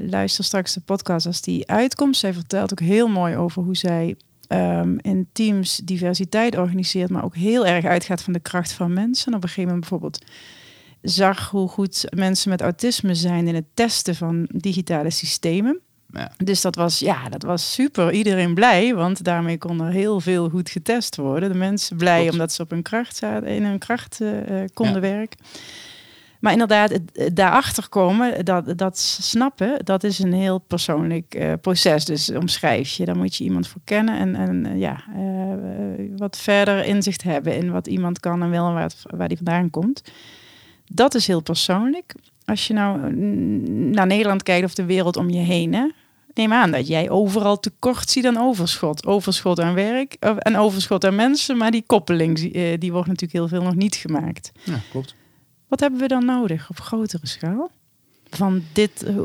luister 0.00 0.44
straks 0.44 0.74
de 0.74 0.80
podcast 0.80 1.26
als 1.26 1.40
die 1.40 1.68
uitkomt. 1.68 2.16
Zij 2.16 2.32
vertelt 2.32 2.72
ook 2.72 2.80
heel 2.80 3.08
mooi 3.08 3.36
over 3.36 3.62
hoe 3.62 3.76
zij 3.76 4.16
ehm, 4.46 4.96
in 5.00 5.28
teams 5.32 5.76
diversiteit 5.84 6.56
organiseert, 6.56 7.10
maar 7.10 7.24
ook 7.24 7.34
heel 7.36 7.66
erg 7.66 7.84
uitgaat 7.84 8.22
van 8.22 8.32
de 8.32 8.40
kracht 8.40 8.72
van 8.72 8.92
mensen. 8.92 9.26
En 9.32 9.36
op 9.36 9.42
een 9.42 9.48
gegeven 9.48 9.70
moment 9.70 9.80
bijvoorbeeld 9.90 10.24
zag 11.02 11.50
hoe 11.50 11.68
goed 11.68 12.04
mensen 12.16 12.50
met 12.50 12.60
autisme 12.60 13.14
zijn 13.14 13.48
in 13.48 13.54
het 13.54 13.66
testen 13.74 14.14
van 14.14 14.48
digitale 14.54 15.10
systemen. 15.10 15.80
Ja. 16.12 16.32
Dus 16.36 16.60
dat 16.60 16.74
was, 16.74 16.98
ja, 16.98 17.28
dat 17.28 17.42
was 17.42 17.72
super. 17.72 18.12
Iedereen 18.12 18.54
blij, 18.54 18.94
want 18.94 19.24
daarmee 19.24 19.58
kon 19.58 19.80
er 19.80 19.92
heel 19.92 20.20
veel 20.20 20.48
goed 20.48 20.70
getest 20.70 21.16
worden. 21.16 21.52
De 21.52 21.58
mensen 21.58 21.96
blij 21.96 22.18
Klopt. 22.18 22.32
omdat 22.32 22.52
ze 22.52 22.62
op 22.62 22.70
hun 22.70 22.82
kracht 22.82 23.16
zaten, 23.16 23.48
in 23.48 23.64
hun 23.64 23.78
kracht 23.78 24.20
eh, 24.20 24.62
eh, 24.62 24.68
konden 24.74 24.94
Ja. 24.94 25.00
werken. 25.00 25.38
Maar 26.38 26.52
inderdaad, 26.52 26.90
het, 26.90 27.36
daarachter 27.36 27.88
komen, 27.88 28.44
dat, 28.44 28.78
dat 28.78 28.98
snappen, 28.98 29.84
dat 29.84 30.04
is 30.04 30.18
een 30.18 30.32
heel 30.32 30.58
persoonlijk 30.58 31.34
eh, 31.34 31.52
proces. 31.60 32.04
Dus 32.04 32.30
omschrijf 32.30 32.90
je, 32.90 33.04
daar 33.04 33.16
moet 33.16 33.36
je 33.36 33.44
iemand 33.44 33.68
voor 33.68 33.80
kennen 33.84 34.18
en, 34.18 34.34
en 34.34 34.66
eh, 34.66 34.78
ja, 34.78 35.04
eh, 35.14 36.16
wat 36.16 36.38
verder 36.38 36.84
inzicht 36.84 37.22
hebben 37.22 37.56
in 37.56 37.70
wat 37.70 37.86
iemand 37.86 38.20
kan 38.20 38.42
en 38.42 38.50
wil 38.50 38.66
en 38.66 38.74
waar, 38.74 38.92
waar 39.02 39.28
die 39.28 39.36
vandaan 39.36 39.70
komt. 39.70 40.02
Dat 40.86 41.14
is 41.14 41.26
heel 41.26 41.42
persoonlijk. 41.42 42.14
Als 42.44 42.66
je 42.66 42.74
nou 42.74 43.12
naar 43.70 44.06
Nederland 44.06 44.42
kijkt 44.42 44.64
of 44.64 44.74
de 44.74 44.84
wereld 44.84 45.16
om 45.16 45.30
je 45.30 45.38
heen, 45.38 45.74
hè, 45.74 45.86
neem 46.34 46.52
aan 46.52 46.70
dat 46.70 46.86
jij 46.86 47.10
overal 47.10 47.60
tekort 47.60 48.10
ziet 48.10 48.26
aan 48.26 48.38
overschot. 48.38 49.06
Overschot 49.06 49.60
aan 49.60 49.74
werk 49.74 50.14
en 50.38 50.56
overschot 50.56 51.04
aan 51.04 51.14
mensen, 51.14 51.56
maar 51.56 51.70
die 51.70 51.84
koppeling 51.86 52.52
die 52.78 52.92
wordt 52.92 53.08
natuurlijk 53.08 53.32
heel 53.32 53.48
veel 53.48 53.62
nog 53.62 53.74
niet 53.74 53.94
gemaakt. 53.94 54.52
Ja, 54.64 54.80
klopt. 54.90 55.14
Wat 55.68 55.80
hebben 55.80 56.00
we 56.00 56.08
dan 56.08 56.24
nodig 56.24 56.70
op 56.70 56.80
grotere 56.80 57.26
schaal? 57.26 57.70
Van 58.30 58.62
dit, 58.72 59.02
eh, 59.02 59.16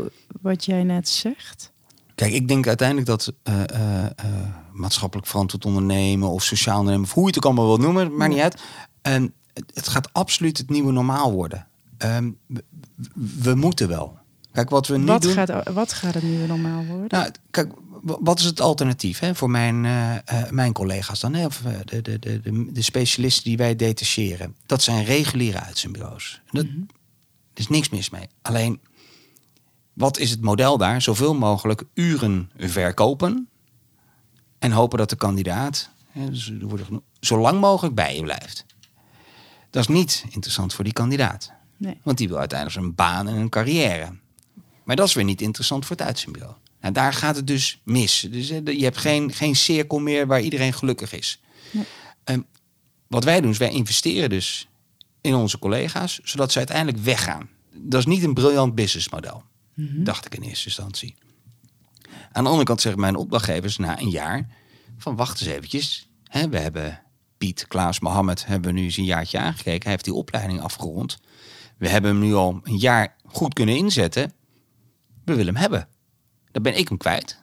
wat 0.42 0.66
jij 0.66 0.84
net 0.84 1.10
zegt? 1.10 1.72
Kijk, 2.16 2.34
ik 2.34 2.48
denk 2.48 2.68
uiteindelijk 2.68 3.08
dat 3.08 3.34
eh, 3.44 4.04
eh, 4.06 4.14
maatschappelijk 4.72 5.28
verantwoord 5.28 5.66
ondernemen 5.66 6.30
of 6.30 6.44
sociaal 6.44 6.78
ondernemen, 6.78 7.08
of 7.08 7.14
hoe 7.14 7.24
je 7.24 7.28
het 7.28 7.38
ook 7.38 7.46
allemaal 7.46 7.68
wil 7.68 7.78
noemen, 7.78 8.16
maar 8.16 8.28
niet 8.28 8.40
uit. 8.40 8.62
En 9.02 9.34
het, 9.74 9.88
gaat 9.88 10.14
absoluut 10.14 10.58
het 10.58 10.70
nieuwe 10.70 10.92
normaal 10.92 11.32
worden. 11.32 11.68
Ehm, 11.98 12.32
we, 12.48 12.64
we 13.40 13.56
moeten 13.56 13.88
wel. 13.88 14.18
Kijk, 14.52 14.70
wat 14.70 14.88
we 14.88 14.98
nu 14.98 15.06
Wat 15.06 15.22
doen. 15.22 15.34
gaat, 15.34 15.74
wat 15.74 15.94
gaat 15.94 16.14
het 16.14 16.24
nieuwe 16.24 16.48
normaal 16.48 16.86
worden? 16.86 17.20
Nou, 17.20 17.32
kijk, 17.52 17.74
wat 18.04 18.40
is 18.40 18.46
het 18.46 18.62
alternatief 18.62 19.20
hè, 19.20 19.36
voor 19.36 19.50
mijn, 19.50 19.86
eh, 19.86 20.16
eh, 20.16 20.50
mijn 20.50 20.74
collega's 20.74 21.20
dan? 21.20 21.34
Hè? 21.34 21.46
Of 21.46 21.66
eh, 21.66 21.74
de, 21.86 22.02
de, 22.02 22.20
de, 22.20 22.72
de, 22.72 22.82
specialisten 22.82 23.44
die 23.44 23.58
wij 23.58 23.76
detacheren. 23.76 24.56
Dat 24.66 24.82
zijn 24.82 25.04
reguliere 25.06 25.60
uitzendbureaus. 25.60 26.42
Dat, 26.52 26.66
Mhm. 26.66 26.80
Er 27.54 27.60
is 27.60 27.68
niks 27.68 27.90
mis 27.90 28.10
mee. 28.10 28.28
Alleen, 28.42 28.80
wat 29.94 30.18
is 30.18 30.30
het 30.30 30.42
model 30.42 30.78
daar? 30.78 31.02
Zoveel 31.02 31.36
mogelijk 31.36 31.84
uren 31.94 32.52
verkopen. 32.58 33.48
En 34.60 34.72
hopen 34.72 34.98
dat 34.98 35.10
de 35.10 35.16
kandidaat 35.16 35.90
hè, 36.08 36.30
dus 36.30 36.52
zo 37.20 37.40
lang 37.40 37.60
mogelijk 37.60 37.96
bij 37.96 38.16
je 38.16 38.22
blijft. 38.22 38.66
Dat 39.70 39.82
is 39.82 39.88
niet 39.88 40.24
interessant 40.30 40.74
voor 40.74 40.84
die 40.84 40.94
kandidaat. 40.94 41.52
Nee. 41.78 42.00
Want 42.04 42.18
die 42.18 42.28
wil 42.28 42.38
uiteindelijk 42.38 42.80
een 42.80 42.96
baan 42.96 43.28
en 43.28 43.36
een 43.36 43.50
carrière. 43.50 44.16
Maar 44.84 44.96
dat 44.96 45.08
is 45.08 45.14
weer 45.14 45.24
niet 45.24 45.42
interessant 45.42 45.86
voor 45.86 45.96
het 45.96 46.06
uitzendbureau. 46.06 46.56
Nou, 46.84 46.96
daar 46.96 47.14
gaat 47.14 47.36
het 47.36 47.48
dus 47.48 47.82
mis. 47.84 48.28
Dus 48.32 48.50
eh, 48.50 48.66
je 48.66 48.84
hebt 48.84 48.98
geen, 48.98 49.34
geen 49.34 49.56
cirkel 49.56 50.00
meer 50.00 50.28
waar 50.28 50.42
iedereen 50.42 50.74
gelukkig 50.74 51.14
is. 51.14 51.42
Nee. 51.72 51.86
Ehm, 52.24 52.42
wat 53.08 53.24
wij 53.24 53.42
doen 53.42 53.52
is 53.52 53.58
wij 53.58 53.72
investeren 53.72 54.30
dus 54.30 54.68
in 55.22 55.34
onze 55.34 55.60
collega's, 55.60 56.20
zodat 56.24 56.52
ze 56.52 56.58
uiteindelijk 56.58 56.98
weggaan. 56.98 57.50
Dat 57.72 58.00
is 58.00 58.06
niet 58.06 58.24
een 58.24 58.34
briljant 58.34 58.76
businessmodel, 58.76 59.44
dacht 59.76 60.26
ik 60.26 60.36
in 60.36 60.42
eerste 60.42 60.66
instantie. 60.66 61.16
Aan 62.32 62.44
de 62.44 62.50
andere 62.50 62.66
kant 62.66 62.82
zeggen 62.82 63.02
mijn 63.02 63.16
opdrachtgevers 63.16 63.78
na 63.78 64.00
een 64.00 64.10
jaar 64.10 64.48
van 64.98 65.16
wacht 65.16 65.42
eens 65.42 65.50
eventjes. 65.50 66.10
Hè, 66.24 66.50
we 66.50 66.60
hebben 66.60 67.02
Piet, 67.38 67.68
Klaas, 67.68 68.00
Mohammed 68.00 68.46
hebben 68.46 68.74
we 68.74 68.80
nu 68.80 68.84
eens 68.86 68.98
een 68.98 69.04
jaartje 69.04 69.40
aangekeken. 69.40 69.82
Hij 69.82 69.92
heeft 69.92 70.04
die 70.06 70.14
opleiding 70.14 70.62
afgerond. 70.62 71.20
We 71.78 71.90
hebben 71.90 72.12
hem 72.12 72.20
nu 72.20 72.34
al 72.34 72.60
een 72.64 72.78
jaar 72.78 73.16
goed 73.26 73.54
kunnen 73.54 73.76
inzetten. 73.76 74.34
We 75.26 75.36
willen 75.36 75.54
hem 75.54 75.62
hebben. 75.62 75.88
Dan 76.54 76.64
ben 76.64 76.78
ik 76.78 76.88
hem 76.88 76.98
kwijt. 76.98 77.42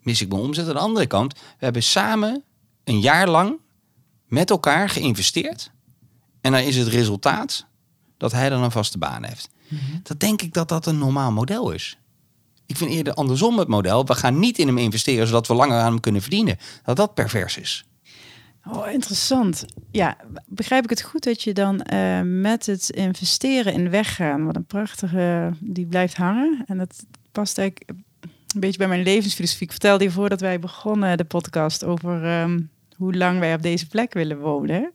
Mis 0.00 0.20
ik 0.20 0.28
mijn 0.28 0.40
omzet. 0.40 0.68
Aan 0.68 0.74
de 0.74 0.80
andere 0.80 1.06
kant, 1.06 1.32
we 1.32 1.64
hebben 1.64 1.82
samen 1.82 2.42
een 2.84 3.00
jaar 3.00 3.28
lang 3.28 3.58
met 4.26 4.50
elkaar 4.50 4.88
geïnvesteerd. 4.88 5.70
En 6.40 6.52
dan 6.52 6.60
is 6.60 6.76
het 6.76 6.88
resultaat 6.88 7.66
dat 8.16 8.32
hij 8.32 8.48
dan 8.48 8.62
een 8.62 8.70
vaste 8.70 8.98
baan 8.98 9.24
heeft. 9.24 9.48
Dat 10.02 10.20
denk 10.20 10.42
ik 10.42 10.52
dat 10.52 10.68
dat 10.68 10.86
een 10.86 10.98
normaal 10.98 11.32
model 11.32 11.70
is. 11.70 11.98
Ik 12.66 12.76
vind 12.76 12.90
eerder 12.90 13.14
andersom 13.14 13.58
het 13.58 13.68
model. 13.68 14.06
We 14.06 14.14
gaan 14.14 14.38
niet 14.38 14.58
in 14.58 14.66
hem 14.66 14.78
investeren 14.78 15.26
zodat 15.26 15.46
we 15.46 15.54
langer 15.54 15.78
aan 15.78 15.90
hem 15.90 16.00
kunnen 16.00 16.22
verdienen. 16.22 16.56
Dat 16.84 16.96
dat 16.96 17.14
pervers 17.14 17.56
is. 17.56 17.84
Oh, 18.68 18.90
interessant. 18.90 19.64
Ja, 19.90 20.16
begrijp 20.46 20.84
ik 20.84 20.90
het 20.90 21.02
goed 21.02 21.24
dat 21.24 21.42
je 21.42 21.52
dan 21.52 21.82
eh, 21.82 22.20
met 22.24 22.66
het 22.66 22.90
investeren 22.90 23.72
in 23.72 23.90
weggaan, 23.90 24.44
wat 24.44 24.56
een 24.56 24.64
prachtige, 24.64 25.52
die 25.60 25.86
blijft 25.86 26.16
hangen. 26.16 26.64
En 26.66 26.78
dat 26.78 27.04
past 27.32 27.58
eigenlijk 27.58 27.90
een 28.54 28.60
beetje 28.60 28.78
bij 28.78 28.88
mijn 28.88 29.02
levensfilosofie. 29.02 29.66
Ik 29.66 29.72
vertelde 29.72 30.04
je 30.04 30.10
voordat 30.10 30.40
wij 30.40 30.58
begonnen 30.58 31.16
de 31.16 31.24
podcast 31.24 31.84
over 31.84 32.24
ehm, 32.24 32.60
hoe 32.96 33.14
lang 33.14 33.38
wij 33.38 33.54
op 33.54 33.62
deze 33.62 33.86
plek 33.86 34.12
willen 34.12 34.38
wonen. 34.38 34.92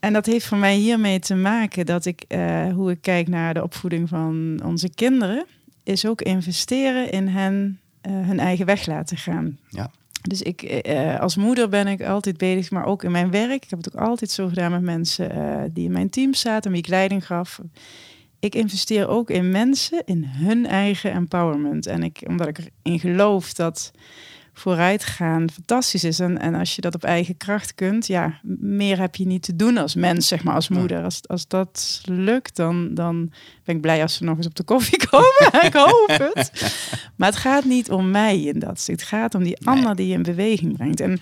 En 0.00 0.12
dat 0.12 0.26
heeft 0.26 0.46
voor 0.46 0.58
mij 0.58 0.74
hiermee 0.74 1.18
te 1.18 1.34
maken 1.34 1.86
dat 1.86 2.04
ik, 2.04 2.24
eh, 2.28 2.72
hoe 2.72 2.90
ik 2.90 2.98
kijk 3.00 3.28
naar 3.28 3.54
de 3.54 3.62
opvoeding 3.62 4.08
van 4.08 4.60
onze 4.64 4.88
kinderen, 4.88 5.46
is 5.82 6.06
ook 6.06 6.22
investeren 6.22 7.10
in 7.10 7.28
hen 7.28 7.80
eh, 8.00 8.12
hun 8.12 8.38
eigen 8.38 8.66
weg 8.66 8.86
laten 8.86 9.16
gaan. 9.16 9.58
Ja. 9.68 9.90
Dus 10.22 10.42
ik, 10.42 10.62
eh, 10.62 11.20
als 11.20 11.36
moeder 11.36 11.68
ben 11.68 11.86
ik 11.86 12.02
altijd 12.02 12.36
bezig, 12.36 12.70
maar 12.70 12.84
ook 12.84 13.02
in 13.02 13.10
mijn 13.10 13.30
werk. 13.30 13.64
Ik 13.64 13.70
heb 13.70 13.84
het 13.84 13.94
ook 13.94 14.02
altijd 14.08 14.30
zo 14.30 14.48
gedaan 14.48 14.70
met 14.70 14.82
mensen 14.82 15.30
die 15.72 15.84
in 15.84 15.92
mijn 15.92 16.10
team 16.10 16.34
zaten, 16.34 16.70
wie 16.70 16.80
ik 16.80 16.88
leiding 16.88 17.26
gaf. 17.26 17.60
Ik 18.42 18.54
investeer 18.54 19.08
ook 19.08 19.30
in 19.30 19.50
mensen, 19.50 20.02
in 20.04 20.24
hun 20.24 20.66
eigen 20.66 21.12
empowerment. 21.12 21.86
En 21.86 22.02
ik, 22.02 22.22
omdat 22.26 22.48
ik 22.48 22.58
erin 22.82 23.00
geloof 23.00 23.52
dat 23.52 23.92
vooruitgaan 24.52 25.50
fantastisch 25.50 26.04
is. 26.04 26.18
En, 26.18 26.38
en 26.38 26.54
als 26.54 26.74
je 26.74 26.80
dat 26.80 26.94
op 26.94 27.04
eigen 27.04 27.36
kracht 27.36 27.74
kunt, 27.74 28.06
ja, 28.06 28.40
meer 28.60 28.98
heb 28.98 29.14
je 29.14 29.26
niet 29.26 29.42
te 29.42 29.56
doen 29.56 29.76
als 29.76 29.94
mens, 29.94 30.28
zeg 30.28 30.44
maar, 30.44 30.54
als 30.54 30.68
moeder. 30.68 31.02
Als, 31.04 31.20
als 31.26 31.48
dat 31.48 32.00
lukt, 32.04 32.56
dan, 32.56 32.94
dan 32.94 33.32
ben 33.64 33.74
ik 33.74 33.80
blij 33.80 34.02
als 34.02 34.14
ze 34.14 34.24
nog 34.24 34.36
eens 34.36 34.46
op 34.46 34.54
de 34.54 34.64
koffie 34.64 35.06
komen. 35.10 35.48
ik 35.68 35.72
hoop 35.74 36.32
het. 36.34 36.50
Maar 37.16 37.28
het 37.28 37.38
gaat 37.40 37.64
niet 37.64 37.90
om 37.90 38.10
mij 38.10 38.42
in 38.42 38.58
dat 38.58 38.80
stuk. 38.80 39.00
Het 39.00 39.08
gaat 39.08 39.34
om 39.34 39.42
die 39.42 39.56
Nee. 39.60 39.74
ander 39.74 39.96
die 39.96 40.06
je 40.06 40.14
in 40.14 40.22
beweging 40.22 40.76
brengt. 40.76 41.00
En, 41.00 41.20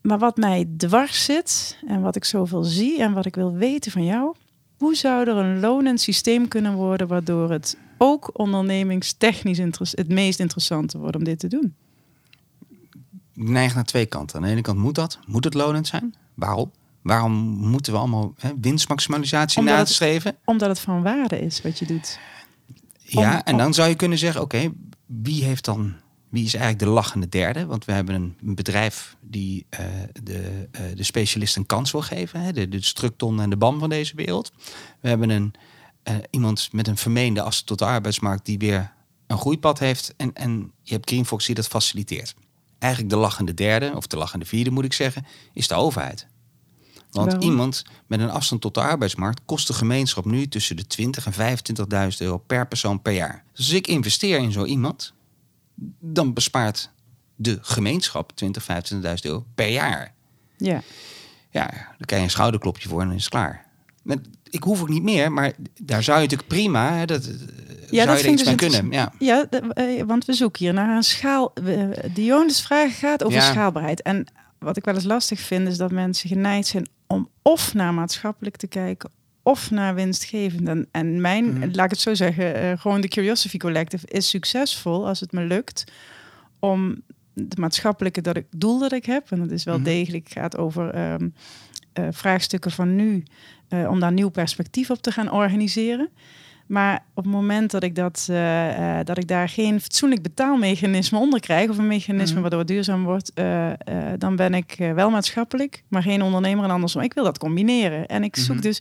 maar 0.00 0.18
wat 0.18 0.36
mij 0.36 0.68
dwars 0.76 1.24
zit 1.24 1.78
en 1.86 2.00
wat 2.00 2.16
ik 2.16 2.24
zoveel 2.24 2.62
zie 2.62 3.02
en 3.02 3.12
wat 3.12 3.26
ik 3.26 3.34
wil 3.34 3.52
weten 3.52 3.92
van 3.92 4.04
jou, 4.04 4.34
hoe 4.82 4.94
zou 4.94 5.28
er 5.28 5.36
een 5.36 5.60
lonend 5.60 6.00
systeem 6.00 6.48
kunnen 6.48 6.74
worden 6.74 7.06
waardoor 7.08 7.50
het 7.50 7.76
ook 7.98 8.30
ondernemingstechnisch 8.38 9.58
het 9.90 10.08
meest 10.08 10.40
interessante 10.40 10.98
wordt 10.98 11.16
om 11.16 11.24
dit 11.24 11.38
te 11.38 11.48
doen? 11.48 11.74
Ik 13.34 13.48
neig 13.48 13.74
naar 13.74 13.84
twee 13.84 14.06
kanten. 14.06 14.36
Aan 14.36 14.42
de 14.42 14.48
ene 14.48 14.60
kant 14.60 14.78
moet 14.78 14.94
dat. 14.94 15.18
Moet 15.26 15.44
het 15.44 15.54
lonend 15.54 15.86
zijn? 15.86 16.14
Waarom? 16.34 16.70
Waarom 17.02 17.32
moeten 17.68 17.92
we 17.92 17.98
allemaal 17.98 18.34
hè, 18.38 18.50
winstmaximalisatie 18.60 19.58
Omdat 19.58 19.76
het- 19.78 19.86
nastreven? 19.86 20.36
Omdat 20.44 20.68
het 20.68 20.78
van 20.80 21.02
waarde 21.02 21.40
is 21.40 21.62
wat 21.62 21.78
je 21.78 21.86
doet. 21.86 22.18
Ja, 22.98 23.34
om- 23.34 23.40
en 23.44 23.56
dan 23.56 23.74
zou 23.74 23.88
je 23.88 23.94
kunnen 23.94 24.18
zeggen, 24.18 24.40
oké, 24.42 24.72
wie 25.06 25.44
heeft 25.44 25.64
dan, 25.64 25.94
wie 26.32 26.44
is 26.44 26.54
eigenlijk 26.54 26.84
de 26.84 26.90
lachende 26.90 27.28
derde? 27.28 27.66
Want 27.66 27.84
we 27.84 27.92
hebben 27.92 28.14
een, 28.14 28.36
een 28.46 28.54
bedrijf 28.54 29.16
die 29.20 29.66
eh, 29.68 29.84
de, 30.22 30.68
eh, 30.70 30.82
de 30.94 31.02
specialist 31.02 31.56
een 31.56 31.66
kans 31.66 31.90
wil 31.90 32.02
geven, 32.02 32.40
hè? 32.40 32.52
De, 32.52 32.68
de 32.68 32.82
Structon 32.82 33.40
en 33.40 33.50
de 33.50 33.56
BAM 33.56 33.78
van 33.78 33.88
deze 33.88 34.16
wereld. 34.16 34.52
We 35.00 35.08
hebben 35.08 35.30
een, 35.30 35.54
eh, 36.02 36.16
iemand 36.30 36.68
met 36.72 36.88
een 36.88 36.96
vermeende 36.96 37.42
as 37.42 37.62
tot 37.62 37.78
de 37.78 37.84
arbeidsmarkt 37.84 38.46
die 38.46 38.58
weer 38.58 38.92
een 39.26 39.38
groeipad 39.38 39.78
heeft. 39.78 40.14
En, 40.16 40.34
en 40.34 40.72
je 40.82 40.94
hebt 40.94 41.08
Greenfox 41.08 41.46
die 41.46 41.54
dat 41.54 41.68
faciliteert. 41.68 42.34
Eigenlijk 42.78 43.12
de 43.12 43.18
lachende 43.18 43.54
derde, 43.54 43.92
of 43.96 44.06
de 44.06 44.16
lachende 44.16 44.44
vierde 44.44 44.70
moet 44.70 44.84
ik 44.84 44.92
zeggen, 44.92 45.26
is 45.52 45.68
de 45.68 45.74
overheid. 45.74 46.26
Want 47.10 47.32
Waarom? 47.32 47.50
iemand 47.50 47.84
met 48.06 48.20
een 48.20 48.30
afstand 48.30 48.60
tot 48.60 48.74
de 48.74 48.80
arbeidsmarkt 48.80 49.40
kost 49.44 49.66
de 49.66 49.72
gemeenschap 49.72 50.24
nu 50.24 50.48
tussen 50.48 50.76
de 50.76 50.86
20 50.86 51.26
en 51.26 51.58
25.000 52.12 52.18
euro 52.18 52.38
per 52.38 52.68
persoon 52.68 53.02
per 53.02 53.12
jaar. 53.12 53.44
Dus 53.52 53.66
als 53.66 53.74
ik 53.74 53.86
investeer 53.86 54.38
in 54.38 54.52
zo 54.52 54.64
iemand, 54.64 55.14
dan 56.00 56.32
bespaart 56.32 56.90
de 57.36 57.58
gemeenschap 57.60 58.32
20, 58.36 58.62
25.000 58.62 59.00
euro 59.22 59.44
per 59.54 59.68
jaar. 59.68 60.14
Ja, 60.56 60.82
Ja, 61.50 61.66
daar 61.70 61.96
krijg 61.98 62.20
je 62.22 62.26
een 62.28 62.30
schouderklopje 62.32 62.88
voor 62.88 63.00
en 63.00 63.06
dan 63.06 63.16
is 63.16 63.22
het 63.24 63.32
klaar. 63.32 63.66
Met, 64.02 64.18
ik 64.50 64.62
hoef 64.62 64.80
ook 64.80 64.88
niet 64.88 65.02
meer, 65.02 65.32
maar 65.32 65.52
daar 65.82 66.02
zou 66.02 66.16
je 66.16 66.22
natuurlijk 66.22 66.48
prima, 66.48 66.92
hè, 66.96 67.04
dat, 67.04 67.26
eh, 67.26 67.32
zou 67.90 68.06
dat 68.06 68.20
je 68.20 68.30
iets 68.30 68.44
dus 68.44 68.54
kunnen. 68.54 68.90
Ja. 68.90 69.12
ja 69.18 69.46
eh, 69.48 70.02
want 70.02 70.24
we 70.24 70.32
zoeken 70.32 70.64
hier 70.64 70.74
naar 70.74 70.96
een 70.96 71.02
schaal. 71.02 71.50
we- 71.54 72.10
Dion's 72.14 72.62
vraag 72.62 72.98
gaat 72.98 73.24
over 73.24 73.38
Ja. 73.38 73.50
schaalbaarheid. 73.50 74.02
En 74.02 74.26
wat 74.58 74.76
ik 74.76 74.84
wel 74.84 74.94
eens 74.94 75.04
lastig 75.04 75.40
vind, 75.40 75.68
is 75.68 75.76
dat 75.76 75.90
mensen 75.90 76.28
geneigd 76.28 76.66
zijn 76.66 76.88
om 77.06 77.28
of 77.42 77.74
naar 77.74 77.94
maatschappelijk 77.94 78.56
te 78.56 78.66
kijken 78.66 79.10
of 79.42 79.70
naar 79.70 79.94
winstgevend. 79.94 80.86
En, 80.90 81.20
mijn, 81.20 81.44
Mhm. 81.52 81.68
laat 81.72 81.84
ik 81.84 81.90
het 81.90 82.00
zo 82.00 82.14
zeggen, 82.14 82.54
eh, 82.54 82.78
gewoon 82.78 83.00
de 83.00 83.08
Curiosity 83.08 83.56
Collective 83.56 84.06
is 84.06 84.28
succesvol 84.28 85.06
als 85.08 85.20
het 85.20 85.32
me 85.32 85.44
lukt 85.44 85.84
om 86.58 87.02
het 87.34 87.58
maatschappelijke 87.58 88.20
dat 88.20 88.36
ik, 88.36 88.46
doel 88.56 88.78
dat 88.78 88.92
ik 88.92 89.04
heb, 89.04 89.30
en 89.30 89.38
dat 89.38 89.50
is 89.50 89.64
wel 89.64 89.74
Mhm. 89.74 89.84
degelijk 89.84 90.28
gaat 90.28 90.56
over 90.56 90.90
ehm, 90.90 91.28
eh, 91.92 92.04
vraagstukken 92.10 92.70
van 92.70 92.96
nu, 92.96 93.22
eh, 93.68 93.88
om 93.90 94.00
daar 94.00 94.12
nieuw 94.12 94.28
perspectief 94.28 94.90
op 94.90 95.02
te 95.02 95.10
gaan 95.12 95.30
organiseren. 95.32 96.08
Maar 96.66 97.04
op 97.14 97.24
het 97.24 97.32
moment 97.32 97.70
dat 97.70 97.82
ik, 97.82 97.94
dat, 97.94 98.24
dat 99.04 99.18
ik 99.18 99.28
daar 99.28 99.48
geen 99.48 99.80
fatsoenlijk 99.80 100.22
betaalmechanisme 100.22 101.18
onder 101.18 101.40
krijg, 101.40 101.70
of 101.70 101.78
een 101.78 101.86
mechanisme 101.86 102.32
Mhm. 102.32 102.40
waardoor 102.40 102.58
het 102.58 102.68
duurzaam 102.68 103.04
wordt, 103.04 103.32
dan 104.18 104.36
ben 104.36 104.54
ik 104.54 104.74
wel 104.94 105.10
maatschappelijk, 105.10 105.82
maar 105.88 106.02
geen 106.02 106.22
ondernemer 106.22 106.64
en 106.64 106.70
andersom. 106.70 107.02
Ik 107.02 107.14
wil 107.14 107.24
dat 107.24 107.38
combineren. 107.38 108.06
En 108.06 108.24
ik 108.24 108.36
zoek 108.36 108.62
dus, 108.62 108.80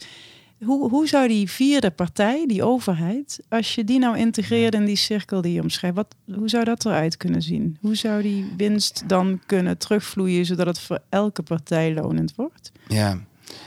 hoe, 0.65 0.89
hoe 0.89 1.07
zou 1.07 1.27
die 1.27 1.49
vierde 1.49 1.91
partij, 1.91 2.47
die 2.47 2.63
overheid, 2.63 3.39
als 3.49 3.75
je 3.75 3.83
die 3.83 3.99
nou 3.99 4.17
integreert 4.17 4.73
in 4.73 4.85
die 4.85 4.95
cirkel 4.95 5.41
die 5.41 5.53
je 5.53 5.61
omschrijft, 5.61 5.95
wat, 5.95 6.15
hoe 6.35 6.49
zou 6.49 6.63
dat 6.63 6.85
eruit 6.85 7.17
kunnen 7.17 7.41
zien? 7.41 7.77
Hoe 7.81 7.95
zou 7.95 8.21
die 8.21 8.53
winst 8.57 9.03
dan 9.07 9.41
kunnen 9.45 9.77
terugvloeien, 9.77 10.45
zodat 10.45 10.65
het 10.65 10.79
voor 10.79 10.99
elke 11.09 11.43
partij 11.43 11.93
lonend 11.93 12.35
wordt? 12.35 12.71
Ja, 12.87 13.19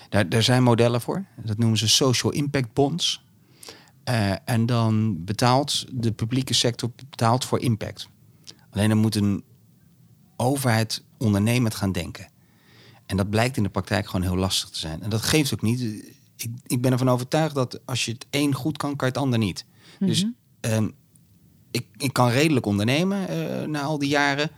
daar, 0.09 0.28
daar 0.28 0.42
zijn 0.42 0.62
modellen 0.62 1.00
voor. 1.00 1.24
Dat 1.44 1.59
noemen 1.59 1.78
ze 1.78 1.88
social 1.88 2.33
impact 2.33 2.72
bonds. 2.72 3.24
Eh, 4.04 4.33
en 4.44 4.66
dan 4.66 5.24
betaalt 5.24 5.87
de 5.92 6.12
publieke 6.12 6.54
sector 6.54 6.90
betaalt 7.11 7.44
voor 7.44 7.61
impact. 7.61 8.09
Alleen 8.70 8.88
dan 8.88 8.98
moet 8.98 9.14
een 9.14 9.44
overheid 10.37 11.04
ondernemend 11.18 11.74
gaan 11.74 11.92
denken. 11.92 12.28
En 13.07 13.16
dat 13.16 13.30
blijkt 13.30 13.57
in 13.57 13.62
de 13.62 13.68
praktijk 13.68 14.07
gewoon 14.07 14.26
heel 14.26 14.37
lastig 14.37 14.70
te 14.70 14.78
zijn. 14.78 15.02
En 15.02 15.11
dat 15.11 15.22
geeft 15.22 15.54
ook 15.54 15.62
niet. 15.62 16.12
Ik, 16.37 16.51
ik 16.66 16.81
ben 16.83 16.92
ervan 16.92 17.11
overtuigd 17.11 17.55
dat 17.55 17.81
als 17.85 18.05
je 18.05 18.12
het 18.12 18.27
een 18.31 18.55
goed 18.55 18.77
kan, 18.77 18.97
kan 18.97 19.09
je 19.09 19.14
het 19.14 19.23
ander 19.23 19.38
niet. 19.38 19.64
Dus 19.99 20.23
Mhm. 20.23 20.33
ehm, 20.61 20.88
ik, 21.70 21.87
ik 21.97 22.12
kan 22.12 22.29
redelijk 22.29 22.66
ondernemen 22.66 23.29
eh, 23.29 23.66
na 23.68 23.81
al 23.83 23.99
die 23.99 24.09
jaren. 24.09 24.51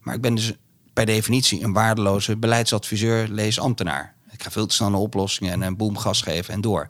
Maar 0.00 0.14
ik 0.14 0.20
ben 0.20 0.34
dus 0.34 0.52
per 0.92 1.06
definitie 1.06 1.62
een 1.64 1.72
waardeloze 1.72 2.36
beleidsadviseur, 2.36 3.28
lees 3.28 3.60
ambtenaar. 3.60 4.14
Ik 4.30 4.42
ga 4.42 4.50
veel 4.50 4.66
te 4.66 4.74
snel 4.74 4.90
naar 4.90 5.00
oplossingen 5.00 5.52
en 5.52 5.62
een 5.62 5.76
boom 5.76 5.98
gas 5.98 6.22
geven 6.22 6.54
en 6.54 6.60
door. 6.60 6.88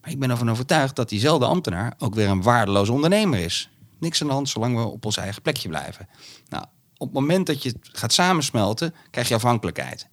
Maar 0.00 0.10
ik 0.10 0.18
ben 0.18 0.30
ervan 0.30 0.50
overtuigd 0.50 0.96
dat 0.96 1.08
diezelfde 1.08 1.46
ambtenaar 1.46 1.94
ook 1.98 2.14
weer 2.14 2.28
een 2.28 2.42
waardeloze 2.42 2.92
ondernemer 2.92 3.38
is. 3.38 3.70
Niks 3.98 4.20
aan 4.20 4.26
de 4.26 4.32
hand 4.32 4.48
zolang 4.48 4.76
we 4.76 4.82
op 4.84 5.04
ons 5.04 5.16
eigen 5.16 5.42
plekje 5.42 5.68
blijven. 5.68 6.08
Nou, 6.48 6.64
op 6.96 7.06
het 7.06 7.20
moment 7.20 7.46
dat 7.46 7.62
je 7.62 7.68
het 7.68 7.78
gaat 7.92 8.12
samensmelten, 8.12 8.94
krijg 9.10 9.28
je 9.28 9.34
afhankelijkheid. 9.34 10.08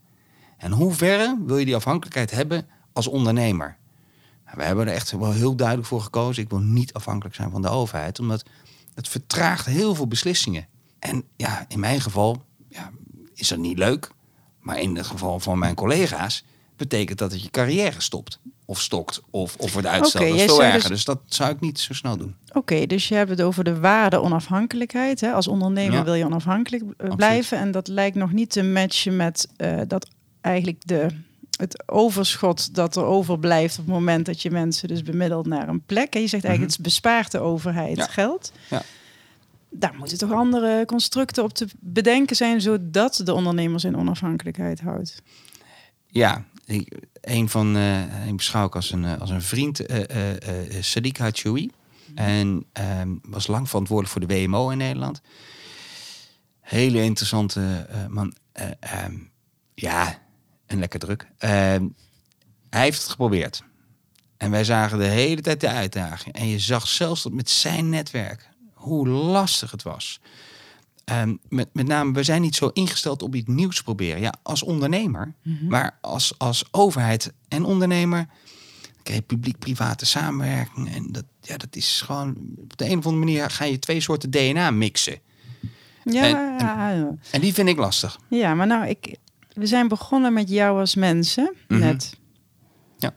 En 0.58 0.72
hoe 0.72 0.94
verre 0.94 1.38
wil 1.46 1.58
je 1.58 1.66
die 1.66 1.76
afhankelijkheid 1.76 2.32
hebben 2.32 2.68
als 2.94 3.08
ondernemer? 3.08 3.78
Nou, 4.46 4.58
we 4.58 4.64
hebben 4.64 4.88
er 4.88 4.94
echt 4.94 5.12
wel 5.12 5.32
heel 5.32 5.56
duidelijk 5.56 5.88
voor 5.88 6.02
gekozen. 6.02 6.44
Ik 6.44 6.50
wil 6.50 6.60
niet 6.60 6.94
afhankelijk 6.94 7.36
zijn 7.36 7.52
van 7.52 7.62
de 7.62 7.70
overheid, 7.70 8.20
omdat 8.20 8.44
het 8.94 9.08
vertraagt 9.08 9.66
heel 9.66 9.96
veel 9.96 10.08
beslissingen. 10.08 10.68
En 11.00 11.24
ja, 11.36 11.66
in 11.68 11.80
mijn 11.80 12.02
geval 12.02 12.44
ja, 12.70 12.92
is 13.34 13.48
dat 13.48 13.58
niet 13.60 13.78
leuk. 13.78 14.12
Maar 14.60 14.80
in 14.80 14.96
het 14.96 15.08
geval 15.08 15.40
van 15.40 15.60
mijn 15.60 15.76
collega's 15.76 16.44
betekent 16.76 17.18
dat 17.18 17.32
dat 17.32 17.44
je 17.44 17.50
carrière 17.50 18.02
stopt. 18.02 18.40
of 18.66 18.82
stokt 18.82 19.22
of, 19.30 19.56
of 19.58 19.74
wordt 19.74 19.88
uitgesteld. 19.88 20.24
Oké, 20.24 20.32
dat 20.38 20.42
is 20.50 20.56
veel 20.56 20.64
erger. 20.64 20.80
dus- 20.80 20.90
Dus... 20.90 21.06
dat 21.06 21.22
zou 21.26 21.52
ik 21.52 21.60
niet 21.60 21.80
zo 21.80 21.94
snel 21.94 22.18
doen. 22.18 22.36
Oké, 22.54 22.86
dus 22.86 23.08
je 23.08 23.16
hebt 23.16 23.30
het 23.30 23.42
over 23.42 23.64
de 23.64 23.80
waarde 23.80 24.22
onafhankelijkheid. 24.22 25.22
Hè? 25.22 25.32
Als 25.32 25.48
ondernemer 25.48 25.98
Ja. 25.98 26.04
wil 26.04 26.14
je 26.14 26.26
onafhankelijk 26.26 26.84
eh, 26.98 27.16
blijven. 27.16 27.58
En 27.58 27.72
dat 27.72 27.88
lijkt 27.88 28.16
nog 28.16 28.32
niet 28.32 28.50
te 28.50 28.64
matchen 28.64 29.16
met 29.16 29.48
eh, 29.58 29.80
dat 29.88 30.08
eigenlijk 30.42 30.88
de, 30.88 31.08
het 31.58 31.84
overschot 31.90 32.76
dat 32.76 32.96
er 32.96 33.04
overblijft 33.04 33.80
op 33.80 33.86
het 33.86 33.94
moment 33.94 34.26
dat 34.26 34.42
je 34.42 34.52
mensen 34.52 34.88
dus 34.88 35.04
bemiddelt 35.04 35.46
naar 35.46 35.68
een 35.68 35.82
plek. 35.86 36.14
En 36.14 36.22
je 36.22 36.28
zegt 36.28 36.44
eigenlijk, 36.44 36.74
het 36.76 36.84
bespaart 36.84 37.32
de 37.32 37.40
overheid 37.40 37.98
Ja. 37.98 38.06
geld. 38.06 38.52
Ja. 38.70 38.82
Daar 39.70 39.94
moeten 39.98 40.18
toch 40.18 40.32
andere 40.32 40.86
constructen 40.86 41.44
op 41.44 41.54
te 41.54 41.68
bedenken 41.80 42.36
zijn, 42.36 42.62
zodat 42.62 43.22
de 43.24 43.34
ondernemers 43.34 43.84
in 43.84 43.98
onafhankelijkheid 43.98 44.80
houdt. 44.82 45.22
Ja, 46.08 46.46
ik, 46.66 46.98
een 47.22 47.50
van, 47.50 47.78
ik 48.28 48.36
beschouw 48.36 48.66
ik 48.66 48.76
als 48.76 48.92
een, 48.92 49.06
eh, 49.06 49.22
als 49.22 49.30
een 49.30 49.42
vriend, 49.42 49.86
eh 49.86 50.66
eh, 50.68 50.84
Sadiq 50.84 51.18
Hachoui. 51.18 51.72
En 52.16 52.66
ehm, 52.74 53.10
was 53.22 53.48
lang 53.48 53.70
verantwoordelijk 53.70 54.18
voor 54.20 54.28
de 54.28 54.36
WMO 54.46 54.70
in 54.70 54.78
Nederland. 54.78 55.22
Hele 56.62 57.04
interessante 57.04 57.88
man. 58.10 58.34
Eh, 58.52 58.66
ehm, 58.80 59.14
ja, 59.76 60.21
en 60.72 60.80
lekker 60.80 61.00
druk. 61.00 61.28
Ehm, 61.38 61.86
hij 62.70 62.82
heeft 62.82 63.02
het 63.02 63.10
geprobeerd. 63.10 63.64
En 64.38 64.52
wij 64.52 64.64
zagen 64.64 64.98
de 64.98 65.06
hele 65.06 65.42
tijd 65.42 65.60
de 65.62 65.70
uitdaging. 65.70 66.36
En 66.36 66.48
je 66.48 66.60
zag 66.60 66.88
zelfs 66.88 67.24
dat 67.24 67.32
met 67.32 67.50
zijn 67.50 67.90
netwerk 67.90 68.50
hoe 68.74 69.08
lastig 69.08 69.72
het 69.72 69.84
was. 69.84 70.20
Ehm, 71.04 71.36
met, 71.50 71.70
met 71.74 71.88
name, 71.88 72.12
we 72.14 72.24
zijn 72.24 72.42
niet 72.42 72.56
zo 72.56 72.68
ingesteld 72.74 73.22
op 73.22 73.36
iets 73.36 73.48
nieuws 73.48 73.76
te 73.76 73.84
proberen. 73.84 74.22
Ja, 74.22 74.34
als 74.44 74.64
ondernemer, 74.64 75.34
maar 75.70 75.98
als, 76.02 76.34
als 76.38 76.64
overheid 76.72 77.34
en 77.48 77.64
ondernemer 77.64 78.28
krijg 79.04 79.20
je 79.20 79.26
publiek-private 79.26 80.06
samenwerking. 80.06 80.94
En 80.96 81.12
dat, 81.12 81.26
ja, 81.42 81.58
dat 81.58 81.76
is 81.76 82.02
gewoon, 82.06 82.36
op 82.62 82.78
de 82.78 82.86
een 82.86 82.98
of 82.98 83.06
andere 83.06 83.26
manier 83.26 83.50
ga 83.50 83.66
je 83.66 83.80
twee 83.80 84.00
soorten 84.02 84.30
DNA 84.32 84.72
mixen. 84.72 85.20
Ja, 86.04 86.24
En- 86.24 86.58
ja, 86.60 87.16
En 87.32 87.42
die 87.42 87.54
vind 87.54 87.70
ik 87.70 87.78
lastig. 87.78 88.20
ja, 88.30 88.54
maar 88.54 88.68
nou, 88.68 88.88
ik, 88.88 89.16
we 89.54 89.66
zijn 89.66 89.88
begonnen 89.88 90.34
met 90.34 90.50
jou 90.50 90.80
als 90.80 90.96
mensen, 90.96 91.54
Mhm. 91.68 91.80
net. 91.80 92.18
Ja. 92.98 93.14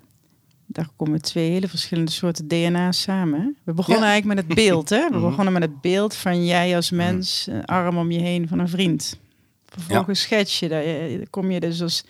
Daar 0.66 0.88
komen 0.96 1.22
twee 1.22 1.50
hele 1.50 1.68
verschillende 1.68 2.10
soorten 2.10 2.48
DNA 2.48 2.92
samen. 2.92 3.56
We 3.64 3.72
begonnen 3.72 4.04
Ja. 4.04 4.10
eigenlijk 4.10 4.40
met 4.40 4.46
het 4.48 4.64
beeld, 4.66 4.88
hè? 4.88 5.08
We 5.10 5.16
Mhm. 5.16 5.28
begonnen 5.28 5.52
met 5.52 5.62
het 5.62 5.80
beeld 5.80 6.14
van 6.14 6.44
jij 6.44 6.76
als 6.76 6.90
mens, 6.90 7.46
een 7.50 7.64
arm 7.64 7.96
om 7.98 8.10
je 8.10 8.20
heen 8.20 8.48
van 8.48 8.58
een 8.58 8.68
vriend. 8.68 9.18
Vervolgens 9.66 10.20
schets 10.20 10.58
je, 10.58 10.68
daar 10.68 10.82
eh, 10.82 11.22
kom 11.30 11.50
je 11.50 11.60
dus 11.60 11.82
als 11.82 12.04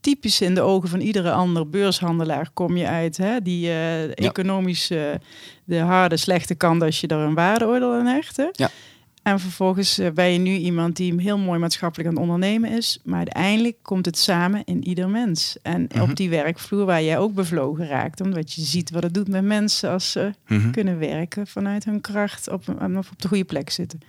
typisch 0.00 0.40
in 0.40 0.54
de 0.54 0.60
ogen 0.60 0.88
van 0.88 1.00
iedere 1.00 1.32
andere 1.32 1.66
beurshandelaar 1.66 2.50
kom 2.54 2.76
je 2.76 2.86
uit, 2.86 3.16
hè? 3.16 3.40
Die 3.42 3.68
eh 3.68 4.02
economische, 4.26 5.20
de 5.64 5.78
harde, 5.78 6.16
slechte 6.16 6.54
kant 6.54 6.82
als 6.82 7.00
je 7.00 7.06
er 7.06 7.18
een 7.18 7.34
waardeoordeel 7.34 7.92
aan 7.92 8.06
hecht. 8.06 8.36
Hè? 8.36 8.46
Ja. 8.52 8.70
En 9.24 9.40
vervolgens 9.40 9.98
eh, 9.98 10.10
ben 10.10 10.26
je 10.32 10.38
nu 10.38 10.50
iemand 10.56 10.96
die 10.96 11.20
heel 11.20 11.38
mooi 11.38 11.58
maatschappelijk 11.58 12.08
aan 12.08 12.14
het 12.14 12.22
ondernemen 12.24 12.70
is. 12.70 12.98
Maar 13.04 13.16
uiteindelijk 13.16 13.76
komt 13.82 14.06
het 14.06 14.18
samen 14.18 14.62
in 14.64 14.84
ieder 14.88 15.08
mens. 15.08 15.56
En 15.62 15.88
Mhm. 15.92 16.00
op 16.02 16.16
die 16.16 16.30
werkvloer 16.30 16.84
waar 16.84 17.02
jij 17.02 17.18
ook 17.18 17.34
bevlogen 17.34 17.86
raakt. 17.86 18.20
Omdat 18.20 18.52
je 18.52 18.62
ziet 18.62 18.90
wat 18.90 19.02
het 19.02 19.14
doet 19.14 19.28
met 19.28 19.44
mensen 19.44 19.90
als 19.90 20.12
ze 20.12 20.32
Mhm. 20.48 20.70
kunnen 20.70 20.98
werken 20.98 21.46
vanuit 21.46 21.84
hun 21.84 22.00
kracht 22.00 22.48
op, 22.48 22.68
en 22.78 22.98
of 22.98 23.10
op 23.10 23.22
de 23.22 23.28
goede 23.28 23.44
plek 23.44 23.70
zitten. 23.70 24.00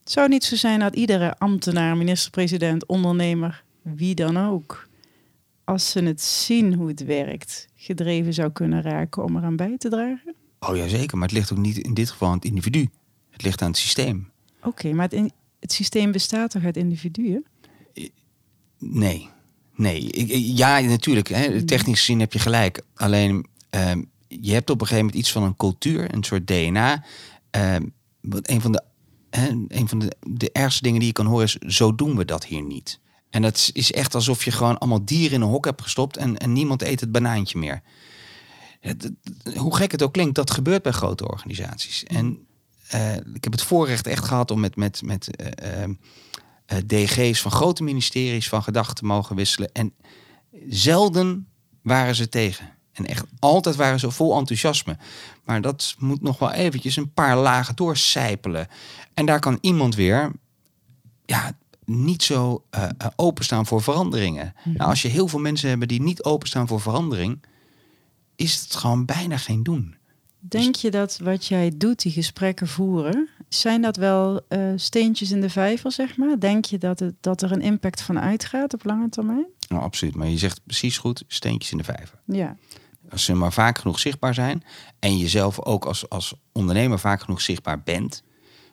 Het 0.00 0.10
zou 0.12 0.28
niet 0.28 0.44
zo 0.44 0.56
zijn 0.56 0.80
dat 0.80 0.96
iedere 0.96 1.38
ambtenaar, 1.38 1.96
minister-president, 1.96 2.86
ondernemer, 2.86 3.62
wie 3.82 4.14
dan 4.14 4.36
ook, 4.38 4.88
als 5.64 5.90
ze 5.90 6.02
het 6.02 6.22
zien 6.22 6.74
hoe 6.74 6.88
het 6.88 7.04
werkt, 7.04 7.68
gedreven 7.76 8.34
zou 8.34 8.50
kunnen 8.52 8.82
raken 8.82 9.24
om 9.24 9.36
eraan 9.36 9.56
bij 9.56 9.74
te 9.78 9.88
dragen? 9.88 10.34
Oh 10.60 10.76
ja, 10.76 10.88
zeker. 10.88 11.18
Maar 11.18 11.28
het 11.28 11.36
ligt 11.36 11.52
ook 11.52 11.58
niet 11.58 11.78
in 11.78 11.94
dit 11.94 12.10
geval 12.10 12.28
aan 12.28 12.34
het 12.34 12.44
individu. 12.44 12.88
Het 13.36 13.42
ligt 13.44 13.62
aan 13.62 13.68
het 13.68 13.78
systeem. 13.78 14.30
Oké, 14.62 14.92
maar 14.92 15.04
het, 15.04 15.12
in- 15.12 15.32
het 15.60 15.72
systeem 15.72 16.12
bestaat 16.12 16.50
toch 16.50 16.64
uit 16.64 16.76
individuen? 16.76 17.44
Nee. 18.78 19.28
Nee. 19.74 20.26
Ja, 20.56 20.80
natuurlijk. 20.80 21.28
Hè, 21.28 21.62
technisch 21.62 21.98
gezien 21.98 22.20
heb 22.20 22.32
je 22.32 22.38
gelijk. 22.38 22.82
Alleen, 22.94 23.46
ehm, 23.70 24.02
je 24.28 24.52
hebt 24.52 24.70
op 24.70 24.80
een 24.80 24.86
gegeven 24.86 25.04
moment 25.06 25.22
iets 25.24 25.32
van 25.32 25.42
een 25.42 25.56
cultuur, 25.56 26.14
een 26.14 26.24
soort 26.24 26.46
DNA. 26.46 27.04
Ehm, 27.50 27.86
wat 28.20 28.48
een 28.50 28.60
van 28.60 28.72
de, 28.72 28.82
hè, 29.30 29.48
een 29.68 29.88
van 29.88 29.98
de, 29.98 30.16
de 30.20 30.52
ergste 30.52 30.82
dingen 30.82 30.98
die 30.98 31.08
je 31.08 31.12
kan 31.14 31.26
horen 31.26 31.44
is, 31.44 31.52
zo 31.76 31.94
doen 31.94 32.16
we 32.16 32.24
dat 32.24 32.44
hier 32.44 32.62
niet. 32.62 33.00
En 33.30 33.42
dat 33.42 33.70
is- 33.72 33.92
echt 33.92 34.14
alsof 34.14 34.44
je 34.44 34.50
gewoon 34.50 34.78
allemaal 34.78 35.04
dieren 35.04 35.32
in 35.36 35.40
een 35.40 35.48
hok 35.48 35.64
hebt 35.64 35.82
gestopt 35.82 36.16
en, 36.16 36.36
en 36.36 36.52
niemand 36.52 36.82
eet 36.82 37.00
het 37.00 37.12
banaantje 37.12 37.58
meer. 37.58 37.82
Het- 38.80 39.02
het- 39.42 39.56
hoe 39.56 39.76
gek 39.76 39.92
het 39.92 40.02
ook 40.02 40.12
klinkt, 40.12 40.34
dat 40.34 40.50
gebeurt 40.50 40.82
bij 40.82 40.92
grote 40.92 41.28
organisaties. 41.28 42.04
En 42.04 42.45
ik 43.34 43.44
heb 43.44 43.52
het 43.52 43.62
voorrecht 43.62 44.06
echt 44.06 44.24
gehad 44.24 44.50
om 44.50 44.60
met, 44.60 44.76
met, 44.76 45.02
met 45.02 45.36
eh, 45.36 45.82
ehm, 45.82 45.94
eh, 46.66 46.78
DG's 46.86 47.40
van 47.40 47.50
grote 47.50 47.82
ministeries 47.82 48.48
van 48.48 48.62
gedachten 48.62 48.94
te 48.94 49.04
mogen 49.04 49.36
wisselen. 49.36 49.72
En 49.72 49.94
zelden 50.68 51.48
waren 51.82 52.14
ze 52.14 52.28
tegen. 52.28 52.74
En 52.92 53.06
echt 53.06 53.24
altijd 53.38 53.76
waren 53.76 54.00
ze 54.00 54.10
vol 54.10 54.38
enthousiasme. 54.38 54.96
Maar 55.44 55.60
dat 55.60 55.94
moet 55.98 56.22
nog 56.22 56.38
wel 56.38 56.52
eventjes 56.52 56.96
een 56.96 57.12
paar 57.12 57.36
lagen 57.36 57.76
doorcijpelen. 57.76 58.68
En 59.14 59.26
daar 59.26 59.40
kan 59.40 59.58
iemand 59.60 59.94
weer 59.94 60.32
ja, 61.24 61.52
niet 61.84 62.22
zo 62.22 62.64
eh, 62.70 62.82
eh, 62.82 63.06
openstaan 63.16 63.66
voor 63.66 63.82
veranderingen. 63.82 64.54
Nou, 64.64 64.90
als 64.90 65.02
je 65.02 65.08
heel 65.08 65.28
veel 65.28 65.38
mensen 65.38 65.68
hebben 65.68 65.88
die 65.88 66.02
niet 66.02 66.22
openstaan 66.22 66.68
voor 66.68 66.80
verandering, 66.80 67.44
is 68.36 68.60
het 68.60 68.74
gewoon 68.74 69.04
bijna 69.04 69.36
geen 69.36 69.62
doen. 69.62 69.96
Denk 70.38 70.74
je 70.74 70.90
dat 70.90 71.18
wat 71.18 71.46
jij 71.46 71.72
doet, 71.76 72.02
die 72.02 72.12
gesprekken 72.12 72.66
voeren, 72.66 73.28
zijn 73.48 73.82
dat 73.82 73.96
wel 73.96 74.40
eh, 74.48 74.72
steentjes 74.76 75.30
in 75.30 75.40
de 75.40 75.50
vijver, 75.50 75.92
zeg 75.92 76.16
maar? 76.16 76.38
Denk 76.40 76.64
je 76.64 76.78
dat, 76.78 76.98
het, 76.98 77.14
dat 77.20 77.42
er 77.42 77.52
een 77.52 77.60
impact 77.60 78.02
van 78.02 78.20
uitgaat 78.20 78.74
op 78.74 78.84
lange 78.84 79.08
termijn? 79.08 79.46
Nou, 79.68 79.82
absoluut. 79.82 80.14
Maar 80.14 80.28
je 80.28 80.38
zegt 80.38 80.60
precies 80.64 80.98
goed, 80.98 81.24
steentjes 81.26 81.72
in 81.72 81.78
de 81.78 81.84
vijver. 81.84 82.18
Ja. 82.24 82.56
Als 83.10 83.24
ze 83.24 83.34
maar 83.34 83.52
vaak 83.52 83.78
genoeg 83.78 83.98
zichtbaar 83.98 84.34
zijn. 84.34 84.62
En 84.98 85.18
jezelf 85.18 85.60
ook 85.60 85.84
als, 85.84 86.08
als 86.08 86.34
ondernemer 86.52 86.98
vaak 86.98 87.20
genoeg 87.20 87.40
zichtbaar 87.40 87.82
bent. 87.82 88.22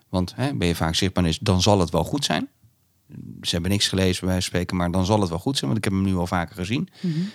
Want 0.08 0.34
hè, 0.34 0.54
ben 0.54 0.68
je 0.68 0.74
vaak 0.74 0.94
zichtbaar, 0.94 1.26
is, 1.26 1.38
dan 1.38 1.62
zal 1.62 1.80
het 1.80 1.90
wel 1.90 2.04
goed 2.04 2.24
zijn. 2.24 2.48
Ze 3.40 3.50
hebben 3.50 3.70
niks 3.70 3.88
gelezen 3.88 4.20
bij 4.20 4.28
wijze 4.28 4.50
van 4.50 4.50
spreken, 4.50 4.76
maar 4.76 4.90
dan 4.90 5.04
zal 5.04 5.20
het 5.20 5.28
wel 5.28 5.38
goed 5.38 5.58
zijn. 5.58 5.70
Want 5.70 5.84
ik 5.84 5.92
heb 5.92 6.00
hem 6.00 6.10
nu 6.10 6.16
al 6.16 6.26
vaker 6.26 6.56
gezien. 6.56 6.88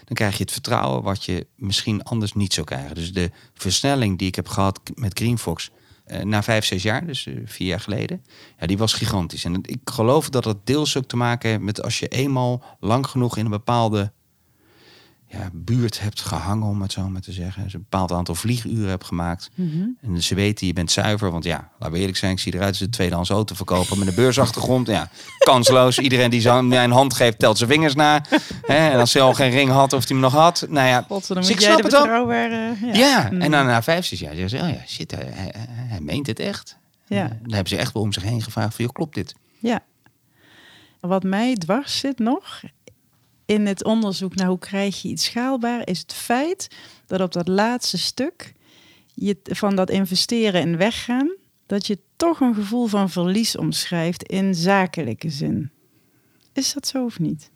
Dan 0.05 0.13
krijg 0.13 0.37
je 0.37 0.43
het 0.43 0.51
vertrouwen 0.51 1.03
wat 1.03 1.25
je 1.25 1.47
misschien 1.55 2.03
anders 2.03 2.33
niet 2.33 2.53
zou 2.53 2.65
krijgen. 2.65 2.95
Dus 2.95 3.13
de 3.13 3.31
versnelling 3.53 4.17
die 4.17 4.27
ik 4.27 4.35
heb 4.35 4.47
gehad 4.47 4.79
met 4.95 5.19
Greenfox 5.19 5.71
eh, 6.09 6.23
na 6.23 6.43
vijf, 6.43 6.65
zes 6.65 6.83
jaar, 6.83 7.05
dus 7.05 7.27
eh, 7.27 7.33
vier 7.45 7.67
jaar 7.67 7.79
geleden, 7.79 8.23
ja, 8.59 8.67
die 8.67 8.77
was 8.77 8.93
gigantisch. 8.93 9.45
En 9.45 9.59
ik 9.61 9.79
geloof 9.83 10.29
dat 10.29 10.45
het 10.45 10.57
deels 10.63 10.97
ook 10.97 11.05
te 11.05 11.17
maken 11.17 11.49
heeft 11.49 11.61
met 11.61 11.83
als 11.83 11.99
je 11.99 12.07
eenmaal 12.07 12.63
lang 12.79 13.07
genoeg 13.07 13.37
in 13.37 13.45
een 13.45 13.51
bepaalde 13.51 14.11
ja, 15.31 15.49
buurt 15.53 15.99
hebt 15.99 16.21
gehangen, 16.21 16.67
om 16.67 16.81
het 16.81 16.91
zo 16.91 17.09
maar 17.09 17.21
te 17.21 17.31
zeggen. 17.31 17.63
Dus 17.63 17.73
een 17.73 17.79
bepaald 17.89 18.11
aantal 18.11 18.35
vlieguren 18.35 18.89
hebt 18.89 19.05
gemaakt. 19.05 19.49
En 20.01 20.23
ze 20.23 20.35
weten, 20.35 20.67
je 20.67 20.73
bent 20.73 20.91
zuiver. 20.91 21.31
Want 21.31 21.43
ja, 21.43 21.69
laten 21.79 21.91
we 21.95 21.99
eerlijk 21.99 22.17
zijn, 22.17 22.31
ik 22.31 22.39
zie 22.39 22.53
eruit 22.53 22.69
als 22.69 22.79
een 22.79 22.89
tweedehands 22.89 23.29
auto 23.29 23.55
verkopen 23.55 23.99
met 23.99 24.07
een 24.07 24.15
beursachtergrond. 24.15 24.87
Ja, 24.87 25.09
kansloos. 25.37 25.99
Iedereen 25.99 26.29
die 26.29 26.49
een 26.49 26.91
hand 26.91 27.13
geeft, 27.13 27.39
telt 27.39 27.57
zijn 27.57 27.69
vingers 27.69 27.95
na. 27.95 28.23
En 28.67 28.99
als 28.99 29.13
hij 29.13 29.21
al 29.21 29.33
geen 29.33 29.51
ring 29.51 29.69
had, 29.69 29.93
of 29.93 29.99
hij 30.07 30.07
hem 30.07 30.19
nog 30.19 30.33
had. 30.33 30.65
Nou 30.69 30.87
ja, 30.87 31.05
God, 31.07 31.27
dan 31.27 31.37
dus 31.37 31.49
ik 31.49 31.59
snap 31.59 31.73
het 31.73 31.83
betrouwbare... 31.83 32.73
Ja. 32.81 32.93
Ja, 32.93 33.29
Mm. 33.31 33.41
en 33.41 33.51
dan 33.51 33.65
na 33.65 33.83
vijf, 33.83 34.05
zes 34.05 34.19
jaar 34.19 34.35
zeggen 34.35 34.59
ze, 34.59 34.65
oh 34.65 34.69
ja, 34.69 34.81
shit, 34.87 35.11
hij, 35.11 35.25
hij, 35.33 35.53
hij 35.69 35.99
meent 36.01 36.27
het 36.27 36.39
echt. 36.39 36.77
Ja. 37.07 37.27
Dan 37.27 37.53
hebben 37.53 37.67
ze 37.69 37.77
echt 37.77 37.93
wel 37.93 38.01
om 38.03 38.13
zich 38.13 38.23
heen 38.23 38.41
gevraagd 38.41 38.75
van, 38.75 38.85
joh, 38.85 38.93
klopt 38.93 39.15
dit? 39.15 39.35
Ja. 39.59 39.79
Wat 40.99 41.23
mij 41.23 41.55
dwars 41.55 41.99
zit 41.99 42.19
nog 42.19 42.61
in 43.49 43.65
het 43.65 43.83
onderzoek 43.83 44.35
naar 44.35 44.47
hoe 44.47 44.59
krijg 44.59 45.01
je 45.01 45.07
iets 45.07 45.23
schaalbaar, 45.23 45.87
is 45.87 45.99
het 45.99 46.13
feit 46.13 46.67
dat 47.07 47.21
op 47.21 47.31
dat 47.31 47.47
laatste 47.47 47.97
stuk 47.97 48.53
je 49.13 49.37
van 49.43 49.75
dat 49.75 49.89
investeren 49.89 50.61
en 50.61 50.77
weggaan, 50.77 51.35
dat 51.65 51.87
je 51.87 51.99
toch 52.15 52.39
een 52.39 52.55
gevoel 52.55 52.87
van 52.87 53.09
verlies 53.09 53.57
omschrijft 53.57 54.23
in 54.23 54.55
zakelijke 54.55 55.29
zin. 55.29 55.71
Is 56.53 56.73
dat 56.73 56.87
zo 56.87 57.05
of 57.05 57.19
niet? 57.19 57.49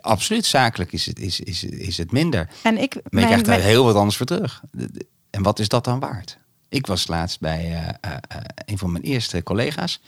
Absoluut, 0.00 0.44
zakelijk 0.44 0.92
is 0.92 1.06
het, 1.06 1.18
is, 1.18 1.40
is, 1.40 1.64
is 1.64 1.96
het 1.98 2.12
minder. 2.12 2.50
En 2.62 2.78
ik, 2.78 2.94
Maar 2.94 3.02
je 3.02 3.08
mijn- 3.10 3.26
krijgt 3.26 3.44
daar 3.44 3.56
mijn- 3.58 3.68
heel 3.68 3.84
wat 3.84 3.94
anders 3.94 4.16
voor 4.16 4.26
terug. 4.26 4.62
En 5.30 5.42
wat 5.42 5.58
is 5.58 5.68
dat 5.68 5.84
dan 5.84 6.00
waard? 6.00 6.38
Ik 6.68 6.86
was 6.86 7.06
laatst 7.06 7.40
bij 7.40 7.64
eh, 7.64 7.88
eh, 7.88 8.16
eh, 8.28 8.40
een 8.64 8.78
van 8.78 8.92
mijn 8.92 9.04
eerste 9.04 9.42
collega's. 9.42 10.00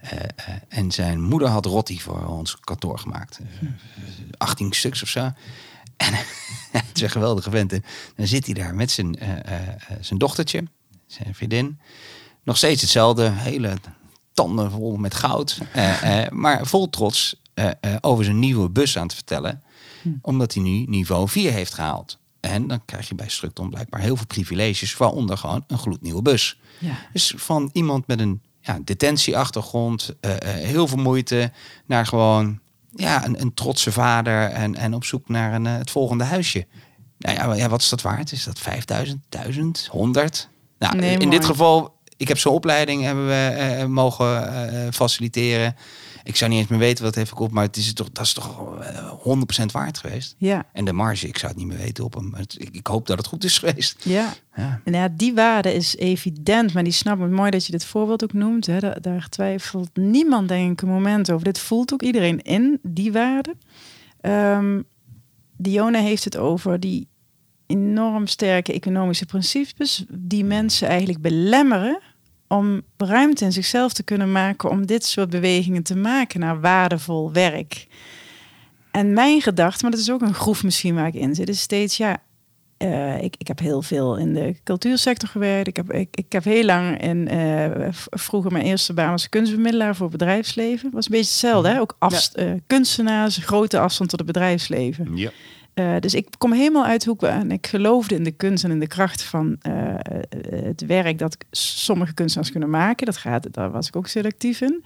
Eh, 0.00 0.18
eh, 0.20 0.54
en 0.68 0.90
zijn 0.90 1.20
moeder 1.22 1.48
had 1.48 1.66
rotti 1.66 2.00
voor 2.00 2.26
ons 2.26 2.56
kantoor 2.60 2.98
gemaakt. 2.98 3.38
Eh, 3.60 3.68
18 4.38 4.72
stuks 4.72 5.02
of 5.02 5.08
zo. 5.08 5.20
En 5.96 6.14
het 6.72 6.96
is 6.96 7.02
een 7.02 7.10
geweldige 7.10 7.50
vent. 7.50 7.72
En 7.72 7.84
dan 8.16 8.26
zit 8.26 8.44
hij 8.44 8.54
daar 8.54 8.74
met 8.74 8.90
zijn, 8.90 9.18
eh, 9.18 9.30
eh, 9.30 9.68
eh, 9.68 9.74
zijn 10.00 10.18
dochtertje, 10.18 10.64
zijn 11.06 11.34
vriendin. 11.34 11.78
Nog 12.44 12.56
steeds 12.56 12.80
hetzelfde. 12.80 13.30
Hele 13.30 13.76
tanden 14.32 14.70
vol 14.70 14.96
met 14.96 15.14
goud. 15.14 15.58
Eh, 15.72 16.22
eh, 16.24 16.30
maar 16.30 16.66
vol 16.66 16.88
trots 16.90 17.36
eh, 17.54 17.70
eh, 17.80 17.96
over 18.00 18.24
zijn 18.24 18.38
nieuwe 18.38 18.68
bus 18.70 18.96
aan 18.96 19.02
het 19.02 19.14
vertellen. 19.14 19.62
Omdat 20.22 20.54
hij 20.54 20.62
nu 20.62 20.84
niveau 20.84 21.28
4 21.28 21.52
heeft 21.52 21.74
gehaald. 21.74 22.18
Eh, 22.40 22.52
En 22.54 22.66
dan 22.66 22.84
krijg 22.84 23.08
je 23.08 23.14
bij 23.14 23.28
Structon 23.28 23.70
blijkbaar 23.70 24.00
heel 24.00 24.16
veel 24.16 24.26
privileges, 24.26 24.96
waaronder 24.96 25.38
gewoon 25.38 25.64
een 25.66 25.78
gloednieuwe 25.78 26.22
bus. 26.22 26.58
Ja. 26.78 26.98
Dus 27.12 27.34
van 27.36 27.70
iemand 27.72 28.06
met 28.06 28.20
een 28.20 28.42
ja, 28.60 28.78
detentieachtergrond, 28.84 30.14
eh, 30.20 30.32
eh, 30.32 30.40
heel 30.66 30.86
veel 30.86 30.98
moeite, 30.98 31.52
naar 31.86 32.06
gewoon 32.06 32.58
ja, 32.94 33.24
een, 33.24 33.40
een 33.40 33.54
trotse 33.54 33.92
vader 33.92 34.50
en, 34.50 34.76
en 34.76 34.94
op 34.94 35.04
zoek 35.04 35.28
naar 35.28 35.54
een, 35.54 35.66
eh, 35.66 35.76
het 35.76 35.90
volgende 35.90 36.24
huisje. 36.24 36.66
Nou 37.18 37.36
ja, 37.36 37.54
ja, 37.54 37.68
wat 37.68 37.80
is 37.80 37.88
dat 37.88 38.02
waard? 38.02 38.32
Is 38.32 38.44
dat 38.44 38.58
5000, 38.58 39.24
1000, 39.28 39.88
100? 39.90 40.48
Nou, 40.78 40.96
Nee, 40.96 41.12
in 41.12 41.18
mooi. 41.18 41.30
dit 41.30 41.44
geval, 41.44 41.94
ik 42.16 42.28
heb 42.28 42.38
zo'n 42.38 42.52
opleiding 42.52 43.02
hebben 43.02 43.26
we 43.26 43.84
mogen 43.88 44.94
faciliteren. 44.94 45.76
Ik 46.22 46.36
zou 46.36 46.50
niet 46.50 46.60
eens 46.60 46.68
meer 46.68 46.78
weten 46.78 46.98
wat 47.04 47.06
het 47.06 47.14
heeft 47.14 47.30
gekost, 47.30 47.50
maar 47.50 47.64
het 47.64 47.76
is 47.76 47.92
toch, 47.92 48.10
dat 48.12 48.24
is 48.24 48.32
toch 48.32 48.78
eh, 48.80 49.12
100% 49.62 49.64
waard 49.72 49.98
geweest. 49.98 50.34
Ja, 50.38 50.66
En 50.72 50.84
de 50.84 50.92
marge, 50.92 51.26
ik 51.28 51.38
zou 51.38 51.52
het 51.52 51.60
niet 51.60 51.70
meer 51.70 51.78
weten 51.78 52.04
op 52.04 52.14
hem. 52.14 52.34
Ik, 52.36 52.68
ik 52.72 52.86
hoop 52.86 53.06
dat 53.06 53.18
het 53.18 53.26
goed 53.26 53.44
is 53.44 53.58
geweest. 53.58 54.04
ja. 54.04 54.32
Ja. 54.56 54.80
En 54.84 54.92
ja, 54.92 55.08
die 55.08 55.34
waarde 55.34 55.74
is 55.74 55.96
evident, 55.96 56.72
maar 56.72 56.84
die 56.84 56.92
snap 56.92 57.20
ik 57.20 57.30
mooi 57.30 57.50
dat 57.50 57.66
je 57.66 57.72
dit 57.72 57.84
voorbeeld 57.84 58.24
ook 58.24 58.32
noemt. 58.32 58.66
Hè. 58.66 58.78
Daar, 58.78 59.00
daar 59.00 59.28
twijfelt 59.28 59.90
niemand 59.94 60.48
denk 60.48 60.72
ik 60.72 60.82
een 60.82 60.88
moment 60.88 61.30
over. 61.30 61.44
Dit 61.44 61.58
voelt 61.58 61.92
ook 61.92 62.02
iedereen 62.02 62.42
in, 62.42 62.78
die 62.82 63.12
waarde. 63.12 63.54
Dione 65.56 65.98
heeft 65.98 66.24
het 66.24 66.36
over 66.36 66.80
die 66.80 67.08
enorm 67.66 68.26
sterke 68.26 68.72
economische 68.72 69.26
principes 69.26 70.04
die 70.08 70.44
mensen 70.44 70.88
eigenlijk 70.88 71.20
belemmeren 71.20 72.00
om 72.52 72.82
ruimte 72.96 73.44
in 73.44 73.52
zichzelf 73.52 73.92
te 73.92 74.02
kunnen 74.02 74.32
maken 74.32 74.70
om 74.70 74.86
dit 74.86 75.04
soort 75.04 75.30
bewegingen 75.30 75.82
te 75.82 75.96
maken 75.96 76.40
naar 76.40 76.60
waardevol 76.60 77.32
werk. 77.32 77.86
En 78.90 79.12
mijn 79.12 79.40
gedachte, 79.42 79.82
maar 79.82 79.90
dat 79.90 80.00
is 80.00 80.10
ook 80.10 80.22
een 80.22 80.34
groef 80.34 80.62
misschien 80.64 80.94
waar 80.94 81.06
ik 81.06 81.14
in 81.14 81.34
zit, 81.34 81.48
is 81.48 81.60
steeds 81.60 81.96
ja, 81.96 82.22
eh, 82.76 83.22
ik, 83.22 83.34
ik 83.38 83.46
heb 83.48 83.58
heel 83.58 83.82
veel 83.82 84.16
in 84.16 84.34
de 84.34 84.54
cultuursector 84.64 85.28
gewerkt. 85.28 85.68
Ik 85.68 85.76
heb, 85.76 85.92
ik, 85.92 86.08
ik 86.16 86.32
heb 86.32 86.44
heel 86.44 86.64
lang 86.64 87.00
in, 87.02 87.28
v- 87.92 88.06
vroeger 88.10 88.52
mijn 88.52 88.64
eerste 88.64 88.92
baan 88.92 89.10
was 89.10 89.28
kunstbemiddelaar 89.28 89.96
voor 89.96 90.08
bedrijfsleven. 90.08 90.90
Was 90.92 91.04
een 91.04 91.10
beetje 91.10 91.30
hetzelfde, 91.30 91.68
hè? 91.68 91.80
ook 91.80 91.96
afst- 91.98 92.34
eh, 92.34 92.52
kunstenaars, 92.66 93.36
grote 93.36 93.78
afstand 93.78 94.10
tot 94.10 94.18
het 94.18 94.28
bedrijfsleven. 94.28 95.16
Ja. 95.16 95.30
Eh, 95.74 95.96
dus 96.00 96.14
ik 96.14 96.28
kom 96.38 96.52
helemaal 96.52 96.84
uit 96.84 97.04
hoe 97.04 97.14
ik 97.14 97.22
en 97.22 97.50
ik 97.50 97.66
geloofde 97.66 98.14
in 98.14 98.24
de 98.24 98.30
kunst 98.30 98.64
en 98.64 98.70
in 98.70 98.80
de 98.80 98.86
kracht 98.86 99.22
van 99.22 99.56
eh, 99.60 99.94
eh, 99.94 100.00
het 100.64 100.86
werk 100.86 101.18
dat 101.18 101.36
sommige 101.50 102.14
kunstenaars 102.14 102.50
kunnen 102.50 102.70
maken. 102.70 103.06
Dat 103.06 103.16
gaat, 103.16 103.52
daar 103.52 103.70
was 103.70 103.88
ik 103.88 103.96
ook 103.96 104.06
selectief 104.06 104.60
in. 104.60 104.84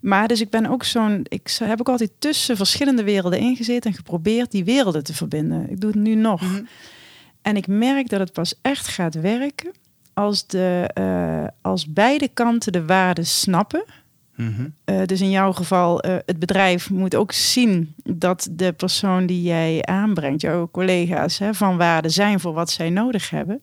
Maar 0.00 0.28
dus 0.28 0.40
ik 0.40 0.50
ben 0.50 0.66
ook 0.66 0.84
zo'n, 0.84 1.20
ik 1.28 1.56
heb 1.64 1.80
ook 1.80 1.88
altijd 1.88 2.10
tussen 2.18 2.56
verschillende 2.56 3.04
werelden 3.04 3.38
ingezeten 3.38 3.90
en 3.90 3.96
geprobeerd 3.96 4.50
die 4.50 4.64
werelden 4.64 5.04
te 5.04 5.14
verbinden. 5.14 5.70
Ik 5.70 5.80
doe 5.80 5.90
het 5.90 6.00
nu 6.00 6.14
nog. 6.14 6.42
En 7.42 7.56
ik 7.56 7.66
merk 7.66 8.08
dat 8.08 8.20
het 8.20 8.32
pas 8.32 8.54
echt 8.62 8.88
gaat 8.88 9.14
werken 9.14 9.70
als, 10.14 10.46
de, 10.46 10.90
als 11.62 11.92
beide 11.92 12.28
kanten 12.28 12.72
de 12.72 12.84
waarde 12.84 13.24
snappen. 13.24 13.84
Mhm. 14.36 14.68
Eh, 14.84 15.02
dus 15.04 15.20
in 15.20 15.30
jouw 15.30 15.52
geval, 15.52 16.00
eh, 16.00 16.16
het 16.26 16.38
bedrijf 16.38 16.90
moet 16.90 17.14
ook 17.14 17.32
zien 17.32 17.94
dat 18.02 18.48
de 18.50 18.72
persoon 18.72 19.26
die 19.26 19.42
jij 19.42 19.82
aanbrengt, 19.84 20.40
jouw 20.40 20.68
collega's, 20.70 21.38
hè, 21.38 21.54
van 21.54 21.76
waarde 21.76 22.08
zijn 22.08 22.40
voor 22.40 22.52
wat 22.52 22.70
zij 22.70 22.90
nodig 22.90 23.30
hebben. 23.30 23.62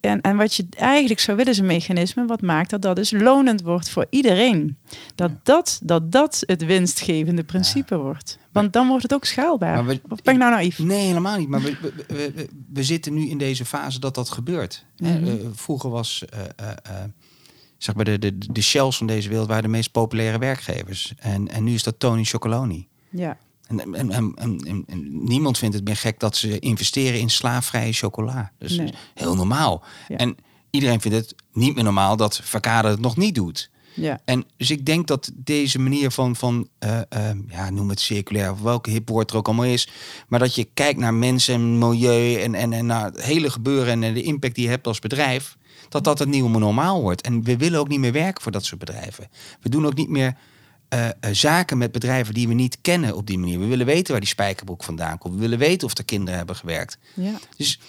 En, 0.00 0.20
en 0.20 0.36
wat 0.36 0.54
je 0.54 0.66
eigenlijk 0.76 1.20
zou 1.20 1.36
willen 1.36 1.52
is 1.52 1.58
een 1.58 1.66
mechanisme 1.66 2.26
wat 2.26 2.40
maakt 2.42 2.70
dat 2.70 2.82
dat 2.82 2.96
dus 2.96 3.10
lonend 3.10 3.62
wordt 3.62 3.90
voor 3.90 4.06
iedereen. 4.10 4.76
Dat 5.14 5.30
dat, 5.42 5.80
dat, 5.82 6.12
dat 6.12 6.42
het 6.46 6.64
winstgevende 6.64 7.44
principe 7.44 7.96
wordt. 7.96 8.38
Want 8.52 8.72
dan 8.72 8.88
wordt 8.88 9.02
het 9.02 9.14
ook 9.14 9.24
schaalbaar. 9.24 9.74
Maar 9.74 9.86
we- 9.86 10.00
of 10.08 10.22
ben 10.22 10.34
ik 10.34 10.40
nou 10.40 10.52
naïef? 10.52 10.78
Nee, 10.78 11.06
helemaal 11.06 11.38
niet. 11.38 11.48
Maar 11.48 11.60
we, 11.60 11.76
we, 11.80 11.92
we, 12.34 12.48
we- 12.72 12.82
zitten 12.82 13.14
nu 13.14 13.28
in 13.28 13.38
deze 13.38 13.64
fase 13.64 14.00
dat 14.00 14.14
dat 14.14 14.30
gebeurt. 14.30 14.84
Mhm. 14.98 15.24
eh, 15.26 15.32
vroeger 15.52 15.90
was, 15.90 16.24
eh, 16.56 16.64
zeg 17.78 17.94
maar, 17.94 18.04
de, 18.04 18.18
de, 18.18 18.38
de 18.52 18.62
shells 18.62 18.96
van 18.96 19.06
deze 19.06 19.28
wereld 19.28 19.48
waren 19.48 19.62
de 19.62 19.68
meest 19.68 19.90
populaire 19.92 20.38
werkgevers. 20.38 21.12
En, 21.16 21.48
en 21.48 21.64
nu 21.64 21.74
is 21.74 21.82
dat 21.82 21.94
Tony 21.98 22.24
Chocoloni. 22.24 22.88
Ja. 23.10 23.38
En, 23.66 23.80
en, 23.80 23.94
en, 23.94 24.10
en, 24.10 24.34
en- 24.66 24.84
en 24.86 25.24
niemand 25.24 25.58
vindt 25.58 25.74
het 25.74 25.84
meer 25.84 25.96
gek 25.96 26.20
dat 26.20 26.36
ze 26.36 26.58
investeren 26.58 27.20
in 27.20 27.30
slaafvrije 27.30 27.92
chocola. 27.92 28.52
Dus 28.58 28.76
Nee. 28.76 28.94
heel 29.14 29.34
normaal. 29.34 29.82
Ja. 30.08 30.16
En 30.16 30.36
iedereen 30.70 31.00
vindt 31.00 31.16
het 31.16 31.34
niet 31.52 31.74
meer 31.74 31.84
normaal 31.84 32.16
dat 32.16 32.40
Verkade 32.44 32.88
het 32.88 33.00
nog 33.00 33.16
niet 33.16 33.34
doet. 33.34 33.70
Ja. 33.94 34.20
En 34.24 34.44
dus 34.56 34.70
ik 34.70 34.86
denk 34.86 35.06
dat 35.06 35.30
deze 35.34 35.78
manier 35.78 36.10
van, 36.10 36.36
van 36.36 36.68
eh, 36.78 36.98
eh, 37.08 37.36
ja, 37.48 37.70
noem 37.70 37.88
het 37.88 38.00
circulair 38.00 38.50
of 38.52 38.60
welke 38.60 38.90
hip 38.90 39.08
woord 39.08 39.30
er 39.30 39.36
ook 39.36 39.46
allemaal 39.46 39.64
is, 39.64 39.88
maar 40.28 40.38
dat 40.38 40.54
je 40.54 40.68
kijkt 40.74 40.98
naar 40.98 41.14
mensen 41.14 41.54
en 41.54 41.78
milieu 41.78 42.34
en, 42.40 42.54
en, 42.54 42.72
en 42.72 42.86
naar 42.86 43.04
het 43.04 43.22
hele 43.22 43.50
gebeuren 43.50 44.02
en 44.02 44.14
de 44.14 44.22
impact 44.22 44.54
die 44.54 44.64
je 44.64 44.70
hebt 44.70 44.86
als 44.86 44.98
bedrijf, 44.98 45.56
dat 45.88 46.04
dat 46.04 46.18
het 46.18 46.28
nieuwe 46.28 46.58
normaal 46.58 47.00
wordt. 47.02 47.20
En 47.20 47.42
we 47.42 47.56
willen 47.56 47.80
ook 47.80 47.88
niet 47.88 47.98
meer 47.98 48.12
werken 48.12 48.42
voor 48.42 48.52
dat 48.52 48.64
soort 48.64 48.80
bedrijven. 48.80 49.28
We 49.60 49.68
doen 49.68 49.86
ook 49.86 49.94
niet 49.94 50.08
meer 50.08 50.36
eh, 50.88 51.08
eh, 51.08 51.12
zaken 51.32 51.78
met 51.78 51.92
bedrijven 51.92 52.34
die 52.34 52.48
we 52.48 52.54
niet 52.54 52.78
kennen 52.80 53.16
op 53.16 53.26
die 53.26 53.38
manier. 53.38 53.58
We 53.58 53.66
willen 53.66 53.86
weten 53.86 54.10
waar 54.10 54.20
die 54.20 54.28
spijkerbroek 54.28 54.84
vandaan 54.84 55.18
komt. 55.18 55.34
We 55.34 55.40
willen 55.40 55.58
weten 55.58 55.86
of 55.86 55.98
er 55.98 56.04
kinderen 56.04 56.36
hebben 56.36 56.56
gewerkt. 56.56 56.98
ja. 57.14 57.38
Dus 57.56 57.80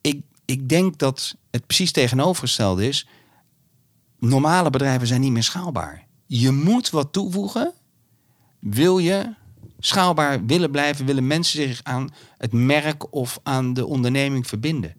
ik, 0.00 0.20
ik 0.44 0.68
denk 0.68 0.98
dat 0.98 1.36
het 1.50 1.66
precies 1.66 1.92
tegenovergestelde 1.92 2.88
is. 2.88 3.08
Normale 4.18 4.70
bedrijven 4.70 5.06
zijn 5.06 5.20
niet 5.20 5.32
meer 5.32 5.42
schaalbaar. 5.42 6.06
Je 6.26 6.50
moet 6.50 6.90
wat 6.90 7.12
toevoegen. 7.12 7.72
Wil 8.58 8.98
je 8.98 9.34
schaalbaar 9.78 10.46
willen 10.46 10.70
blijven, 10.70 11.06
willen 11.06 11.26
mensen 11.26 11.62
zich 11.62 11.80
aan 11.82 12.08
het 12.38 12.52
merk 12.52 13.14
of 13.14 13.38
aan 13.42 13.74
de 13.74 13.86
onderneming 13.86 14.46
verbinden. 14.46 14.94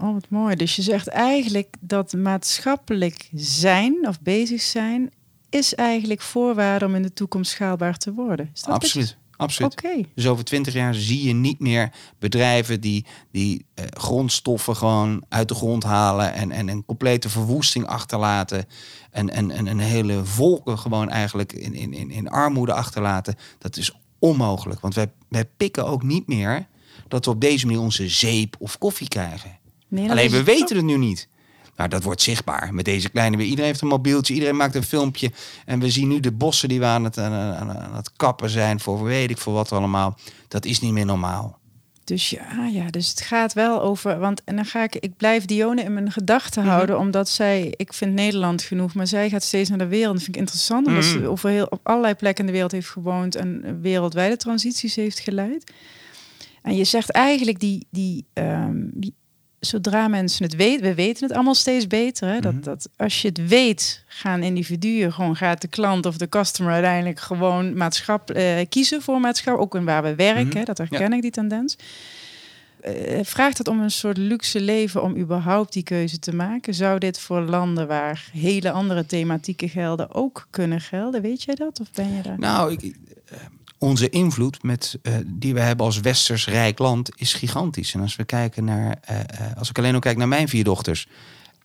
Oh, 0.00 0.12
wat 0.12 0.26
mooi. 0.28 0.56
Dus 0.56 0.76
je 0.76 0.82
zegt 0.82 1.08
eigenlijk 1.08 1.76
dat 1.80 2.12
maatschappelijk 2.12 3.28
zijn 3.34 4.08
of 4.08 4.20
bezig 4.20 4.62
zijn 4.62 5.10
is 5.50 5.74
eigenlijk 5.74 6.20
voorwaarde 6.20 6.84
om 6.84 6.94
in 6.94 7.02
de 7.02 7.12
toekomst 7.12 7.50
schaalbaar 7.50 7.96
te 7.96 8.12
worden. 8.12 8.50
Is 8.54 8.62
dat 8.62 8.74
Absoluut. 8.74 9.16
Absoluut. 9.36 9.72
Oké. 9.72 10.00
Dus 10.14 10.26
over 10.26 10.44
twintig 10.44 10.74
jaar 10.74 10.94
zie 10.94 11.26
je 11.26 11.32
niet 11.32 11.60
meer 11.60 11.92
bedrijven 12.18 12.80
die, 12.80 13.06
die 13.30 13.66
eh, 13.74 13.84
grondstoffen 13.90 14.76
gewoon 14.76 15.24
uit 15.28 15.48
de 15.48 15.54
grond 15.54 15.82
halen 15.82 16.32
en, 16.32 16.50
en 16.50 16.68
een 16.68 16.84
complete 16.84 17.28
verwoesting 17.28 17.86
achterlaten. 17.86 18.66
En, 19.10 19.30
en, 19.30 19.50
en 19.50 19.66
een 19.66 19.78
hele 19.78 20.24
volken 20.24 20.78
gewoon 20.78 21.10
eigenlijk 21.10 21.52
in, 21.52 21.74
in, 21.74 21.92
in, 21.92 22.10
in 22.10 22.28
armoede 22.28 22.72
achterlaten. 22.72 23.34
Dat 23.58 23.76
is 23.76 23.92
onmogelijk. 24.18 24.80
Want 24.80 24.94
wij, 24.94 25.12
wij 25.28 25.44
pikken 25.44 25.86
ook 25.86 26.02
niet 26.02 26.26
meer 26.26 26.66
dat 27.08 27.24
we 27.24 27.30
op 27.30 27.40
deze 27.40 27.66
manier 27.66 27.80
onze 27.80 28.08
zeep 28.08 28.56
of 28.58 28.78
koffie 28.78 29.08
krijgen. 29.08 29.58
Nee, 29.94 30.10
Alleen 30.10 30.30
we 30.30 30.42
weten 30.42 30.76
het 30.76 30.84
nu 30.84 30.96
niet. 30.96 31.28
Nou, 31.76 31.88
dat 31.88 32.02
wordt 32.02 32.22
zichtbaar 32.22 32.74
met 32.74 32.84
deze 32.84 33.08
kleine 33.10 33.36
weer. 33.36 33.46
Iedereen 33.46 33.66
heeft 33.70 33.80
een 33.80 33.88
mobieltje, 33.88 34.34
iedereen 34.34 34.56
maakt 34.56 34.74
een 34.74 34.82
filmpje. 34.82 35.30
En 35.66 35.80
we 35.80 35.90
zien 35.90 36.08
nu 36.08 36.20
de 36.20 36.32
bossen 36.32 36.68
die 36.68 36.78
we 36.78 36.84
aan 36.84 37.04
het, 37.04 37.18
aan, 37.18 37.94
het 37.94 38.10
kappen 38.16 38.50
zijn 38.50 38.80
voor 38.80 39.02
weet 39.04 39.30
ik 39.30 39.38
voor 39.38 39.52
wat 39.52 39.72
allemaal. 39.72 40.18
Dat 40.48 40.64
is 40.64 40.80
niet 40.80 40.92
meer 40.92 41.06
normaal. 41.06 41.58
Dus 42.04 42.30
ja, 42.30 42.66
ja, 42.72 42.90
dus 42.90 43.08
het 43.08 43.20
gaat 43.20 43.52
wel 43.52 43.82
over. 43.82 44.18
Want 44.18 44.42
en 44.44 44.56
dan 44.56 44.64
ga 44.64 44.82
ik, 44.82 44.94
ik 44.96 45.16
blijf 45.16 45.44
Dione 45.44 45.82
in 45.82 45.94
mijn 45.94 46.12
gedachten 46.12 46.62
Mhm. 46.62 46.70
houden, 46.72 46.98
omdat 46.98 47.28
zij, 47.28 47.74
ik 47.76 47.92
vind 47.92 48.12
Nederland 48.12 48.62
genoeg, 48.62 48.94
maar 48.94 49.06
zij 49.06 49.28
gaat 49.28 49.42
steeds 49.42 49.68
naar 49.68 49.78
de 49.78 49.86
wereld. 49.86 50.12
Dat 50.14 50.22
vind 50.22 50.34
ik 50.36 50.40
interessant, 50.42 50.86
omdat 50.86 51.04
Mhm. 51.04 51.12
ze 51.12 51.28
over 51.28 51.50
heel, 51.50 51.66
op 51.70 51.80
allerlei 51.82 52.14
plekken 52.14 52.40
in 52.40 52.46
de 52.46 52.52
wereld 52.52 52.72
heeft 52.72 52.88
gewoond 52.88 53.34
en 53.34 53.78
wereldwijde 53.80 54.36
transities 54.36 54.94
heeft 54.94 55.18
geleid. 55.18 55.72
En 56.62 56.76
je 56.76 56.84
zegt 56.84 57.10
eigenlijk 57.10 57.60
die, 57.60 57.86
die, 57.90 58.24
ehm, 58.32 58.76
die- 58.92 59.14
zodra 59.64 60.08
mensen 60.08 60.44
het 60.44 60.56
weten, 60.56 60.82
we 60.82 60.94
weten 60.94 61.26
het 61.26 61.34
allemaal 61.34 61.54
steeds 61.54 61.86
beter. 61.86 62.28
Hè? 62.28 62.34
Mhm. 62.34 62.42
Dat, 62.42 62.64
dat 62.64 62.88
als 62.96 63.22
je 63.22 63.28
het 63.28 63.48
weet, 63.48 64.04
gaan 64.06 64.42
individuen 64.42 65.12
gewoon, 65.12 65.36
gaat 65.36 65.60
de 65.60 65.68
klant 65.68 66.06
of 66.06 66.16
de 66.16 66.28
customer 66.28 66.72
uiteindelijk 66.72 67.20
gewoon 67.20 67.76
maatschapp 67.76 68.30
eh, 68.30 68.44
kiezen 68.68 69.02
voor 69.02 69.20
maatschappij, 69.20 69.62
ook 69.62 69.74
in 69.74 69.84
waar 69.84 70.02
we 70.02 70.14
werken. 70.14 70.46
Mhm. 70.46 70.64
Dat 70.64 70.78
herken 70.78 71.12
ik 71.12 71.22
die 71.22 71.30
tendens. 71.30 71.76
Eh, 72.84 73.18
vraagt 73.22 73.58
het 73.58 73.68
om 73.68 73.80
een 73.80 73.90
soort 73.90 74.16
luxe 74.16 74.60
leven 74.60 75.02
om 75.02 75.16
überhaupt 75.16 75.72
die 75.72 75.82
keuze 75.82 76.18
te 76.18 76.34
maken? 76.34 76.74
Zou 76.74 76.98
dit 76.98 77.18
voor 77.18 77.40
landen 77.40 77.86
waar 77.86 78.28
hele 78.32 78.70
andere 78.70 79.06
thematieken 79.06 79.68
gelden 79.68 80.14
ook 80.14 80.46
kunnen 80.50 80.80
gelden? 80.80 81.22
Weet 81.22 81.42
jij 81.42 81.54
dat? 81.54 81.80
Of 81.80 81.90
ben 81.92 82.14
je 82.14 82.22
daar? 82.22 82.38
Nou, 82.38 82.72
ik, 82.72 82.96
eh, 83.24 83.38
onze 83.84 84.10
invloed 84.10 84.62
met, 84.62 84.98
eh, 85.02 85.14
die 85.26 85.54
we 85.54 85.60
hebben 85.60 85.86
als 85.86 86.00
westers 86.00 86.46
rijk 86.46 86.78
land 86.78 87.10
is 87.16 87.32
gigantisch. 87.32 87.94
En 87.94 88.00
als 88.00 88.16
we 88.16 88.24
kijken 88.24 88.64
naar, 88.64 88.98
eh, 89.00 89.20
eh, 89.20 89.56
als 89.56 89.68
ik 89.68 89.78
alleen 89.78 89.94
al 89.94 90.00
kijk 90.00 90.16
naar 90.16 90.28
mijn 90.28 90.48
vier 90.48 90.64
dochters. 90.64 91.08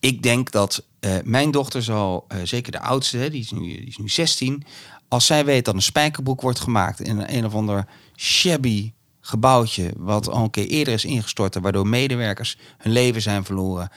Ik 0.00 0.22
denk 0.22 0.50
dat 0.50 0.84
mijn 1.24 1.50
dochter 1.50 1.82
zal, 1.82 2.26
zeker 2.42 2.72
de 2.72 2.80
oudste, 2.80 3.16
hè, 3.16 3.30
die, 3.30 3.40
is 3.40 3.50
nu, 3.50 3.60
die 3.60 3.86
is 3.86 3.96
nu 3.96 4.08
16. 4.08 4.64
Als 5.08 5.26
zij 5.26 5.44
weet 5.44 5.64
dat 5.64 5.74
een 5.74 5.82
spijkerbroek 5.82 6.40
wordt 6.40 6.60
gemaakt 6.60 7.00
in 7.00 7.18
een, 7.18 7.36
een 7.36 7.44
of 7.44 7.54
ander 7.54 7.86
shabby 8.16 8.92
gebouwtje, 9.20 9.90
wat 9.96 10.28
al 10.28 10.42
een 10.42 10.50
keer 10.50 10.66
eerder 10.66 10.94
is 10.94 11.04
ingestort, 11.04 11.54
waardoor 11.54 11.86
medewerkers 11.86 12.56
hun 12.78 12.92
leven 12.92 13.22
zijn 13.22 13.44
verloren. 13.44 13.90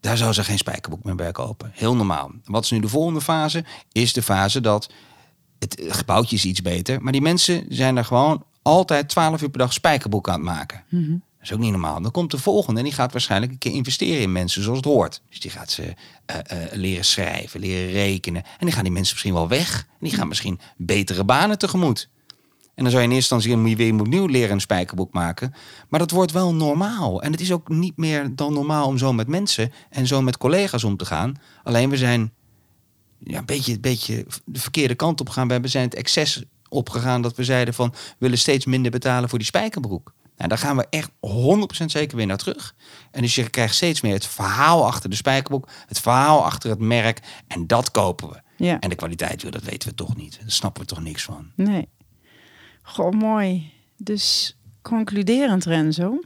Daar 0.00 0.16
zou 0.16 0.32
ze 0.32 0.44
geen 0.44 0.58
spijkerbroek 0.58 1.04
meer 1.04 1.14
bij 1.14 1.32
kopen. 1.32 1.70
Heel 1.74 1.96
normaal. 1.96 2.30
Wat 2.44 2.64
is 2.64 2.70
nu 2.70 2.80
de 2.80 2.88
volgende 2.88 3.20
fase? 3.20 3.64
Is 3.92 4.12
de 4.12 4.22
fase 4.22 4.60
dat 4.60 4.88
het 5.74 5.96
gebouwtje 5.96 6.36
is 6.36 6.44
iets 6.44 6.62
beter, 6.62 7.02
maar 7.02 7.12
die 7.12 7.20
mensen 7.20 7.66
zijn 7.68 7.96
er 7.96 8.04
gewoon 8.04 8.44
altijd 8.62 9.08
12 9.08 9.42
uur 9.42 9.50
per 9.50 9.58
dag 9.58 9.72
spijkerbroek 9.72 10.28
aan 10.28 10.34
het 10.34 10.42
maken. 10.42 10.84
Mhm. 10.88 11.16
is 11.42 11.52
ook 11.52 11.58
niet 11.58 11.70
normaal. 11.70 12.02
Dan 12.02 12.10
komt 12.10 12.30
de 12.30 12.38
volgende 12.38 12.78
en 12.78 12.84
die 12.84 12.94
gaat 12.94 13.12
waarschijnlijk 13.12 13.52
een 13.52 13.58
keer 13.58 13.72
investeren 13.72 14.22
in 14.22 14.32
mensen 14.32 14.62
zoals 14.62 14.78
het 14.78 14.86
hoort. 14.86 15.22
Dus 15.28 15.40
die 15.40 15.50
gaat 15.50 15.70
ze 15.70 15.94
eh, 16.26 16.36
eh, 16.36 16.72
leren 16.72 17.04
schrijven, 17.04 17.60
leren 17.60 17.92
rekenen. 17.92 18.42
En 18.58 18.66
die 18.66 18.72
gaan 18.72 18.84
die 18.84 18.92
mensen 18.92 19.12
misschien 19.12 19.34
wel 19.34 19.48
weg. 19.48 19.78
En 19.78 20.06
die 20.08 20.12
gaan 20.12 20.28
misschien 20.28 20.60
betere 20.76 21.24
banen 21.24 21.58
tegemoet. 21.58 22.08
En 22.76 22.82
dan 22.82 22.90
zou 22.90 23.02
je 23.02 23.08
in 23.08 23.14
eerste 23.14 23.34
instantie 23.34 23.76
weer 23.76 24.00
opnieuw 24.00 24.26
leren 24.26 24.50
een 24.50 24.60
spijkerboek 24.60 25.12
maken. 25.12 25.54
Maar 25.88 26.00
dat 26.00 26.10
wordt 26.10 26.32
wel 26.32 26.54
normaal. 26.54 27.22
En 27.22 27.32
het 27.32 27.40
is 27.40 27.52
ook 27.52 27.68
niet 27.68 27.96
meer 27.96 28.34
dan 28.34 28.52
normaal 28.52 28.86
om 28.86 28.98
zo 28.98 29.12
met 29.12 29.28
mensen 29.28 29.72
en 29.90 30.06
zo 30.06 30.22
met 30.22 30.38
collega's 30.38 30.84
om 30.84 30.96
te 30.96 31.04
gaan. 31.04 31.34
Alleen 31.62 31.90
we 31.90 31.96
zijn 31.96 32.32
ja, 33.18 33.38
een 33.38 33.44
beetje, 33.44 33.72
een 33.72 33.80
beetje 33.80 34.26
de 34.44 34.60
verkeerde 34.60 34.94
kant 34.94 35.20
op 35.20 35.28
gegaan. 35.28 35.62
We 35.62 35.68
zijn 35.68 35.84
het 35.84 35.94
excess 35.94 36.42
opgegaan 36.68 37.22
dat 37.22 37.36
we 37.36 37.44
zeiden 37.44 37.74
van 37.74 37.90
we 37.90 38.14
willen 38.18 38.38
steeds 38.38 38.64
minder 38.64 38.90
betalen 38.90 39.28
voor 39.28 39.38
die 39.38 39.46
spijkerbroek. 39.46 40.14
Nou, 40.36 40.48
daar 40.48 40.58
gaan 40.58 40.76
we 40.76 40.86
echt 40.90 41.10
100% 41.10 41.84
zeker 41.84 42.16
weer 42.16 42.26
naar 42.26 42.36
terug. 42.36 42.74
En 43.10 43.22
dus 43.22 43.34
je 43.34 43.50
krijgt 43.50 43.74
steeds 43.74 44.00
meer 44.00 44.14
het 44.14 44.26
verhaal 44.26 44.86
achter 44.86 45.10
de 45.10 45.16
spijkerbroek, 45.16 45.68
het 45.86 46.00
verhaal 46.00 46.44
achter 46.44 46.70
het 46.70 46.78
merk. 46.78 47.20
En 47.46 47.66
dat 47.66 47.90
kopen 47.90 48.28
we. 48.28 48.40
Ja. 48.56 48.80
En 48.80 48.88
de 48.88 48.94
kwaliteit, 48.94 49.52
dat 49.52 49.62
weten 49.62 49.88
we 49.88 49.94
toch 49.94 50.16
niet. 50.16 50.38
Daar 50.40 50.50
snappen 50.50 50.82
we 50.82 50.88
toch 50.88 51.02
niks 51.02 51.22
van. 51.22 51.50
Nee. 51.54 51.88
Goh, 52.82 53.10
mooi. 53.10 53.72
Dus 53.96 54.56
concluderend, 54.82 55.64
Renzo. 55.64 56.20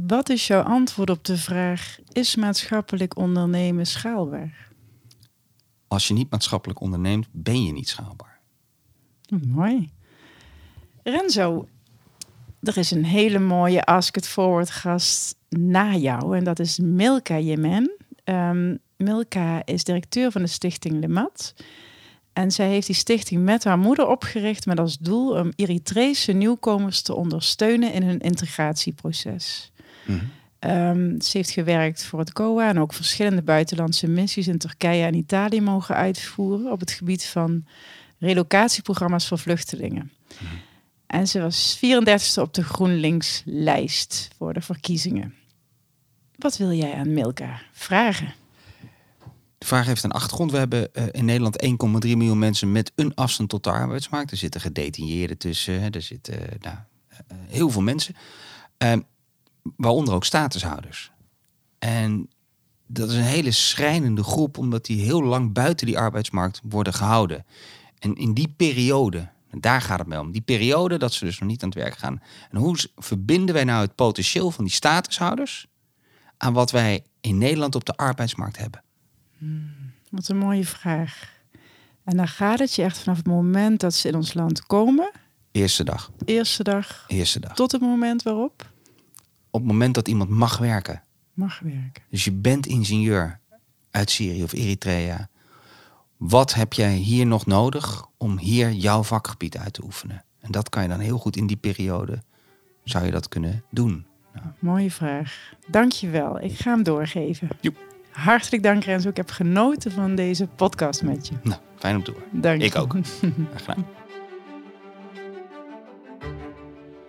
Wat 0.00 0.28
is 0.28 0.46
jouw 0.46 0.62
antwoord 0.62 1.10
op 1.10 1.24
de 1.24 1.36
vraag: 1.36 1.98
is 2.12 2.36
maatschappelijk 2.36 3.16
ondernemen 3.16 3.86
schaalbaar? 3.86 4.70
Als 5.92 6.08
je 6.08 6.14
niet 6.14 6.30
maatschappelijk 6.30 6.80
onderneemt, 6.80 7.26
ben 7.32 7.64
je 7.64 7.72
niet 7.72 7.88
schaalbaar. 7.88 8.40
Mooi. 9.46 9.90
Renzo, 11.02 11.68
er 12.60 12.76
is 12.76 12.90
een 12.90 13.04
hele 13.04 13.38
mooie 13.38 13.84
Ask 13.84 14.16
It 14.16 14.28
Forward 14.28 14.70
gast 14.70 15.36
na 15.48 15.94
jou 15.96 16.36
en 16.36 16.44
dat 16.44 16.58
is 16.58 16.78
Milka 16.78 17.38
Jemen. 17.38 17.96
Um, 18.24 18.78
Milka 18.96 19.64
is 19.64 19.84
directeur 19.84 20.30
van 20.30 20.42
de 20.42 20.48
stichting 20.48 21.00
Lemat. 21.00 21.54
En 22.32 22.50
zij 22.50 22.68
heeft 22.68 22.86
die 22.86 22.96
stichting 22.96 23.42
met 23.44 23.64
haar 23.64 23.78
moeder 23.78 24.06
opgericht 24.06 24.66
met 24.66 24.78
als 24.78 24.98
doel 24.98 25.38
om 25.38 25.52
Eritrese 25.56 26.32
nieuwkomers 26.32 27.02
te 27.02 27.14
ondersteunen 27.14 27.92
in 27.92 28.02
hun 28.02 28.18
integratieproces. 28.18 29.72
Mm 30.06 30.20
ze 31.18 31.30
heeft 31.32 31.50
gewerkt 31.50 32.04
voor 32.04 32.18
het 32.18 32.32
COA 32.32 32.68
en 32.68 32.78
ook 32.78 32.92
verschillende 32.92 33.42
buitenlandse 33.42 34.08
missies 34.08 34.48
in 34.48 34.58
Turkije 34.58 35.04
en 35.04 35.14
Italië 35.14 35.60
mogen 35.60 35.94
uitvoeren 35.94 36.72
op 36.72 36.80
het 36.80 36.90
gebied 36.90 37.24
van 37.24 37.66
relocatieprogramma's 38.18 39.28
voor 39.28 39.38
vluchtelingen. 39.38 40.12
Mhm. 40.40 40.54
En 41.06 41.28
ze 41.28 41.40
was 41.40 41.76
34e 41.76 42.40
op 42.40 42.54
de 42.54 42.64
GroenLinks-lijst 42.64 44.28
voor 44.36 44.52
de 44.52 44.60
verkiezingen. 44.60 45.34
Wat 46.36 46.56
wil 46.56 46.72
jij 46.72 46.94
aan 46.94 47.12
Milka 47.12 47.60
vragen? 47.72 48.34
De 49.58 49.66
vraag 49.66 49.86
heeft 49.86 50.02
een 50.02 50.10
achtergrond. 50.10 50.50
We 50.50 50.58
hebben 50.58 50.88
uh, 50.92 51.04
in 51.10 51.24
Nederland 51.24 51.64
1,3 51.64 51.70
miljoen 52.00 52.38
mensen 52.38 52.72
met 52.72 52.92
een 52.94 53.14
afstand 53.14 53.48
tot 53.48 53.64
de 53.64 53.70
arbeidsmarkt. 53.70 54.30
Er 54.30 54.36
zitten 54.36 54.60
gedetineerden 54.60 55.38
tussen, 55.38 55.92
er 55.92 56.02
zitten 56.02 56.34
uh, 56.34 56.46
nou, 56.60 56.76
uh, 56.76 57.38
heel 57.48 57.70
veel 57.70 57.82
mensen. 57.82 58.14
Waaronder 59.76 60.14
ook 60.14 60.24
statushouders. 60.24 61.12
En 61.78 62.30
dat 62.86 63.10
is 63.10 63.16
een 63.16 63.22
hele 63.22 63.50
schrijnende 63.50 64.22
groep, 64.22 64.58
omdat 64.58 64.84
die 64.84 65.02
heel 65.02 65.22
lang 65.22 65.52
buiten 65.52 65.86
die 65.86 65.98
arbeidsmarkt 65.98 66.60
worden 66.64 66.94
gehouden. 66.94 67.44
En 67.98 68.14
in 68.14 68.34
die 68.34 68.54
periode, 68.56 69.28
daar 69.50 69.80
gaat 69.80 69.98
het 69.98 70.08
mee 70.08 70.20
om, 70.20 70.32
die 70.32 70.40
periode 70.40 70.98
dat 70.98 71.12
ze 71.12 71.24
dus 71.24 71.38
nog 71.38 71.48
niet 71.48 71.62
aan 71.62 71.68
het 71.68 71.78
werk 71.78 71.96
gaan. 71.96 72.22
En 72.50 72.58
hoe 72.58 72.76
verbinden 72.96 73.54
wij 73.54 73.64
nou 73.64 73.80
het 73.80 73.94
potentieel 73.94 74.50
van 74.50 74.64
die 74.64 74.72
statushouders 74.72 75.66
aan 76.36 76.52
wat 76.52 76.70
wij 76.70 77.04
in 77.20 77.38
Nederland 77.38 77.74
op 77.74 77.84
de 77.84 77.96
arbeidsmarkt 77.96 78.58
hebben? 78.58 78.82
Hmm, 79.38 79.92
wat 80.10 80.28
een 80.28 80.38
mooie 80.38 80.66
vraag. 80.66 81.30
En 82.04 82.16
dan 82.16 82.28
gaat 82.28 82.58
het 82.58 82.74
je 82.74 82.82
echt 82.82 82.98
vanaf 82.98 83.16
het 83.16 83.26
moment 83.26 83.80
dat 83.80 83.94
ze 83.94 84.08
in 84.08 84.14
ons 84.14 84.34
land 84.34 84.66
komen. 84.66 85.10
Eerste 85.52 85.84
dag. 85.84 86.10
Eerste 86.24 86.62
dag. 86.62 87.04
Eerste 87.08 87.40
dag. 87.40 87.54
Tot 87.54 87.72
het 87.72 87.80
moment 87.80 88.22
waarop? 88.22 88.71
Op 89.54 89.60
het 89.60 89.70
moment 89.70 89.94
dat 89.94 90.08
iemand 90.08 90.30
mag 90.30 90.58
werken. 90.58 91.02
Mag 91.32 91.58
werken. 91.58 92.02
Dus 92.10 92.24
je 92.24 92.32
bent 92.32 92.66
ingenieur 92.66 93.38
uit 93.90 94.10
Syrië 94.10 94.42
of 94.42 94.52
Eritrea. 94.52 95.28
Wat 96.16 96.54
heb 96.54 96.72
jij 96.72 96.94
hier 96.94 97.26
nog 97.26 97.46
nodig 97.46 98.06
om 98.16 98.38
hier 98.38 98.72
jouw 98.72 99.02
vakgebied 99.02 99.56
uit 99.58 99.72
te 99.72 99.84
oefenen? 99.84 100.24
En 100.40 100.50
dat 100.50 100.68
kan 100.68 100.82
je 100.82 100.88
dan 100.88 100.98
heel 100.98 101.18
goed 101.18 101.36
in 101.36 101.46
die 101.46 101.56
periode, 101.56 102.22
zou 102.84 103.04
je 103.04 103.10
dat 103.10 103.28
kunnen 103.28 103.64
doen. 103.70 104.06
Nou. 104.34 104.46
Mooie 104.58 104.90
vraag. 104.90 105.52
Dank 105.66 105.92
je 105.92 106.08
wel. 106.08 106.40
Ik 106.40 106.58
ga 106.58 106.70
hem 106.70 106.82
doorgeven. 106.82 107.48
Joep. 107.60 107.76
Hartelijk 108.10 108.62
dank 108.62 108.84
Renzo. 108.84 109.08
Ik 109.08 109.16
heb 109.16 109.30
genoten 109.30 109.92
van 109.92 110.14
deze 110.14 110.46
podcast 110.46 111.02
met 111.02 111.28
je. 111.28 111.34
Nou, 111.42 111.60
fijn 111.78 111.96
om 111.96 112.02
te 112.02 112.10
horen. 112.10 112.40
Dank. 112.40 112.62
Ik 112.62 112.76
ook. 112.76 112.92
Graag 113.50 113.64
gedaan. 113.64 113.86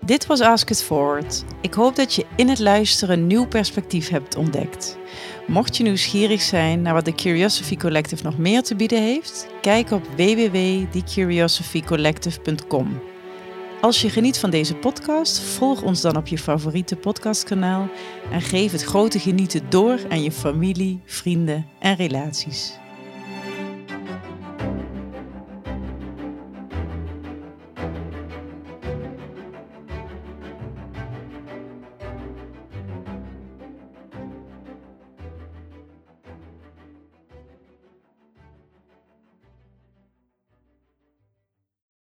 Dit 0.06 0.26
was 0.26 0.42
Ask 0.42 0.70
It 0.70 0.84
Forward. 0.84 1.44
Ik 1.62 1.74
hoop 1.74 1.96
dat 1.96 2.14
je 2.14 2.26
in 2.36 2.50
het 2.50 2.60
luisteren 2.60 3.20
een 3.20 3.28
nieuw 3.28 3.48
perspectief 3.48 4.10
hebt 4.10 4.36
ontdekt. 4.36 4.98
Mocht 5.48 5.78
je 5.78 5.84
nieuwsgierig 5.84 6.42
zijn 6.42 6.82
naar 6.82 6.94
wat 6.94 7.06
de 7.06 7.16
Curiosity 7.16 7.78
Collective 7.78 8.24
nog 8.24 8.38
meer 8.38 8.64
te 8.64 8.76
bieden 8.76 9.02
heeft, 9.02 9.48
kijk 9.62 9.92
op 9.92 10.08
www.thecuriosophycollective.com. 10.16 13.02
Als 13.82 14.02
je 14.02 14.10
geniet 14.10 14.40
van 14.40 14.50
deze 14.50 14.76
podcast, 14.76 15.40
volg 15.40 15.82
ons 15.82 16.02
dan 16.02 16.16
op 16.16 16.28
je 16.28 16.38
favoriete 16.38 16.96
podcastkanaal 16.96 17.90
en 18.32 18.42
geef 18.42 18.72
het 18.72 18.84
grote 18.84 19.20
genieten 19.20 19.70
door 19.70 20.00
aan 20.10 20.24
je 20.24 20.32
familie, 20.32 21.02
vrienden 21.06 21.68
en 21.80 21.96
relaties. 21.96 22.82